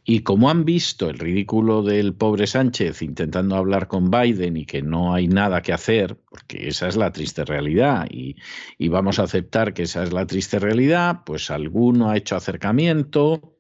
Y 0.05 0.21
como 0.21 0.51
han 0.51 0.65
visto 0.65 1.11
el 1.11 1.19
ridículo 1.19 1.83
del 1.83 2.15
pobre 2.15 2.47
Sánchez 2.47 3.03
intentando 3.03 3.57
hablar 3.57 3.89
con 3.89 4.11
Biden 4.11 4.57
y 4.57 4.67
que 4.67 4.83
no 4.83 5.15
hay 5.15 5.29
nada 5.29 5.63
que 5.63 5.73
hacer, 5.73 6.17
porque 6.29 6.69
esa 6.69 6.89
es 6.89 6.97
la 6.97 7.13
triste 7.13 7.45
realidad, 7.45 8.07
y, 8.11 8.37
y 8.79 8.89
vamos 8.89 9.19
a 9.19 9.25
aceptar 9.25 9.75
que 9.75 9.83
esa 9.83 10.03
es 10.03 10.13
la 10.13 10.27
triste 10.27 10.59
realidad, 10.59 11.23
pues 11.25 11.51
alguno 11.51 12.11
ha 12.11 12.17
hecho 12.17 12.37
acercamiento 12.37 13.57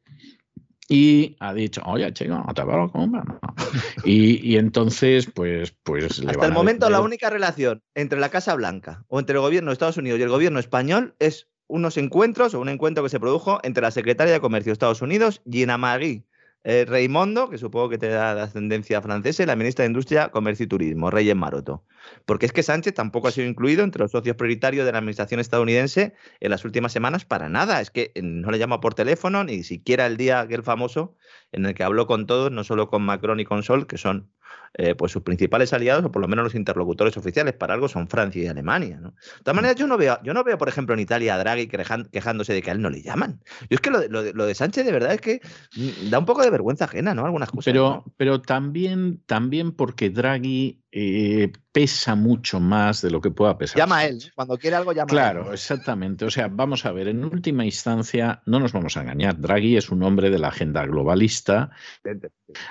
y 0.88 1.36
ha 1.40 1.52
dicho, 1.52 1.82
oye, 1.84 2.12
chico, 2.12 2.34
no 2.34 2.54
te 2.54 2.62
como 2.62 3.06
no". 3.06 3.40
y, 4.04 4.52
y 4.52 4.56
entonces, 4.56 5.26
pues, 5.26 5.74
pues 5.82 6.20
le 6.20 6.30
Hasta 6.30 6.40
van 6.40 6.50
el 6.50 6.52
a 6.52 6.58
momento, 6.58 6.90
la 6.90 7.00
única 7.00 7.28
relación 7.28 7.82
entre 7.94 8.20
la 8.20 8.28
Casa 8.28 8.54
Blanca 8.54 9.04
o 9.08 9.18
entre 9.18 9.34
el 9.34 9.40
gobierno 9.40 9.70
de 9.70 9.72
Estados 9.72 9.96
Unidos 9.96 10.20
y 10.20 10.22
el 10.22 10.28
gobierno 10.28 10.60
español 10.60 11.16
es 11.18 11.48
unos 11.68 11.96
encuentros 11.96 12.54
o 12.54 12.60
un 12.60 12.68
encuentro 12.68 13.02
que 13.02 13.10
se 13.10 13.20
produjo 13.20 13.58
entre 13.62 13.82
la 13.82 13.90
secretaria 13.90 14.32
de 14.32 14.40
Comercio 14.40 14.70
de 14.70 14.74
Estados 14.74 15.02
Unidos, 15.02 15.42
Gina 15.50 15.78
Marie 15.78 16.24
eh, 16.68 16.84
Raimondo, 16.84 17.48
que 17.48 17.58
supongo 17.58 17.88
que 17.88 17.96
te 17.96 18.08
da 18.08 18.34
de 18.34 18.40
ascendencia 18.40 19.00
francesa, 19.00 19.44
y 19.44 19.46
la 19.46 19.54
ministra 19.54 19.84
de 19.84 19.86
Industria, 19.86 20.30
Comercio 20.30 20.64
y 20.64 20.66
Turismo, 20.66 21.12
Reyes 21.12 21.36
Maroto. 21.36 21.84
Porque 22.24 22.44
es 22.44 22.52
que 22.52 22.64
Sánchez 22.64 22.92
tampoco 22.92 23.28
ha 23.28 23.30
sido 23.30 23.46
incluido 23.46 23.84
entre 23.84 24.02
los 24.02 24.10
socios 24.10 24.34
prioritarios 24.34 24.84
de 24.84 24.90
la 24.90 24.98
administración 24.98 25.38
estadounidense 25.38 26.14
en 26.40 26.50
las 26.50 26.64
últimas 26.64 26.90
semanas 26.90 27.24
para 27.24 27.48
nada. 27.48 27.80
Es 27.80 27.92
que 27.92 28.10
eh, 28.16 28.22
no 28.22 28.50
le 28.50 28.58
llama 28.58 28.80
por 28.80 28.94
teléfono, 28.94 29.44
ni 29.44 29.62
siquiera 29.62 30.06
el 30.06 30.16
día 30.16 30.40
aquel 30.40 30.64
famoso 30.64 31.14
en 31.52 31.66
el 31.66 31.74
que 31.74 31.84
habló 31.84 32.08
con 32.08 32.26
todos, 32.26 32.50
no 32.50 32.64
solo 32.64 32.88
con 32.88 33.02
Macron 33.02 33.38
y 33.38 33.44
con 33.44 33.62
Sol, 33.62 33.86
que 33.86 33.96
son 33.96 34.32
eh, 34.74 34.94
pues 34.94 35.12
sus 35.12 35.22
principales 35.22 35.72
aliados, 35.72 36.05
o 36.05 36.12
por 36.12 36.20
lo 36.22 36.28
menos 36.28 36.44
los 36.44 36.55
interlocutores 36.55 37.16
oficiales, 37.16 37.55
para 37.55 37.74
algo 37.74 37.88
son 37.88 38.09
Francia 38.09 38.42
y 38.42 38.47
Alemania. 38.47 38.99
¿no? 39.01 39.11
De 39.11 39.42
todas 39.42 39.57
maneras, 39.57 39.76
yo 39.76 39.86
no 39.86 39.97
veo, 39.97 40.18
yo 40.22 40.34
no 40.34 40.44
veo, 40.44 40.59
por 40.59 40.68
ejemplo, 40.68 40.94
en 40.94 41.01
Italia 41.01 41.34
a 41.34 41.38
Draghi 41.38 41.68
quejándose 41.68 42.53
de 42.53 42.62
que 42.62 42.70
a 42.70 42.74
él 42.74 42.82
no 42.82 42.90
le 42.90 43.03
llaman. 43.03 43.40
Yo 43.62 43.66
es 43.76 43.80
que 43.80 43.90
lo 43.90 44.01
de, 44.01 44.09
lo 44.09 44.22
de- 44.22 44.32
lo 44.34 44.44
de 44.47 44.55
Sánchez 44.55 44.84
de 44.84 44.92
verdad 44.92 45.14
es 45.14 45.20
que 45.20 45.40
mm, 45.76 46.11
da 46.11 46.18
un 46.18 46.26
poco 46.26 46.42
de 46.42 46.51
vergüenza 46.51 46.84
ajena, 46.84 47.14
¿no? 47.14 47.24
Algunas 47.24 47.51
cosas. 47.51 47.64
Pero, 47.72 48.03
¿no? 48.07 48.12
pero 48.16 48.40
también, 48.42 49.22
también 49.26 49.72
porque 49.72 50.11
Draghi 50.11 50.82
eh, 50.99 51.53
pesa 51.72 52.14
mucho 52.14 52.59
más 52.59 53.03
de 53.03 53.11
lo 53.11 53.20
que 53.20 53.30
pueda 53.30 53.59
pesar. 53.59 53.76
Llama 53.76 53.99
a 53.99 54.07
él, 54.07 54.32
cuando 54.34 54.57
quiere 54.57 54.76
algo 54.76 54.92
llama 54.92 55.05
a 55.05 55.07
Claro, 55.09 55.49
él. 55.49 55.53
exactamente. 55.53 56.24
O 56.24 56.30
sea, 56.30 56.49
vamos 56.49 56.86
a 56.86 56.92
ver, 56.92 57.09
en 57.09 57.22
última 57.22 57.66
instancia, 57.66 58.40
no 58.47 58.61
nos 58.61 58.72
vamos 58.72 58.97
a 58.97 59.03
engañar. 59.03 59.38
Draghi 59.38 59.76
es 59.76 59.90
un 59.90 60.03
hombre 60.03 60.30
de 60.30 60.38
la 60.38 60.49
agenda 60.49 60.86
globalista, 60.86 61.70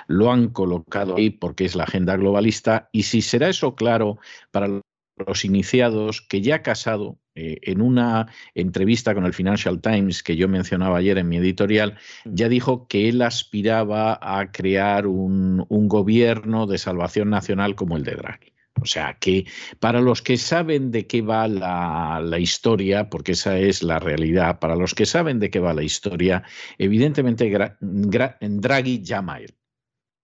lo 0.08 0.32
han 0.32 0.48
colocado 0.48 1.14
ahí 1.16 1.30
porque 1.30 1.66
es 1.66 1.76
la 1.76 1.84
agenda 1.84 2.16
globalista, 2.16 2.88
y 2.90 3.04
si 3.04 3.22
será 3.22 3.48
eso 3.48 3.76
claro 3.76 4.18
para 4.50 4.80
los 5.24 5.44
iniciados, 5.44 6.20
que 6.20 6.40
ya 6.40 6.56
ha 6.56 6.62
casado 6.62 7.20
eh, 7.36 7.58
en 7.62 7.82
una 7.82 8.26
entrevista 8.54 9.14
con 9.14 9.26
el 9.26 9.34
Financial 9.34 9.80
Times 9.80 10.22
que 10.22 10.36
yo 10.36 10.48
mencionaba 10.48 10.98
ayer 10.98 11.18
en 11.18 11.28
mi 11.28 11.36
editorial, 11.36 11.98
ya 12.24 12.48
dijo 12.48 12.88
que 12.88 13.08
él 13.08 13.20
aspiraba 13.22 14.18
a 14.20 14.50
crear 14.50 15.06
un, 15.06 15.64
un 15.68 15.88
gobierno 15.88 16.66
de 16.66 16.78
salvación 16.78 17.30
nacional 17.30 17.74
como 17.74 17.96
el 17.96 18.04
de 18.04 18.16
Draghi. 18.16 18.52
O 18.80 18.84
sea 18.84 19.16
que 19.18 19.46
para 19.80 20.00
los 20.00 20.22
que 20.22 20.36
saben 20.36 20.90
de 20.90 21.06
qué 21.06 21.22
va 21.22 21.48
la, 21.48 22.20
la, 22.22 22.38
historia, 22.38 23.08
porque 23.08 23.32
esa 23.32 23.58
es 23.58 23.82
la 23.82 23.98
realidad, 23.98 24.58
para 24.58 24.76
los 24.76 24.94
que 24.94 25.06
saben 25.06 25.38
de 25.38 25.50
qué 25.50 25.60
va 25.60 25.74
la 25.74 25.82
historia, 25.82 26.42
evidentemente 26.78 27.48
Gra 27.48 27.76
Gra 27.80 28.36
Draghi 28.40 29.02
llama 29.02 29.34
a 29.34 29.40
él. 29.40 29.54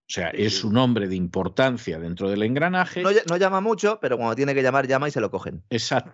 O 0.05 0.13
sea, 0.13 0.29
es 0.29 0.63
un 0.63 0.77
hombre 0.77 1.07
de 1.07 1.15
importancia 1.15 1.97
dentro 1.97 2.29
del 2.29 2.43
engranaje. 2.43 3.01
No 3.01 3.37
llama 3.37 3.61
mucho, 3.61 3.99
pero 4.01 4.17
cuando 4.17 4.35
tiene 4.35 4.53
que 4.53 4.61
llamar, 4.61 4.87
llama 4.87 5.07
y 5.07 5.11
se 5.11 5.21
lo 5.21 5.31
cogen. 5.31 5.63
Exacto. 5.69 6.13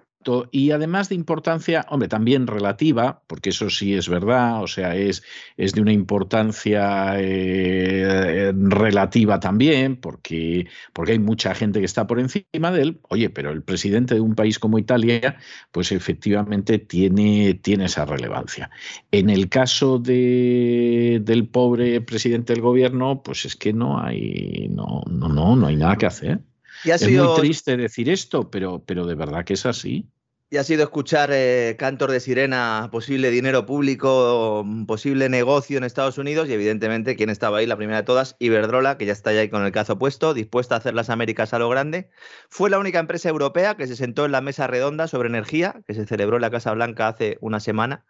Y 0.52 0.72
además 0.72 1.08
de 1.08 1.16
importancia, 1.16 1.86
hombre, 1.90 2.10
también 2.10 2.46
relativa, 2.46 3.24
porque 3.26 3.50
eso 3.50 3.70
sí 3.70 3.96
es 3.96 4.10
verdad, 4.10 4.62
o 4.62 4.68
sea, 4.68 4.96
es, 4.96 5.24
es 5.56 5.74
de 5.74 5.82
una 5.82 5.94
importancia 5.94 7.14
eh, 7.18 8.52
relativa 8.54 9.40
también, 9.40 9.96
porque, 9.96 10.68
porque 10.92 11.14
hay 11.14 11.20
mucha 11.20 11.56
gente 11.56 11.80
que 11.80 11.86
está 11.86 12.06
por 12.06 12.20
encima 12.20 12.72
de 12.72 12.82
él. 12.82 13.00
Oye, 13.10 13.30
pero 13.30 13.52
el 13.52 13.64
presidente 13.64 14.16
de 14.16 14.22
un 14.22 14.36
país 14.36 14.60
como 14.60 14.78
Italia, 14.78 15.38
pues 15.72 15.92
efectivamente 15.94 16.80
tiene, 16.80 17.54
tiene 17.56 17.86
esa 17.86 18.04
relevancia. 18.06 18.70
En 19.12 19.30
el 19.30 19.48
caso 19.48 20.00
de, 20.00 21.22
del 21.24 21.48
pobre 21.48 22.02
presidente 22.02 22.54
del 22.54 22.62
gobierno, 22.62 23.24
pues 23.24 23.46
es 23.46 23.56
que 23.56 23.72
no 23.72 24.02
hay, 24.02 24.68
no, 24.70 25.04
no, 25.10 25.30
no, 25.30 25.56
no 25.56 25.68
hay 25.68 25.78
nada 25.78 25.96
que 25.96 26.06
hacer. 26.08 26.42
Y 26.84 26.92
ha 26.92 26.98
Es 27.00 27.02
sido, 27.02 27.32
muy 27.32 27.40
triste 27.42 27.78
decir 27.78 28.10
esto, 28.10 28.50
pero, 28.50 28.84
pero 28.86 29.06
de 29.06 29.16
verdad 29.16 29.44
que 29.46 29.54
es 29.54 29.66
así. 29.66 30.10
y 30.52 30.58
ha 30.58 30.64
sido 30.64 30.82
escuchar 30.84 31.30
eh, 31.32 31.76
cantos 31.78 32.12
de 32.12 32.20
sirena, 32.20 32.90
posible 32.92 33.30
dinero 33.30 33.68
público, 33.68 34.64
mm, 34.66 34.86
posible 34.88 35.30
negocio 35.30 35.78
en 35.78 35.84
Estados 35.84 36.18
Unidos 36.18 36.50
y 36.50 36.54
evidentemente 36.54 37.16
quién 37.16 37.30
estaba 37.30 37.60
ahí, 37.60 37.68
la 37.68 37.78
primera 37.78 38.00
de 38.00 38.04
todas, 38.06 38.36
Iberdrola, 38.40 38.98
que 38.98 39.06
ya 39.06 39.14
está 39.14 39.30
ahí 39.30 39.48
con 39.50 39.64
el 39.64 39.72
cazo 39.72 40.00
puesto, 40.00 40.34
dispuesta 40.34 40.74
a 40.74 40.80
hacer 40.80 40.96
las 40.96 41.12
Américas 41.12 41.54
a 41.54 41.60
lo 41.60 41.70
grande. 41.70 42.10
Fue 42.50 42.72
la 42.72 42.80
única 42.80 42.98
empresa 43.00 43.30
europea 43.30 43.78
que 43.78 43.86
se 43.86 43.96
sentó 43.96 44.26
en 44.26 44.32
la 44.32 44.42
mesa 44.42 44.66
redonda 44.66 45.08
sobre 45.08 45.30
energía, 45.30 45.82
que 45.86 45.94
se 45.94 46.08
celebró 46.08 46.38
en 46.38 46.42
la 46.42 46.50
Casa 46.52 46.74
Blanca 46.74 47.08
hace 47.10 47.38
una 47.42 47.60
semana. 47.60 48.06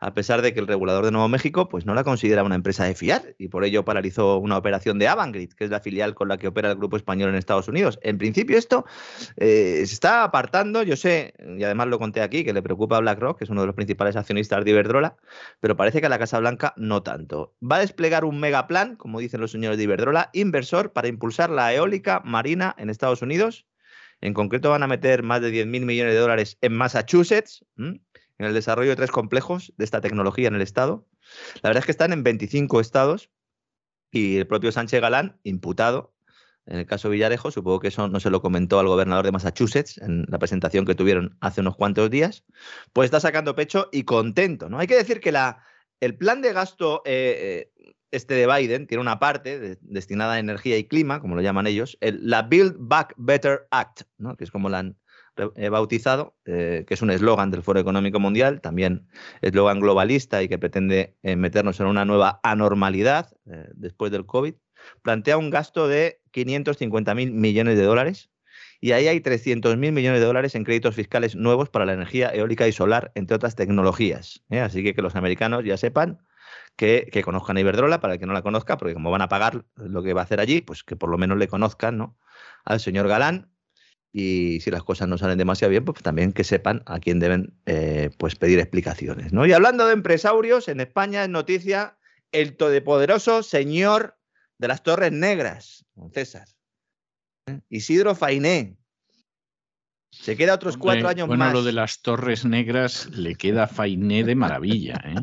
A 0.00 0.14
pesar 0.14 0.40
de 0.40 0.54
que 0.54 0.60
el 0.60 0.66
regulador 0.66 1.04
de 1.04 1.10
Nuevo 1.10 1.28
México 1.28 1.68
pues, 1.68 1.84
no 1.84 1.94
la 1.94 2.04
considera 2.04 2.42
una 2.42 2.54
empresa 2.54 2.84
de 2.84 2.94
fiar 2.94 3.34
y 3.38 3.48
por 3.48 3.64
ello 3.64 3.84
paralizó 3.84 4.38
una 4.38 4.56
operación 4.56 4.98
de 4.98 5.06
Avangrid, 5.08 5.52
que 5.52 5.64
es 5.64 5.70
la 5.70 5.80
filial 5.80 6.14
con 6.14 6.28
la 6.28 6.38
que 6.38 6.48
opera 6.48 6.70
el 6.70 6.76
grupo 6.76 6.96
español 6.96 7.28
en 7.28 7.36
Estados 7.36 7.68
Unidos. 7.68 7.98
En 8.02 8.16
principio 8.16 8.56
esto 8.56 8.86
eh, 9.36 9.84
se 9.86 9.94
está 9.94 10.24
apartando, 10.24 10.82
yo 10.82 10.96
sé, 10.96 11.34
y 11.38 11.62
además 11.62 11.88
lo 11.88 11.98
conté 11.98 12.22
aquí, 12.22 12.44
que 12.44 12.54
le 12.54 12.62
preocupa 12.62 12.96
a 12.96 13.00
BlackRock, 13.00 13.38
que 13.38 13.44
es 13.44 13.50
uno 13.50 13.60
de 13.60 13.66
los 13.66 13.76
principales 13.76 14.16
accionistas 14.16 14.64
de 14.64 14.70
Iberdrola, 14.70 15.16
pero 15.60 15.76
parece 15.76 16.00
que 16.00 16.06
a 16.06 16.10
la 16.10 16.18
Casa 16.18 16.38
Blanca 16.38 16.72
no 16.76 17.02
tanto. 17.02 17.54
Va 17.62 17.76
a 17.76 17.80
desplegar 17.80 18.24
un 18.24 18.40
megaplan, 18.40 18.96
como 18.96 19.20
dicen 19.20 19.40
los 19.40 19.52
señores 19.52 19.76
de 19.76 19.84
Iberdrola, 19.84 20.30
inversor 20.32 20.92
para 20.92 21.08
impulsar 21.08 21.50
la 21.50 21.74
eólica 21.74 22.22
marina 22.24 22.74
en 22.78 22.88
Estados 22.88 23.20
Unidos. 23.20 23.66
En 24.22 24.34
concreto 24.34 24.70
van 24.70 24.82
a 24.82 24.86
meter 24.86 25.22
más 25.22 25.40
de 25.40 25.50
10.000 25.50 25.84
millones 25.84 26.14
de 26.14 26.20
dólares 26.20 26.58
en 26.60 26.74
Massachusetts 26.74 27.64
en 28.40 28.46
el 28.46 28.54
desarrollo 28.54 28.88
de 28.88 28.96
tres 28.96 29.10
complejos 29.10 29.74
de 29.76 29.84
esta 29.84 30.00
tecnología 30.00 30.48
en 30.48 30.54
el 30.54 30.62
Estado. 30.62 31.06
La 31.62 31.68
verdad 31.68 31.80
es 31.80 31.84
que 31.84 31.92
están 31.92 32.14
en 32.14 32.22
25 32.22 32.80
estados 32.80 33.30
y 34.10 34.38
el 34.38 34.46
propio 34.46 34.72
Sánchez 34.72 35.02
Galán, 35.02 35.38
imputado, 35.44 36.14
en 36.64 36.78
el 36.78 36.86
caso 36.86 37.10
Villarejo, 37.10 37.50
supongo 37.50 37.80
que 37.80 37.88
eso 37.88 38.08
no 38.08 38.18
se 38.18 38.30
lo 38.30 38.40
comentó 38.40 38.80
al 38.80 38.86
gobernador 38.86 39.26
de 39.26 39.32
Massachusetts 39.32 39.98
en 39.98 40.24
la 40.28 40.38
presentación 40.38 40.86
que 40.86 40.94
tuvieron 40.94 41.36
hace 41.40 41.60
unos 41.60 41.76
cuantos 41.76 42.08
días, 42.08 42.44
pues 42.94 43.06
está 43.06 43.20
sacando 43.20 43.54
pecho 43.54 43.90
y 43.92 44.04
contento. 44.04 44.70
¿no? 44.70 44.78
Hay 44.78 44.86
que 44.86 44.96
decir 44.96 45.20
que 45.20 45.32
la, 45.32 45.62
el 46.00 46.16
plan 46.16 46.40
de 46.40 46.54
gasto 46.54 47.02
eh, 47.04 47.68
eh, 47.76 47.94
este 48.10 48.32
de 48.32 48.46
Biden 48.46 48.86
tiene 48.86 49.02
una 49.02 49.18
parte 49.18 49.76
destinada 49.82 50.34
a 50.34 50.38
energía 50.38 50.78
y 50.78 50.84
clima, 50.84 51.20
como 51.20 51.34
lo 51.34 51.42
llaman 51.42 51.66
ellos, 51.66 51.98
la 52.00 52.42
Build 52.42 52.76
Back 52.78 53.12
Better 53.18 53.68
Act, 53.70 54.04
¿no? 54.16 54.34
que 54.38 54.44
es 54.44 54.50
como 54.50 54.70
la 54.70 54.94
bautizado, 55.70 56.36
eh, 56.44 56.84
que 56.86 56.94
es 56.94 57.02
un 57.02 57.10
eslogan 57.10 57.50
del 57.50 57.62
Foro 57.62 57.80
Económico 57.80 58.20
Mundial, 58.20 58.60
también 58.60 59.08
eslogan 59.42 59.80
globalista 59.80 60.42
y 60.42 60.48
que 60.48 60.58
pretende 60.58 61.16
eh, 61.22 61.36
meternos 61.36 61.80
en 61.80 61.86
una 61.86 62.04
nueva 62.04 62.40
anormalidad 62.42 63.32
eh, 63.46 63.68
después 63.74 64.12
del 64.12 64.26
COVID, 64.26 64.54
plantea 65.02 65.36
un 65.36 65.50
gasto 65.50 65.88
de 65.88 66.20
550 66.32 67.14
mil 67.14 67.32
millones 67.32 67.76
de 67.76 67.84
dólares 67.84 68.30
y 68.80 68.92
ahí 68.92 69.08
hay 69.08 69.20
300 69.20 69.76
mil 69.76 69.92
millones 69.92 70.20
de 70.20 70.26
dólares 70.26 70.54
en 70.54 70.64
créditos 70.64 70.94
fiscales 70.94 71.36
nuevos 71.36 71.68
para 71.68 71.84
la 71.84 71.92
energía 71.92 72.30
eólica 72.30 72.66
y 72.66 72.72
solar, 72.72 73.12
entre 73.14 73.36
otras 73.36 73.54
tecnologías. 73.54 74.42
Así 74.50 74.82
que 74.82 74.94
que 74.94 75.02
los 75.02 75.16
americanos 75.16 75.64
ya 75.64 75.76
sepan 75.76 76.20
que, 76.76 77.22
conozcan 77.22 77.56
a 77.56 77.60
Iberdrola, 77.60 78.00
para 78.00 78.16
que 78.16 78.26
no 78.26 78.32
la 78.32 78.42
conozca, 78.42 78.78
porque 78.78 78.94
como 78.94 79.10
van 79.10 79.22
a 79.22 79.28
pagar 79.28 79.64
lo 79.76 80.02
que 80.02 80.14
va 80.14 80.22
a 80.22 80.24
hacer 80.24 80.40
allí, 80.40 80.62
pues 80.62 80.82
que 80.82 80.96
por 80.96 81.10
lo 81.10 81.18
menos 81.18 81.36
le 81.36 81.48
conozcan 81.48 81.98
¿no? 81.98 82.16
al 82.64 82.80
señor 82.80 83.06
Galán 83.06 83.50
y 84.12 84.60
si 84.60 84.70
las 84.70 84.82
cosas 84.82 85.08
no 85.08 85.18
salen 85.18 85.38
demasiado 85.38 85.70
bien, 85.70 85.84
pues 85.84 86.02
también 86.02 86.32
que 86.32 86.44
sepan 86.44 86.82
a 86.86 86.98
quién 86.98 87.20
deben 87.20 87.54
eh, 87.66 88.10
pues 88.18 88.34
pedir 88.34 88.58
explicaciones. 88.58 89.32
¿no? 89.32 89.46
Y 89.46 89.52
hablando 89.52 89.86
de 89.86 89.92
empresarios, 89.92 90.68
en 90.68 90.80
España 90.80 91.22
es 91.22 91.28
noticia 91.28 91.96
el 92.32 92.56
todopoderoso 92.56 93.42
señor 93.42 94.16
de 94.58 94.68
las 94.68 94.82
Torres 94.82 95.12
Negras, 95.12 95.84
don 95.94 96.12
César. 96.12 96.48
¿eh? 97.46 97.60
Isidro 97.68 98.14
Fainé. 98.14 98.76
Se 100.10 100.36
queda 100.36 100.54
otros 100.54 100.76
cuatro 100.76 101.08
años 101.08 101.28
más. 101.28 101.38
Bueno, 101.38 101.52
lo 101.52 101.62
de 101.62 101.72
las 101.72 102.02
Torres 102.02 102.44
Negras 102.44 103.08
le 103.10 103.36
queda 103.36 103.68
Fainé 103.68 104.24
de 104.24 104.34
maravilla. 104.34 105.00
¿eh? 105.04 105.14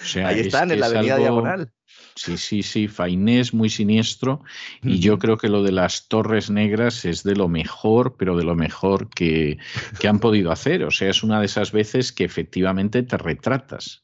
O 0.00 0.04
sea, 0.04 0.28
Ahí 0.28 0.40
están, 0.40 0.72
en 0.72 0.80
la 0.80 0.86
Avenida 0.86 1.16
Diagonal. 1.18 1.72
Sí, 2.18 2.36
sí, 2.36 2.62
sí, 2.62 2.88
Fainé 2.88 3.38
es 3.38 3.54
muy 3.54 3.70
siniestro 3.70 4.42
y 4.82 4.98
yo 4.98 5.18
creo 5.18 5.36
que 5.36 5.48
lo 5.48 5.62
de 5.62 5.70
las 5.70 6.08
Torres 6.08 6.50
Negras 6.50 7.04
es 7.04 7.22
de 7.22 7.36
lo 7.36 7.48
mejor, 7.48 8.16
pero 8.16 8.36
de 8.36 8.44
lo 8.44 8.56
mejor 8.56 9.08
que, 9.08 9.58
que 10.00 10.08
han 10.08 10.18
podido 10.18 10.50
hacer. 10.50 10.82
O 10.82 10.90
sea, 10.90 11.10
es 11.10 11.22
una 11.22 11.38
de 11.38 11.46
esas 11.46 11.70
veces 11.70 12.12
que 12.12 12.24
efectivamente 12.24 13.02
te 13.04 13.16
retratas. 13.16 14.02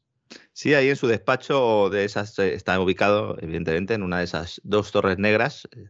Sí, 0.52 0.72
ahí 0.74 0.88
en 0.88 0.96
su 0.96 1.08
despacho 1.08 1.90
de 1.90 2.04
esas 2.04 2.38
eh, 2.38 2.54
está 2.54 2.78
ubicado, 2.78 3.36
evidentemente, 3.40 3.94
en 3.94 4.04
una 4.04 4.18
de 4.18 4.24
esas 4.24 4.60
dos 4.62 4.92
torres 4.92 5.18
negras, 5.18 5.68
eh, 5.72 5.88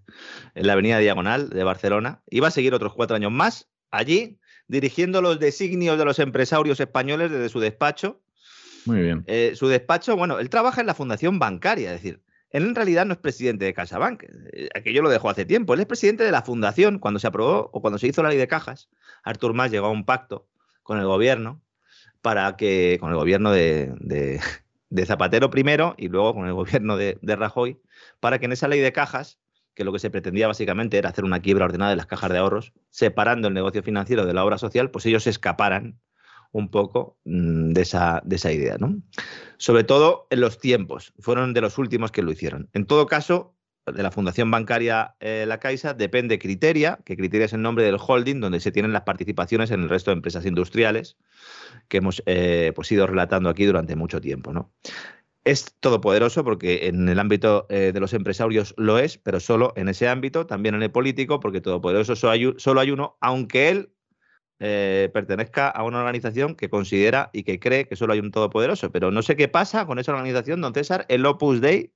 en 0.55 0.67
la 0.67 0.73
avenida 0.73 0.99
Diagonal 0.99 1.51
de 1.51 1.65
Barcelona. 1.65 2.23
Iba 2.31 2.49
a 2.49 2.51
seguir 2.51 2.73
otros 2.73 2.95
cuatro 2.95 3.17
años 3.17 3.33
más 3.33 3.69
allí, 3.91 4.39
dirigiendo 4.67 5.21
los 5.21 5.39
designios 5.39 5.99
de 5.99 6.07
los 6.07 6.19
empresarios 6.19 6.81
españoles 6.81 7.31
desde 7.31 7.51
su 7.51 7.61
despacho 7.61 8.24
muy 8.87 9.03
bien. 9.03 9.25
Eh, 9.27 9.53
su 9.55 9.69
despacho, 9.69 10.17
bueno, 10.17 10.39
él 10.39 10.51
trabaja 10.51 10.81
en 10.81 10.87
la 10.87 10.95
fundación 10.95 11.39
bancaria, 11.39 11.93
es 11.93 12.03
decir, 12.03 12.21
él 12.51 12.65
en 12.65 12.75
realidad 12.75 13.05
no 13.05 13.13
es 13.13 13.19
presidente 13.19 13.65
de 13.65 13.75
CaixaBank, 13.75 14.25
eh, 14.53 14.69
aquello 14.75 15.03
lo 15.03 15.11
dejó 15.11 15.29
hace 15.29 15.45
tiempo, 15.45 15.75
él 15.75 15.81
es 15.81 15.87
presidente 15.87 16.25
de 16.25 16.31
la 16.31 16.43
fundación 16.43 16.99
cuando 16.99 17.19
se 17.19 17.27
aprobó 17.27 17.71
o 17.73 17.81
cuando 17.81 17.99
se 17.99 18.07
hizo 18.07 18.23
la 18.23 18.29
ley 18.29 18.39
de 18.39 18.49
cajas. 18.49 18.89
Artur 19.23 19.55
Mas 19.55 19.71
llegó 19.71 19.87
a 19.87 19.91
un 19.91 20.05
pacto 20.05 20.47
con 20.83 20.99
el 20.99 21.07
gobierno 21.07 21.61
para 22.23 22.57
que, 22.57 22.99
con 23.01 23.11
el 23.11 23.17
gobierno 23.17 23.51
de, 23.51 24.41
Zapatero 25.07 25.51
primero 25.51 25.95
y 25.99 26.09
luego 26.09 26.35
con 26.35 26.47
el 26.47 26.53
gobierno 26.53 26.97
de, 26.97 27.19
de 27.21 27.37
Rajoy, 27.37 27.81
para 28.21 28.39
que 28.39 28.47
en 28.47 28.53
esa 28.53 28.69
ley 28.69 28.81
de 28.81 28.93
cajas 28.93 29.39
que 29.75 29.85
lo 29.85 29.93
que 29.93 29.99
se 29.99 30.11
pretendía 30.11 30.47
básicamente 30.47 30.99
era 30.99 31.11
hacer 31.11 31.25
una 31.25 31.41
quiebra 31.41 31.65
ordenada 31.65 31.91
de 31.91 31.97
las 31.97 32.07
cajas 32.07 32.31
de 32.31 32.39
ahorros, 32.39 32.73
separando 32.91 33.49
el 33.49 33.55
negocio 33.55 33.83
financiero 33.83 34.25
de 34.25 34.33
la 34.33 34.45
obra 34.45 34.59
social, 34.59 34.91
pues 34.91 35.05
ellos 35.07 35.25
se 35.25 35.31
escaparan 35.31 35.99
un 36.55 36.69
poco 36.69 37.19
mm, 37.25 37.73
de 37.73 37.83
esa, 37.83 38.23
de 38.25 38.37
esa 38.37 38.53
idea, 38.53 38.77
¿no? 38.79 39.03
Sobre 39.59 39.83
todo 39.83 40.29
en 40.31 40.41
los 40.41 40.59
tiempos, 40.59 41.13
fueron 41.19 41.53
de 41.53 41.61
los 41.61 41.79
últimos 41.79 42.13
que 42.13 42.23
lo 42.23 42.31
hicieron. 42.31 42.71
En 42.73 42.87
todo 42.87 43.07
caso, 43.07 43.57
de 43.93 44.03
la 44.03 44.13
Fundación 44.13 44.51
Bancaria 44.51 45.17
eh, 45.21 45.45
La 45.47 45.59
Caixa 45.59 45.95
depende 45.95 46.39
Criteria, 46.39 47.01
que 47.05 47.17
Criteria 47.17 47.47
es 47.47 47.53
el 47.53 47.61
nombre 47.61 47.85
del 47.85 47.99
holding 47.99 48.41
donde 48.41 48.61
se 48.61 48.71
tienen 48.71 48.93
las 48.93 49.03
participaciones 49.03 49.73
en 49.73 49.83
el 49.83 49.89
resto 49.89 50.11
de 50.11 50.17
empresas 50.17 50.47
industriales 50.47 51.17
que 51.89 51.99
hemos 51.99 52.23
eh, 52.27 52.73
pues, 52.75 52.91
ido 52.93 53.07
relatando 53.07 53.51
aquí 53.51 53.65
durante 53.65 53.97
mucho 53.97 54.21
tiempo, 54.21 54.53
¿no? 54.53 54.73
Es 55.43 55.75
todopoderoso 55.81 56.45
porque 56.45 56.87
en 56.87 57.07
el 57.09 57.19
ámbito 57.19 57.67
eh, 57.69 57.91
de 57.93 58.01
los 58.01 58.15
empresarios 58.15 58.75
lo 58.79 58.99
es, 58.99 59.19
pero 59.19 59.41
solo 59.41 59.75
en 59.77 59.89
ese 59.89 60.09
ámbito, 60.09 60.47
también 60.47 60.77
en 60.77 60.85
el 60.85 60.91
político, 60.91 61.41
porque 61.41 61.61
todopoderoso 61.61 62.17
solo 62.17 62.33
hay, 62.33 62.55
solo 62.57 62.81
hay 62.81 62.93
uno, 62.93 63.19
aunque 63.21 63.69
él 63.69 63.94
eh, 64.67 65.11
pertenezca 65.13 65.69
a 65.69 65.83
una 65.85 65.99
organización 65.99 66.55
que 66.55 66.71
considera 66.71 67.29
y 67.35 67.43
que 67.43 67.61
cree 67.61 67.87
que 67.87 67.97
solo 67.97 68.15
hay 68.15 68.21
un 68.21 68.31
todopoderoso. 68.31 68.91
Pero 68.91 69.11
no 69.11 69.21
sé 69.21 69.37
qué 69.37 69.47
pasa 69.47 69.85
con 69.85 69.99
esa 69.99 70.13
organización, 70.13 70.63
don 70.63 70.73
César, 70.73 71.05
el 71.11 71.27
Opus 71.27 71.61
Dei, 71.61 71.93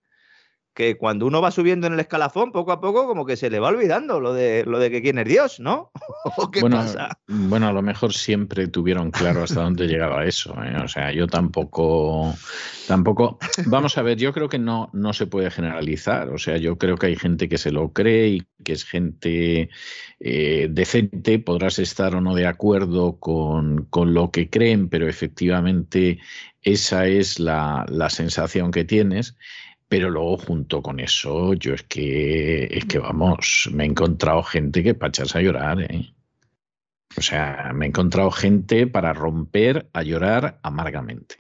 que 0.79 0.97
cuando 0.97 1.27
uno 1.27 1.43
va 1.43 1.51
subiendo 1.51 1.89
en 1.89 1.95
el 1.95 1.99
escalafón, 1.99 2.53
poco 2.53 2.71
a 2.71 2.81
poco, 2.81 3.09
como 3.09 3.27
que 3.27 3.37
se 3.37 3.51
le 3.51 3.59
va 3.59 3.67
olvidando 3.67 4.21
lo 4.21 4.33
de, 4.33 4.63
lo 4.65 4.79
de 4.79 4.93
que 4.93 5.03
quién 5.03 5.19
es 5.19 5.27
Dios, 5.27 5.59
¿no? 5.59 5.91
qué 6.53 6.61
bueno, 6.61 6.77
pasa? 6.77 7.19
Bueno, 7.27 7.67
a 7.67 7.73
lo 7.73 7.83
mejor 7.83 8.15
siempre 8.15 8.69
tuvieron 8.69 9.11
claro 9.11 9.43
hasta 9.43 9.61
dónde 9.61 9.89
llegaba 9.89 10.25
eso. 10.25 10.55
¿eh? 10.63 10.77
O 10.81 10.87
sea, 10.87 11.11
yo 11.11 11.27
tampoco, 11.27 12.33
tampoco. 12.87 13.41
Vamos 13.67 13.99
a 13.99 14.03
ver, 14.03 14.19
yo 14.19 14.33
creo 14.33 14.49
que 14.49 14.61
no, 14.61 14.89
no 14.93 15.13
se 15.13 15.27
puede 15.27 15.51
generalizar. 15.51 16.29
O 16.29 16.39
sea, 16.39 16.59
yo 16.59 16.79
creo 16.79 16.97
que 16.97 17.07
hay 17.07 17.17
gente 17.17 17.49
que 17.49 17.59
se 17.59 17.73
lo 17.73 17.93
cree 17.93 18.29
y 18.29 18.43
que 18.63 18.75
es 18.75 18.85
gente 18.85 19.71
eh, 20.21 20.69
decente. 20.71 21.41
Podrás 21.41 21.81
estar 21.81 22.15
o 22.15 22.21
no 22.21 22.37
de 22.37 22.47
acuerdo 22.47 23.19
con, 23.19 23.87
con 23.87 24.15
lo 24.15 24.31
que 24.31 24.49
creen, 24.49 24.89
pero 24.89 25.09
efectivamente 25.09 26.21
esa 26.63 27.09
es 27.09 27.41
la, 27.41 27.85
la 27.89 28.11
sensación 28.11 28.71
que 28.71 28.85
tienes. 28.85 29.35
Pero 29.89 30.11
luego, 30.11 30.37
junto 30.37 30.83
con 30.83 31.01
eso, 31.01 31.55
yo 31.55 31.75
es 31.75 31.83
que, 31.85 32.65
es 32.65 32.85
que 32.85 32.99
vamos, 32.99 33.71
me 33.73 33.85
he 33.85 33.87
encontrado 33.87 34.43
gente 34.43 34.83
que 34.83 34.95
pachas 34.95 35.35
a 35.35 35.41
llorar, 35.41 35.81
¿eh? 35.81 36.13
O 37.17 37.23
sea, 37.23 37.73
me 37.75 37.87
he 37.87 37.89
encontrado 37.89 38.31
gente 38.31 38.87
para 38.87 39.15
romper 39.15 39.89
a 39.95 40.03
llorar 40.03 40.61
amargamente. 40.63 41.37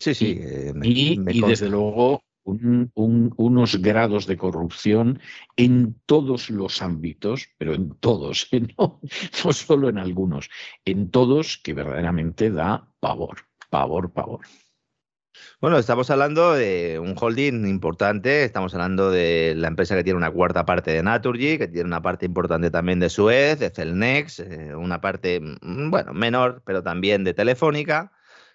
Sí, 0.00 0.14
sí. 0.14 0.26
Y, 0.26 0.38
eh, 0.42 0.74
y, 1.30 1.40
desde 1.42 1.68
luego, 1.68 2.22
un, 2.44 2.90
un, 2.94 3.34
unos 3.36 3.76
grados 3.76 4.26
de 4.26 4.36
corrupción 4.36 5.20
en 5.56 6.00
todos 6.06 6.50
los 6.50 6.82
ámbitos, 6.82 7.48
pero 7.58 7.74
en 7.74 7.94
todos, 8.00 8.48
¿eh? 8.52 8.60
no, 8.78 9.00
no 9.44 9.52
solo 9.52 9.88
en 9.88 9.98
algunos, 9.98 10.48
en 10.84 11.10
todos 11.10 11.58
que 11.58 11.74
verdaderamente 11.74 12.50
da 12.50 12.88
pavor, 13.00 13.42
pavor, 13.70 14.12
pavor. 14.12 14.46
Bueno, 15.64 15.78
estamos 15.78 16.10
hablando 16.10 16.52
de 16.52 16.98
un 16.98 17.14
holding 17.18 17.66
importante, 17.66 18.44
estamos 18.44 18.74
hablando 18.74 19.10
de 19.10 19.54
la 19.56 19.68
empresa 19.68 19.96
que 19.96 20.04
tiene 20.04 20.18
una 20.18 20.30
cuarta 20.30 20.66
parte 20.66 20.90
de 20.90 21.02
Naturgy, 21.02 21.56
que 21.56 21.68
tiene 21.68 21.86
una 21.86 22.02
parte 22.02 22.26
importante 22.26 22.70
también 22.70 23.00
de 23.00 23.08
Suez, 23.08 23.58
de 23.58 23.70
Celnex, 23.70 24.40
eh, 24.40 24.74
una 24.76 25.00
parte, 25.00 25.40
mm, 25.40 25.90
bueno, 25.90 26.12
menor, 26.12 26.62
pero 26.66 26.82
también 26.82 27.24
de 27.24 27.32
Telefónica 27.32 28.12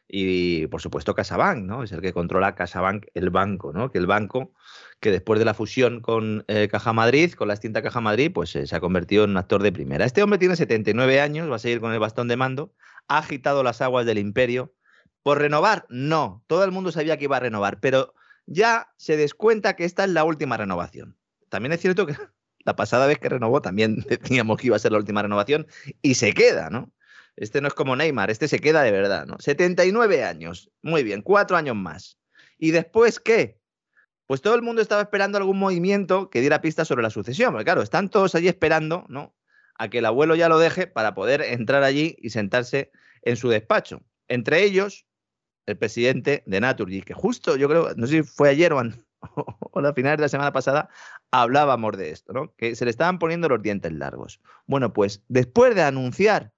y, 0.07 0.67
por 0.67 0.81
supuesto, 0.81 1.15
CasaBank, 1.15 1.65
¿no? 1.65 1.81
Es 1.81 1.91
el 1.93 2.01
que 2.01 2.13
controla 2.13 2.53
CasaBank, 2.53 3.07
el 3.15 3.31
banco, 3.31 3.73
¿no? 3.73 3.91
Que 3.91 3.97
el 3.97 4.05
banco 4.05 4.53
que 4.99 5.09
después 5.11 5.39
de 5.39 5.45
la 5.45 5.55
fusión 5.55 6.01
con 6.01 6.45
eh, 6.47 6.67
Caja 6.69 6.93
Madrid, 6.93 7.33
con 7.33 7.47
la 7.47 7.55
extinta 7.55 7.81
Caja 7.81 8.01
Madrid, 8.01 8.31
pues 8.31 8.55
eh, 8.55 8.67
se 8.67 8.75
ha 8.75 8.79
convertido 8.79 9.23
en 9.23 9.31
un 9.31 9.37
actor 9.37 9.63
de 9.63 9.71
primera. 9.71 10.05
Este 10.05 10.21
hombre 10.21 10.37
tiene 10.37 10.55
79 10.55 11.21
años, 11.21 11.49
va 11.49 11.55
a 11.55 11.59
seguir 11.59 11.79
con 11.81 11.91
el 11.91 11.99
bastón 11.99 12.27
de 12.27 12.37
mando, 12.37 12.73
ha 13.07 13.17
agitado 13.17 13.63
las 13.63 13.81
aguas 13.81 14.05
del 14.05 14.19
imperio 14.19 14.73
¿Por 15.23 15.39
renovar? 15.39 15.85
No, 15.89 16.43
todo 16.47 16.63
el 16.63 16.71
mundo 16.71 16.91
sabía 16.91 17.17
que 17.17 17.25
iba 17.25 17.37
a 17.37 17.41
renovar, 17.41 17.79
pero 17.79 18.13
ya 18.45 18.91
se 18.97 19.17
descuenta 19.17 19.75
que 19.75 19.85
esta 19.85 20.03
es 20.03 20.09
la 20.09 20.23
última 20.23 20.57
renovación. 20.57 21.17
También 21.49 21.73
es 21.73 21.81
cierto 21.81 22.05
que 22.05 22.15
la 22.65 22.75
pasada 22.75 23.07
vez 23.07 23.19
que 23.19 23.29
renovó 23.29 23.61
también 23.61 23.97
decíamos 24.09 24.57
que 24.57 24.67
iba 24.67 24.75
a 24.75 24.79
ser 24.79 24.91
la 24.91 24.97
última 24.97 25.21
renovación 25.21 25.67
y 26.01 26.15
se 26.15 26.33
queda, 26.33 26.69
¿no? 26.69 26.91
Este 27.35 27.61
no 27.61 27.67
es 27.69 27.73
como 27.73 27.95
Neymar, 27.95 28.29
este 28.29 28.47
se 28.47 28.59
queda 28.59 28.81
de 28.83 28.91
verdad, 28.91 29.25
¿no? 29.25 29.37
79 29.39 30.23
años. 30.25 30.71
Muy 30.81 31.03
bien, 31.03 31.21
cuatro 31.21 31.55
años 31.55 31.75
más. 31.75 32.17
¿Y 32.57 32.71
después 32.71 33.19
qué? 33.19 33.59
Pues 34.25 34.41
todo 34.41 34.55
el 34.55 34.61
mundo 34.61 34.81
estaba 34.81 35.01
esperando 35.01 35.37
algún 35.37 35.57
movimiento 35.57 36.29
que 36.29 36.41
diera 36.41 36.61
pistas 36.61 36.87
sobre 36.87 37.01
la 37.01 37.09
sucesión. 37.09 37.53
Porque 37.53 37.65
claro, 37.65 37.81
están 37.81 38.09
todos 38.09 38.35
allí 38.35 38.47
esperando, 38.47 39.05
¿no? 39.07 39.35
A 39.75 39.89
que 39.89 39.99
el 39.99 40.05
abuelo 40.05 40.35
ya 40.35 40.49
lo 40.49 40.59
deje 40.59 40.85
para 40.85 41.13
poder 41.13 41.41
entrar 41.41 41.83
allí 41.83 42.17
y 42.19 42.31
sentarse 42.31 42.91
en 43.21 43.37
su 43.37 43.47
despacho. 43.47 44.01
Entre 44.27 44.63
ellos, 44.63 45.07
el 45.69 45.77
presidente 45.77 46.43
de 46.45 46.59
Naturgy, 46.59 47.01
que 47.01 47.13
justo, 47.13 47.55
yo 47.55 47.67
creo, 47.69 47.93
no 47.95 48.07
sé 48.07 48.17
si 48.17 48.23
fue 48.23 48.49
ayer 48.49 48.73
o, 48.73 48.81
o 49.71 49.79
a 49.79 49.93
finales 49.93 50.17
de 50.17 50.23
la 50.23 50.29
semana 50.29 50.53
pasada, 50.53 50.89
hablábamos 51.31 51.97
de 51.97 52.11
esto, 52.11 52.33
¿no? 52.33 52.53
Que 52.55 52.75
se 52.75 52.85
le 52.85 52.91
estaban 52.91 53.19
poniendo 53.19 53.47
los 53.49 53.61
dientes 53.61 53.91
largos. 53.91 54.41
Bueno, 54.65 54.93
pues 54.93 55.23
después 55.27 55.75
de 55.75 55.83
anunciar 55.83 56.53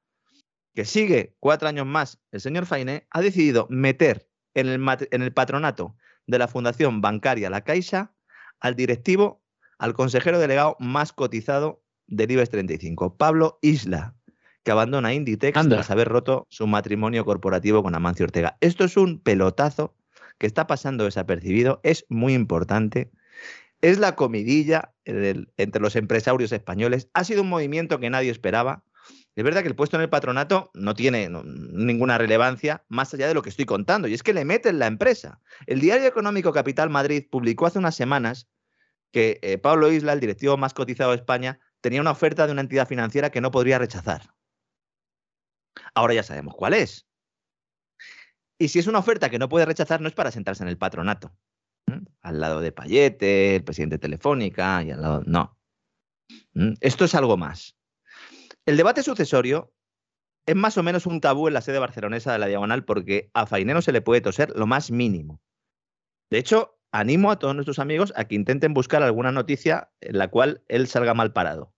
que 0.73 0.85
sigue 0.85 1.35
cuatro 1.39 1.67
años 1.67 1.85
más, 1.85 2.19
el 2.31 2.41
señor 2.41 2.65
Fainé 2.65 3.07
ha 3.09 3.21
decidido 3.21 3.67
meter 3.69 4.29
en 4.53 4.67
el, 4.67 4.81
en 5.11 5.21
el 5.21 5.33
patronato 5.33 5.95
de 6.27 6.39
la 6.39 6.47
Fundación 6.47 7.01
Bancaria 7.01 7.49
La 7.49 7.63
Caixa 7.63 8.13
al 8.59 8.75
directivo, 8.75 9.43
al 9.77 9.93
consejero 9.93 10.39
delegado 10.39 10.77
más 10.79 11.11
cotizado 11.11 11.83
del 12.07 12.31
IBEX 12.31 12.49
35, 12.49 13.17
Pablo 13.17 13.57
Isla, 13.61 14.15
que 14.63 14.71
abandona 14.71 15.13
Inditex 15.13 15.67
tras 15.67 15.91
haber 15.91 16.07
roto 16.07 16.47
su 16.49 16.67
matrimonio 16.67 17.25
corporativo 17.25 17.81
con 17.83 17.95
Amancio 17.95 18.25
Ortega. 18.25 18.57
Esto 18.61 18.83
es 18.83 18.97
un 18.97 19.19
pelotazo 19.19 19.95
que 20.37 20.47
está 20.47 20.67
pasando 20.67 21.05
desapercibido, 21.05 21.79
es 21.83 22.05
muy 22.09 22.33
importante. 22.33 23.11
Es 23.81 23.97
la 23.97 24.15
comidilla 24.15 24.93
entre 25.05 25.81
los 25.81 25.95
empresarios 25.95 26.51
españoles. 26.51 27.09
Ha 27.13 27.23
sido 27.23 27.41
un 27.41 27.49
movimiento 27.49 27.99
que 27.99 28.09
nadie 28.09 28.29
esperaba. 28.29 28.83
Es 29.35 29.43
verdad 29.43 29.61
que 29.61 29.69
el 29.69 29.75
puesto 29.75 29.97
en 29.97 30.03
el 30.03 30.09
patronato 30.09 30.69
no 30.73 30.93
tiene 30.93 31.29
ninguna 31.29 32.17
relevancia 32.17 32.83
más 32.89 33.13
allá 33.13 33.27
de 33.27 33.33
lo 33.33 33.41
que 33.41 33.49
estoy 33.49 33.65
contando, 33.65 34.07
y 34.07 34.13
es 34.13 34.23
que 34.23 34.33
le 34.33 34.45
meten 34.45 34.77
la 34.77 34.87
empresa. 34.87 35.39
El 35.67 35.79
diario 35.79 36.07
económico 36.07 36.51
Capital 36.51 36.89
Madrid 36.89 37.25
publicó 37.29 37.65
hace 37.65 37.79
unas 37.79 37.95
semanas 37.95 38.47
que 39.11 39.39
eh, 39.41 39.57
Pablo 39.57 39.91
Isla, 39.91 40.13
el 40.13 40.19
directivo 40.19 40.57
más 40.57 40.73
cotizado 40.73 41.11
de 41.11 41.17
España, 41.17 41.59
tenía 41.81 42.01
una 42.01 42.11
oferta 42.11 42.45
de 42.45 42.51
una 42.51 42.61
entidad 42.61 42.87
financiera 42.87 43.29
que 43.29 43.41
no 43.41 43.51
podría 43.51 43.79
rechazar. 43.79 44.21
Ahora 45.93 46.13
ya 46.13 46.23
sabemos 46.23 46.55
cuál 46.55 46.73
es. 46.73 47.07
Y 48.57 48.67
si 48.67 48.79
es 48.79 48.87
una 48.87 48.99
oferta 48.99 49.29
que 49.29 49.39
no 49.39 49.49
puede 49.49 49.65
rechazar, 49.65 50.01
no 50.01 50.07
es 50.07 50.13
para 50.13 50.31
sentarse 50.31 50.63
en 50.63 50.69
el 50.69 50.77
patronato. 50.77 51.35
Al 52.21 52.39
lado 52.39 52.61
de 52.61 52.71
Payete, 52.71 53.55
el 53.55 53.63
presidente 53.63 53.95
de 53.95 53.99
Telefónica, 53.99 54.83
y 54.83 54.91
al 54.91 55.01
lado. 55.01 55.23
No. 55.25 55.57
Esto 56.79 57.05
es 57.05 57.15
algo 57.15 57.37
más. 57.37 57.75
El 58.65 58.77
debate 58.77 59.01
sucesorio 59.01 59.73
es 60.45 60.55
más 60.55 60.77
o 60.77 60.83
menos 60.83 61.05
un 61.05 61.21
tabú 61.21 61.47
en 61.47 61.55
la 61.55 61.61
sede 61.61 61.79
barcelonesa 61.79 62.33
de 62.33 62.39
la 62.39 62.47
Diagonal 62.47 62.85
porque 62.85 63.31
a 63.33 63.45
Fainé 63.45 63.73
no 63.73 63.81
se 63.81 63.91
le 63.91 64.01
puede 64.01 64.21
toser 64.21 64.53
lo 64.55 64.67
más 64.67 64.91
mínimo. 64.91 65.41
De 66.29 66.37
hecho, 66.37 66.79
animo 66.91 67.31
a 67.31 67.39
todos 67.39 67.55
nuestros 67.55 67.79
amigos 67.79 68.13
a 68.15 68.25
que 68.25 68.35
intenten 68.35 68.73
buscar 68.73 69.03
alguna 69.03 69.31
noticia 69.31 69.91
en 70.01 70.17
la 70.17 70.29
cual 70.29 70.63
él 70.67 70.87
salga 70.87 71.13
mal 71.13 71.33
parado 71.33 71.73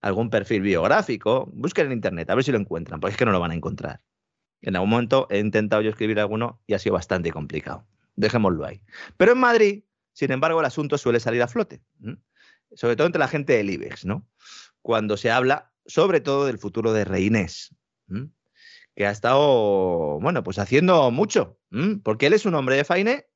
algún 0.00 0.30
perfil 0.30 0.62
biográfico, 0.62 1.50
busquen 1.52 1.86
en 1.86 1.92
internet, 1.92 2.30
a 2.30 2.34
ver 2.34 2.44
si 2.44 2.52
lo 2.52 2.58
encuentran, 2.58 3.00
porque 3.00 3.12
es 3.12 3.18
que 3.18 3.24
no 3.24 3.32
lo 3.32 3.40
van 3.40 3.50
a 3.50 3.54
encontrar. 3.54 4.00
En 4.62 4.76
algún 4.76 4.90
momento 4.90 5.26
he 5.30 5.38
intentado 5.38 5.82
yo 5.82 5.90
escribir 5.90 6.20
alguno 6.20 6.62
y 6.66 6.74
ha 6.74 6.78
sido 6.78 6.94
bastante 6.94 7.30
complicado. 7.32 7.86
Dejémoslo 8.16 8.64
ahí. 8.66 8.82
Pero 9.16 9.32
en 9.32 9.38
Madrid, 9.38 9.84
sin 10.12 10.32
embargo, 10.32 10.60
el 10.60 10.66
asunto 10.66 10.98
suele 10.98 11.20
salir 11.20 11.42
a 11.42 11.48
flote, 11.48 11.82
sobre 12.74 12.96
todo 12.96 13.06
entre 13.06 13.20
la 13.20 13.28
gente 13.28 13.54
del 13.54 13.70
IBEX, 13.70 14.04
¿no? 14.04 14.28
Cuando 14.82 15.16
se 15.16 15.30
habla 15.30 15.72
sobre 15.86 16.20
todo 16.20 16.46
del 16.46 16.58
futuro 16.58 16.92
de 16.92 17.04
Reinés, 17.04 17.74
que 18.94 19.06
ha 19.06 19.10
estado, 19.10 20.18
bueno, 20.20 20.42
pues 20.42 20.58
haciendo 20.58 21.10
mucho, 21.10 21.58
porque 22.02 22.26
él 22.26 22.32
es 22.32 22.44
un 22.44 22.54
hombre 22.54 22.76
de 22.76 22.84
Faine. 22.84 23.26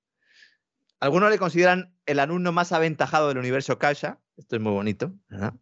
Algunos 1.00 1.30
le 1.30 1.38
consideran 1.38 1.96
el 2.06 2.18
alumno 2.18 2.52
más 2.52 2.72
aventajado 2.72 3.28
del 3.28 3.38
universo 3.38 3.78
Caixa. 3.78 4.20
Esto 4.36 4.56
es 4.56 4.62
muy 4.62 4.72
bonito, 4.72 5.14
¿verdad? 5.28 5.54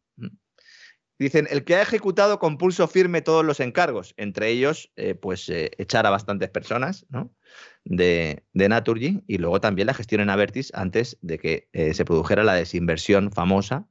Dicen, 1.18 1.46
el 1.50 1.64
que 1.64 1.76
ha 1.76 1.82
ejecutado 1.82 2.38
con 2.38 2.58
pulso 2.58 2.88
firme 2.88 3.22
todos 3.22 3.44
los 3.44 3.60
encargos, 3.60 4.14
entre 4.16 4.48
ellos, 4.48 4.90
eh, 4.96 5.14
pues 5.14 5.48
eh, 5.48 5.70
echar 5.78 6.06
a 6.06 6.10
bastantes 6.10 6.50
personas 6.50 7.06
¿no? 7.10 7.32
de, 7.84 8.44
de, 8.52 8.68
Naturgy 8.68 9.22
y 9.26 9.38
luego 9.38 9.60
también 9.60 9.86
la 9.86 9.94
gestión 9.94 10.20
en 10.20 10.30
Avertis 10.30 10.72
antes 10.74 11.18
de 11.20 11.38
que 11.38 11.68
eh, 11.72 11.94
se 11.94 12.04
produjera 12.04 12.44
la 12.44 12.54
desinversión 12.54 13.30
famosa. 13.30 13.86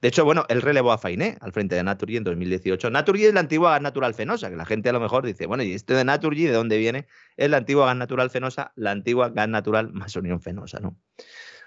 De 0.00 0.08
hecho, 0.08 0.24
bueno, 0.24 0.46
él 0.48 0.62
relevó 0.62 0.92
a 0.92 0.98
Fainé 0.98 1.36
al 1.40 1.52
frente 1.52 1.74
de 1.74 1.82
Naturgy 1.82 2.16
en 2.16 2.24
2018. 2.24 2.88
Naturgy 2.90 3.26
es 3.26 3.34
la 3.34 3.40
antigua 3.40 3.72
gas 3.72 3.82
natural 3.82 4.14
fenosa, 4.14 4.48
que 4.48 4.56
la 4.56 4.64
gente 4.64 4.88
a 4.88 4.92
lo 4.92 5.00
mejor 5.00 5.26
dice, 5.26 5.46
bueno, 5.46 5.62
¿y 5.62 5.72
este 5.74 5.94
de 5.94 6.04
Naturgy 6.04 6.44
de 6.44 6.52
dónde 6.52 6.78
viene? 6.78 7.08
Es 7.36 7.50
la 7.50 7.58
antigua 7.58 7.86
gas 7.86 7.96
natural 7.96 8.30
fenosa, 8.30 8.72
la 8.76 8.92
antigua 8.92 9.30
gas 9.30 9.48
natural 9.48 9.92
más 9.92 10.14
unión 10.16 10.40
fenosa, 10.40 10.80
¿no? 10.80 10.96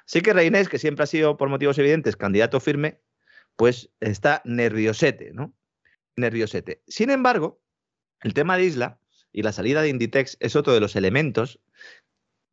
Sí 0.06 0.22
que 0.22 0.34
Reinés, 0.34 0.70
que 0.70 0.80
siempre 0.80 1.04
ha 1.04 1.08
sido, 1.08 1.38
por 1.38 1.50
motivos 1.50 1.78
evidentes, 1.78 2.18
candidato 2.18 2.60
firme, 2.60 3.00
pues 3.56 3.92
está 4.00 4.42
nerviosete, 4.46 5.32
¿no? 5.34 5.54
Nerviosete. 6.16 6.84
Sin 6.88 7.10
embargo, 7.10 7.62
el 8.22 8.34
tema 8.34 8.58
de 8.58 8.66
Isla 8.66 9.00
y 9.32 9.42
la 9.42 9.52
salida 9.52 9.82
de 9.82 9.90
Inditex 9.90 10.38
es 10.40 10.56
otro 10.56 10.74
de 10.74 10.80
los 10.80 10.96
elementos 10.96 11.60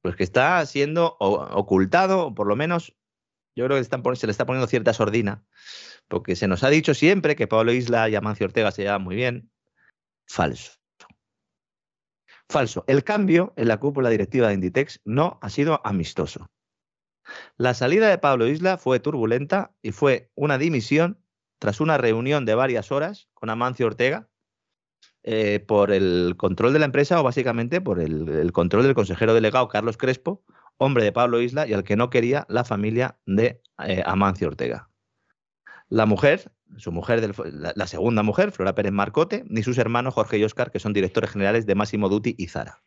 pues 0.02 0.16
que 0.16 0.24
está 0.24 0.64
siendo 0.64 1.16
ocultado, 1.18 2.26
o 2.26 2.34
por 2.34 2.46
lo 2.46 2.56
menos 2.56 2.96
yo 3.54 3.66
creo 3.66 3.76
que 3.76 4.16
se 4.16 4.26
le 4.26 4.30
está 4.30 4.46
poniendo 4.46 4.66
cierta 4.66 4.94
sordina, 4.94 5.44
porque 6.08 6.36
se 6.36 6.48
nos 6.48 6.64
ha 6.64 6.70
dicho 6.70 6.94
siempre 6.94 7.36
que 7.36 7.46
Pablo 7.46 7.72
Isla 7.72 8.08
y 8.08 8.14
Amancio 8.14 8.46
Ortega 8.46 8.70
se 8.70 8.82
llevan 8.82 9.02
muy 9.02 9.16
bien. 9.16 9.50
Falso. 10.26 10.78
Falso. 12.48 12.84
El 12.86 13.04
cambio 13.04 13.52
en 13.56 13.68
la 13.68 13.78
cúpula 13.78 14.08
directiva 14.08 14.48
de 14.48 14.54
Inditex 14.54 15.00
no 15.04 15.38
ha 15.42 15.50
sido 15.50 15.80
amistoso. 15.84 16.50
La 17.56 17.74
salida 17.74 18.08
de 18.08 18.18
Pablo 18.18 18.46
Isla 18.46 18.78
fue 18.78 19.00
turbulenta 19.00 19.72
y 19.82 19.92
fue 19.92 20.30
una 20.34 20.58
dimisión 20.58 21.22
tras 21.58 21.80
una 21.80 21.98
reunión 21.98 22.44
de 22.44 22.54
varias 22.54 22.90
horas 22.90 23.28
con 23.34 23.50
Amancio 23.50 23.86
Ortega 23.86 24.28
eh, 25.22 25.60
por 25.60 25.92
el 25.92 26.34
control 26.38 26.72
de 26.72 26.78
la 26.78 26.86
empresa 26.86 27.20
o 27.20 27.22
básicamente 27.22 27.82
por 27.82 28.00
el, 28.00 28.52
control 28.52 28.84
del 28.84 28.94
consejero 28.94 29.34
delegado 29.34 29.68
Carlos 29.68 29.98
Crespo, 29.98 30.42
hombre 30.78 31.04
de 31.04 31.12
Pablo 31.12 31.42
Isla 31.42 31.66
y 31.66 31.74
al 31.74 31.84
que 31.84 31.96
no 31.96 32.08
quería 32.08 32.46
la 32.48 32.64
familia 32.64 33.18
de 33.26 33.62
eh, 33.84 34.02
Amancio 34.06 34.48
Ortega. 34.48 34.88
La 35.90 36.06
mujer, 36.06 36.52
su 36.78 36.90
mujer, 36.90 37.34
la, 37.52 37.86
segunda 37.86 38.22
mujer, 38.22 38.52
Flora 38.52 38.74
Pérez 38.74 38.92
Marcote, 38.92 39.44
ni 39.48 39.62
sus 39.62 39.76
hermanos 39.76 40.14
Jorge 40.14 40.38
y 40.38 40.44
Oscar, 40.44 40.70
que 40.70 40.78
son 40.78 40.94
directores 40.94 41.30
generales 41.30 41.66
de 41.66 41.74
Máximo 41.74 42.08
Duty 42.08 42.36
y 42.38 42.46
Zara. 42.46 42.82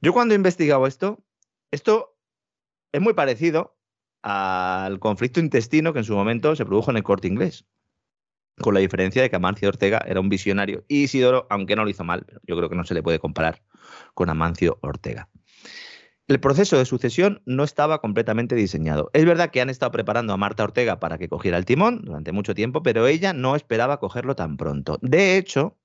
Yo 0.00 0.14
cuando 0.14 0.32
he 0.32 0.36
investigado 0.36 0.86
esto, 0.86 1.22
esto 1.70 2.16
es 2.92 3.00
muy 3.00 3.14
parecido 3.14 3.76
al 4.22 4.98
conflicto 4.98 5.40
intestino 5.40 5.92
que 5.92 6.00
en 6.00 6.04
su 6.04 6.14
momento 6.14 6.54
se 6.56 6.66
produjo 6.66 6.90
en 6.90 6.98
el 6.98 7.02
corte 7.02 7.28
inglés. 7.28 7.66
Con 8.58 8.74
la 8.74 8.80
diferencia 8.80 9.22
de 9.22 9.30
que 9.30 9.36
Amancio 9.36 9.68
Ortega 9.68 10.02
era 10.06 10.20
un 10.20 10.28
visionario 10.28 10.84
y 10.86 11.04
Isidoro, 11.04 11.46
aunque 11.48 11.76
no 11.76 11.84
lo 11.84 11.90
hizo 11.90 12.04
mal, 12.04 12.26
yo 12.42 12.56
creo 12.56 12.68
que 12.68 12.76
no 12.76 12.84
se 12.84 12.94
le 12.94 13.02
puede 13.02 13.18
comparar 13.18 13.62
con 14.12 14.28
Amancio 14.28 14.78
Ortega. 14.82 15.30
El 16.28 16.38
proceso 16.38 16.78
de 16.78 16.84
sucesión 16.84 17.42
no 17.44 17.64
estaba 17.64 18.00
completamente 18.00 18.54
diseñado. 18.54 19.10
Es 19.14 19.24
verdad 19.24 19.50
que 19.50 19.60
han 19.60 19.70
estado 19.70 19.90
preparando 19.90 20.32
a 20.32 20.36
Marta 20.36 20.62
Ortega 20.62 21.00
para 21.00 21.18
que 21.18 21.28
cogiera 21.28 21.58
el 21.58 21.64
timón 21.64 22.02
durante 22.04 22.30
mucho 22.30 22.54
tiempo, 22.54 22.82
pero 22.82 23.06
ella 23.06 23.32
no 23.32 23.56
esperaba 23.56 23.98
cogerlo 23.98 24.36
tan 24.36 24.56
pronto. 24.56 24.98
De 25.02 25.38
hecho, 25.38 25.76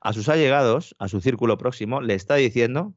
a 0.00 0.12
sus 0.12 0.28
allegados, 0.28 0.94
a 1.00 1.08
su 1.08 1.20
círculo 1.20 1.58
próximo, 1.58 2.00
le 2.00 2.14
está 2.14 2.36
diciendo 2.36 2.94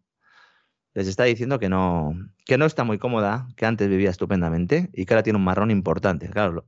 les 0.94 1.08
está 1.08 1.24
diciendo 1.24 1.60
que 1.60 1.70
no, 1.70 2.14
que 2.46 2.58
no 2.58 2.66
está 2.66 2.84
muy 2.84 2.98
cómoda, 2.98 3.48
que 3.56 3.66
antes 3.66 3.90
vivía 3.90 4.10
estupendamente 4.10 4.90
y 4.94 5.06
que 5.06 5.14
ahora 5.14 5.24
tiene 5.24 5.38
un 5.38 5.46
marrón 5.46 5.72
importante. 5.72 6.30
Claro, 6.30 6.66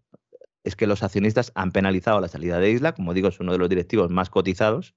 es 0.64 0.76
que 0.76 0.88
los 0.88 1.04
accionistas 1.04 1.52
han 1.56 1.72
penalizado 1.72 2.22
la 2.22 2.28
salida 2.28 2.60
de 2.60 2.72
Isla, 2.72 2.94
como 2.94 3.14
digo, 3.14 3.30
es 3.30 3.40
uno 3.40 3.52
de 3.52 3.58
los 3.58 3.70
directivos 3.70 4.12
más 4.12 4.30
cotizados, 4.30 4.96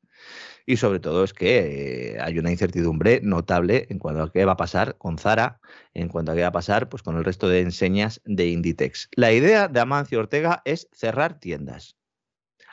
y 0.66 0.76
sobre 0.76 1.00
todo 1.00 1.24
es 1.24 1.32
que 1.32 2.18
hay 2.20 2.38
una 2.38 2.50
incertidumbre 2.50 3.20
notable 3.22 3.86
en 3.90 3.98
cuanto 3.98 4.22
a 4.22 4.32
qué 4.32 4.44
va 4.44 4.52
a 4.52 4.56
pasar 4.56 4.96
con 4.98 5.18
Zara, 5.18 5.60
en 5.94 6.08
cuanto 6.08 6.32
a 6.32 6.34
qué 6.34 6.42
va 6.42 6.48
a 6.48 6.52
pasar 6.52 6.88
pues, 6.88 7.02
con 7.02 7.16
el 7.16 7.24
resto 7.24 7.48
de 7.48 7.60
enseñas 7.60 8.20
de 8.24 8.48
Inditex. 8.48 9.08
La 9.16 9.32
idea 9.32 9.68
de 9.68 9.80
Amancio 9.80 10.18
Ortega 10.18 10.62
es 10.64 10.88
cerrar 10.92 11.38
tiendas. 11.38 11.96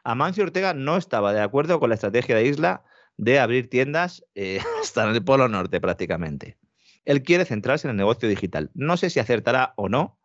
Amancio 0.04 0.43
Ortega 0.43 0.74
no 0.74 0.97
estaba 0.97 1.34
de 1.34 1.41
acuerdo 1.41 1.80
con 1.80 1.89
la 1.89 1.95
estrategia 1.95 2.36
de 2.36 2.45
Isla 2.45 2.84
de 3.22 3.39
abrir 3.39 3.69
tiendas 3.69 4.26
eh, 4.34 4.59
hasta 4.82 5.07
en 5.07 5.15
el 5.15 5.24
Polo 5.24 5.47
Norte 5.47 5.80
prácticamente. 5.80 6.57
Él 7.05 7.22
quiere 7.22 7.45
centrarse 7.45 7.88
en 7.88 7.91
el 7.91 7.97
negocio 7.97 8.28
digital. 8.28 8.72
No 8.74 8.97
sé 8.97 9.11
si 9.11 9.19
acertará 9.19 9.74
o 9.78 9.89
no, 9.89 10.19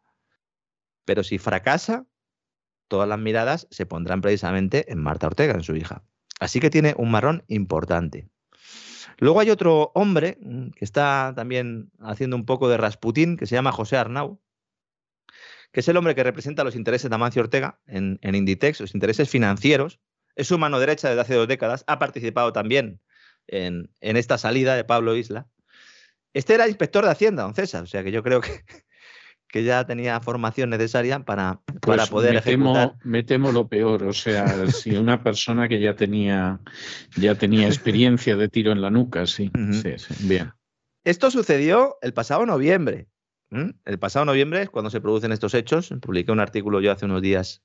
pero 1.04 1.22
si 1.22 1.36
fracasa, 1.36 2.06
todas 2.88 3.06
las 3.06 3.18
miradas 3.18 3.68
se 3.70 3.84
pondrán 3.84 4.22
precisamente 4.22 4.90
en 4.90 5.02
Marta 5.02 5.26
Ortega, 5.26 5.52
en 5.52 5.62
su 5.62 5.76
hija. 5.76 6.04
Así 6.40 6.58
que 6.58 6.70
tiene 6.70 6.94
un 6.96 7.10
marrón 7.10 7.44
importante. 7.48 8.30
Luego 9.18 9.40
hay 9.40 9.50
otro 9.50 9.92
hombre 9.94 10.38
mm, 10.40 10.70
que 10.70 10.84
está 10.84 11.34
también 11.36 11.90
haciendo 12.00 12.34
un 12.34 12.46
poco 12.46 12.66
de 12.68 12.78
Rasputín, 12.78 13.36
que 13.36 13.46
se 13.46 13.56
llama 13.56 13.72
José 13.72 13.98
Arnau, 13.98 14.40
que 15.70 15.80
es 15.80 15.88
el 15.88 15.98
hombre 15.98 16.14
que 16.14 16.24
representa 16.24 16.64
los 16.64 16.76
intereses 16.76 17.10
de 17.10 17.14
Amancio 17.14 17.42
Ortega 17.42 17.78
en, 17.86 18.18
en 18.22 18.34
Inditex, 18.34 18.80
los 18.80 18.94
intereses 18.94 19.28
financieros, 19.28 20.00
es 20.36 20.46
su 20.46 20.58
mano 20.58 20.78
derecha 20.78 21.08
desde 21.08 21.22
hace 21.22 21.34
dos 21.34 21.48
décadas, 21.48 21.84
ha 21.86 21.98
participado 21.98 22.52
también 22.52 23.00
en, 23.48 23.90
en 24.00 24.16
esta 24.16 24.38
salida 24.38 24.76
de 24.76 24.84
Pablo 24.84 25.16
Isla. 25.16 25.46
Este 26.34 26.54
era 26.54 26.68
inspector 26.68 27.04
de 27.04 27.10
Hacienda, 27.10 27.42
don 27.42 27.54
César, 27.54 27.82
o 27.82 27.86
sea 27.86 28.04
que 28.04 28.12
yo 28.12 28.22
creo 28.22 28.40
que, 28.42 28.50
que 29.48 29.64
ya 29.64 29.84
tenía 29.86 30.20
formación 30.20 30.70
necesaria 30.70 31.20
para, 31.20 31.60
para 31.80 32.06
Pues 32.06 32.10
poder 32.10 32.34
me 32.34 32.40
temo, 32.42 32.76
ejecutar. 32.76 32.98
me 33.04 33.22
temo 33.22 33.52
lo 33.52 33.66
peor, 33.68 34.02
o 34.04 34.12
sea, 34.12 34.66
si 34.70 34.94
una 34.96 35.22
persona 35.22 35.68
que 35.68 35.80
ya 35.80 35.96
tenía, 35.96 36.60
ya 37.16 37.34
tenía 37.34 37.66
experiencia 37.66 38.36
de 38.36 38.48
tiro 38.48 38.72
en 38.72 38.82
la 38.82 38.90
nuca, 38.90 39.26
sí, 39.26 39.50
sí, 39.72 39.94
sí, 39.98 40.14
bien. 40.28 40.52
Esto 41.04 41.30
sucedió 41.30 41.96
el 42.02 42.12
pasado 42.12 42.44
noviembre. 42.46 43.06
El 43.84 43.98
pasado 44.00 44.24
noviembre 44.24 44.62
es 44.62 44.70
cuando 44.70 44.90
se 44.90 45.00
producen 45.00 45.30
estos 45.30 45.54
hechos. 45.54 45.94
Publiqué 46.02 46.32
un 46.32 46.40
artículo 46.40 46.80
yo 46.80 46.90
hace 46.90 47.04
unos 47.04 47.22
días 47.22 47.62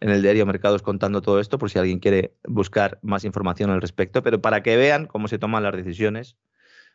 en 0.00 0.10
el 0.10 0.22
diario 0.22 0.46
Mercados 0.46 0.82
contando 0.82 1.22
todo 1.22 1.40
esto, 1.40 1.58
por 1.58 1.70
si 1.70 1.78
alguien 1.78 1.98
quiere 1.98 2.34
buscar 2.46 2.98
más 3.02 3.24
información 3.24 3.70
al 3.70 3.80
respecto, 3.80 4.22
pero 4.22 4.40
para 4.40 4.62
que 4.62 4.76
vean 4.76 5.06
cómo 5.06 5.28
se 5.28 5.38
toman 5.38 5.62
las 5.62 5.74
decisiones 5.74 6.36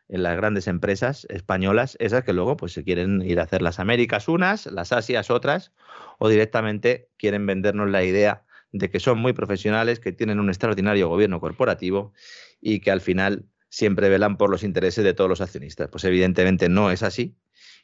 en 0.10 0.24
las 0.24 0.36
grandes 0.36 0.68
empresas 0.68 1.26
españolas, 1.30 1.98
esas 2.00 2.24
que 2.24 2.34
luego 2.34 2.58
pues 2.58 2.74
se 2.74 2.84
quieren 2.84 3.22
ir 3.22 3.40
a 3.40 3.44
hacer 3.44 3.62
las 3.62 3.80
Américas 3.80 4.28
unas, 4.28 4.66
las 4.68 4.92
Asias 4.92 5.30
otras, 5.32 5.72
o 6.20 6.30
directamente 6.30 7.10
quieren 7.18 7.46
vendernos 7.46 7.90
la 7.90 8.04
idea 8.04 8.46
de 8.72 8.90
que 8.90 9.00
son 9.00 9.20
muy 9.20 9.34
profesionales, 9.34 10.00
que 10.00 10.12
tienen 10.12 10.40
un 10.40 10.50
extraordinario 10.50 11.08
gobierno 11.08 11.40
corporativo 11.40 12.14
y 12.60 12.80
que 12.80 12.92
al 12.92 13.02
final 13.02 13.46
siempre 13.70 14.10
velan 14.10 14.38
por 14.38 14.50
los 14.50 14.64
intereses 14.64 15.04
de 15.04 15.14
todos 15.14 15.30
los 15.30 15.42
accionistas. 15.42 15.90
Pues 15.90 16.04
evidentemente 16.04 16.70
no 16.70 16.92
es 16.92 17.04
así. 17.04 17.36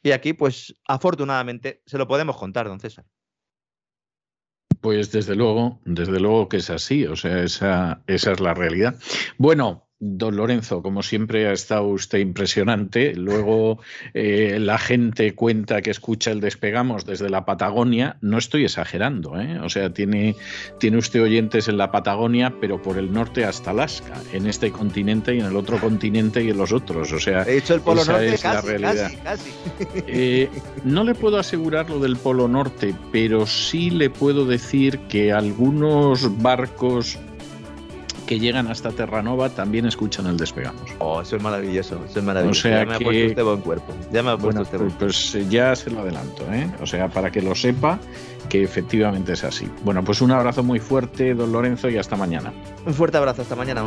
Y 0.02 0.12
aquí, 0.12 0.32
pues 0.32 0.76
afortunadamente, 0.86 1.82
se 1.86 1.98
lo 1.98 2.08
podemos 2.08 2.36
contar, 2.36 2.66
don 2.66 2.80
César. 2.80 3.04
Pues 4.80 5.12
desde 5.12 5.34
luego, 5.34 5.80
desde 5.84 6.20
luego 6.20 6.48
que 6.48 6.58
es 6.58 6.70
así, 6.70 7.06
o 7.06 7.16
sea, 7.16 7.42
esa, 7.42 8.02
esa 8.06 8.32
es 8.32 8.40
la 8.40 8.54
realidad. 8.54 8.96
Bueno, 9.36 9.89
don 10.00 10.36
Lorenzo, 10.36 10.82
como 10.82 11.02
siempre 11.02 11.46
ha 11.46 11.52
estado 11.52 11.84
usted 11.84 12.18
impresionante. 12.18 13.14
Luego 13.14 13.80
eh, 14.14 14.56
la 14.58 14.78
gente 14.78 15.34
cuenta 15.34 15.82
que 15.82 15.90
escucha 15.90 16.30
el 16.30 16.40
despegamos 16.40 17.04
desde 17.04 17.28
la 17.28 17.44
Patagonia. 17.44 18.16
No 18.22 18.38
estoy 18.38 18.64
exagerando, 18.64 19.38
¿eh? 19.38 19.60
O 19.60 19.68
sea, 19.68 19.92
tiene, 19.92 20.36
tiene 20.78 20.96
usted 20.96 21.22
oyentes 21.22 21.68
en 21.68 21.76
la 21.76 21.92
Patagonia, 21.92 22.54
pero 22.60 22.80
por 22.80 22.96
el 22.96 23.12
norte 23.12 23.44
hasta 23.44 23.72
Alaska, 23.72 24.14
en 24.32 24.46
este 24.46 24.72
continente 24.72 25.34
y 25.34 25.40
en 25.40 25.46
el 25.46 25.56
otro 25.56 25.78
continente 25.78 26.42
y 26.42 26.48
en 26.48 26.56
los 26.56 26.72
otros. 26.72 27.12
O 27.12 27.20
sea, 27.20 27.42
He 27.42 27.56
dicho 27.56 27.74
el 27.74 27.82
Polo 27.82 28.00
esa 28.00 28.12
Norte, 28.12 28.34
es 28.34 28.44
la 28.44 28.60
realidad. 28.62 29.12
casi, 29.22 29.50
casi. 29.50 29.50
Eh, 30.12 30.48
no 30.84 31.04
le 31.04 31.14
puedo 31.14 31.38
asegurar 31.38 31.90
lo 31.90 32.00
del 32.00 32.16
Polo 32.16 32.48
Norte, 32.48 32.94
pero 33.12 33.46
sí 33.46 33.90
le 33.90 34.08
puedo 34.08 34.46
decir 34.46 34.98
que 35.08 35.32
algunos 35.32 36.40
barcos 36.42 37.18
que 38.30 38.38
llegan 38.38 38.68
hasta 38.68 38.92
Terranova 38.92 39.48
también 39.50 39.86
escuchan 39.86 40.24
el 40.26 40.36
despegamos. 40.36 40.82
Oh, 41.00 41.20
eso 41.20 41.34
es 41.34 41.42
maravilloso, 41.42 42.00
eso 42.08 42.20
es 42.20 42.24
maravilloso. 42.24 42.60
O 42.60 42.62
sea 42.62 42.84
ya 42.84 42.86
me 42.86 42.96
que- 42.98 43.04
ha 43.04 43.06
puesto 43.08 43.26
usted 43.26 43.42
buen 43.44 43.60
cuerpo. 43.60 43.92
Ya 44.12 44.22
me 44.22 44.30
ha 44.30 44.36
puesto 44.36 44.46
Bueno, 44.46 44.60
usted 44.62 44.78
pues, 44.78 45.32
buen 45.32 45.38
pues, 45.40 45.50
ya 45.50 45.74
se 45.74 45.90
lo 45.90 45.98
adelanto, 45.98 46.44
¿eh? 46.52 46.70
O 46.80 46.86
sea, 46.86 47.08
para 47.08 47.32
que 47.32 47.42
lo 47.42 47.56
sepa 47.56 47.98
que 48.48 48.62
efectivamente 48.62 49.32
es 49.32 49.42
así. 49.42 49.68
Bueno, 49.82 50.04
pues 50.04 50.20
un 50.20 50.30
abrazo 50.30 50.62
muy 50.62 50.78
fuerte, 50.78 51.34
don 51.34 51.50
Lorenzo, 51.50 51.88
y 51.88 51.96
hasta 51.98 52.14
mañana. 52.14 52.52
Un 52.86 52.94
fuerte 52.94 53.16
abrazo, 53.18 53.42
hasta 53.42 53.56
mañana. 53.56 53.82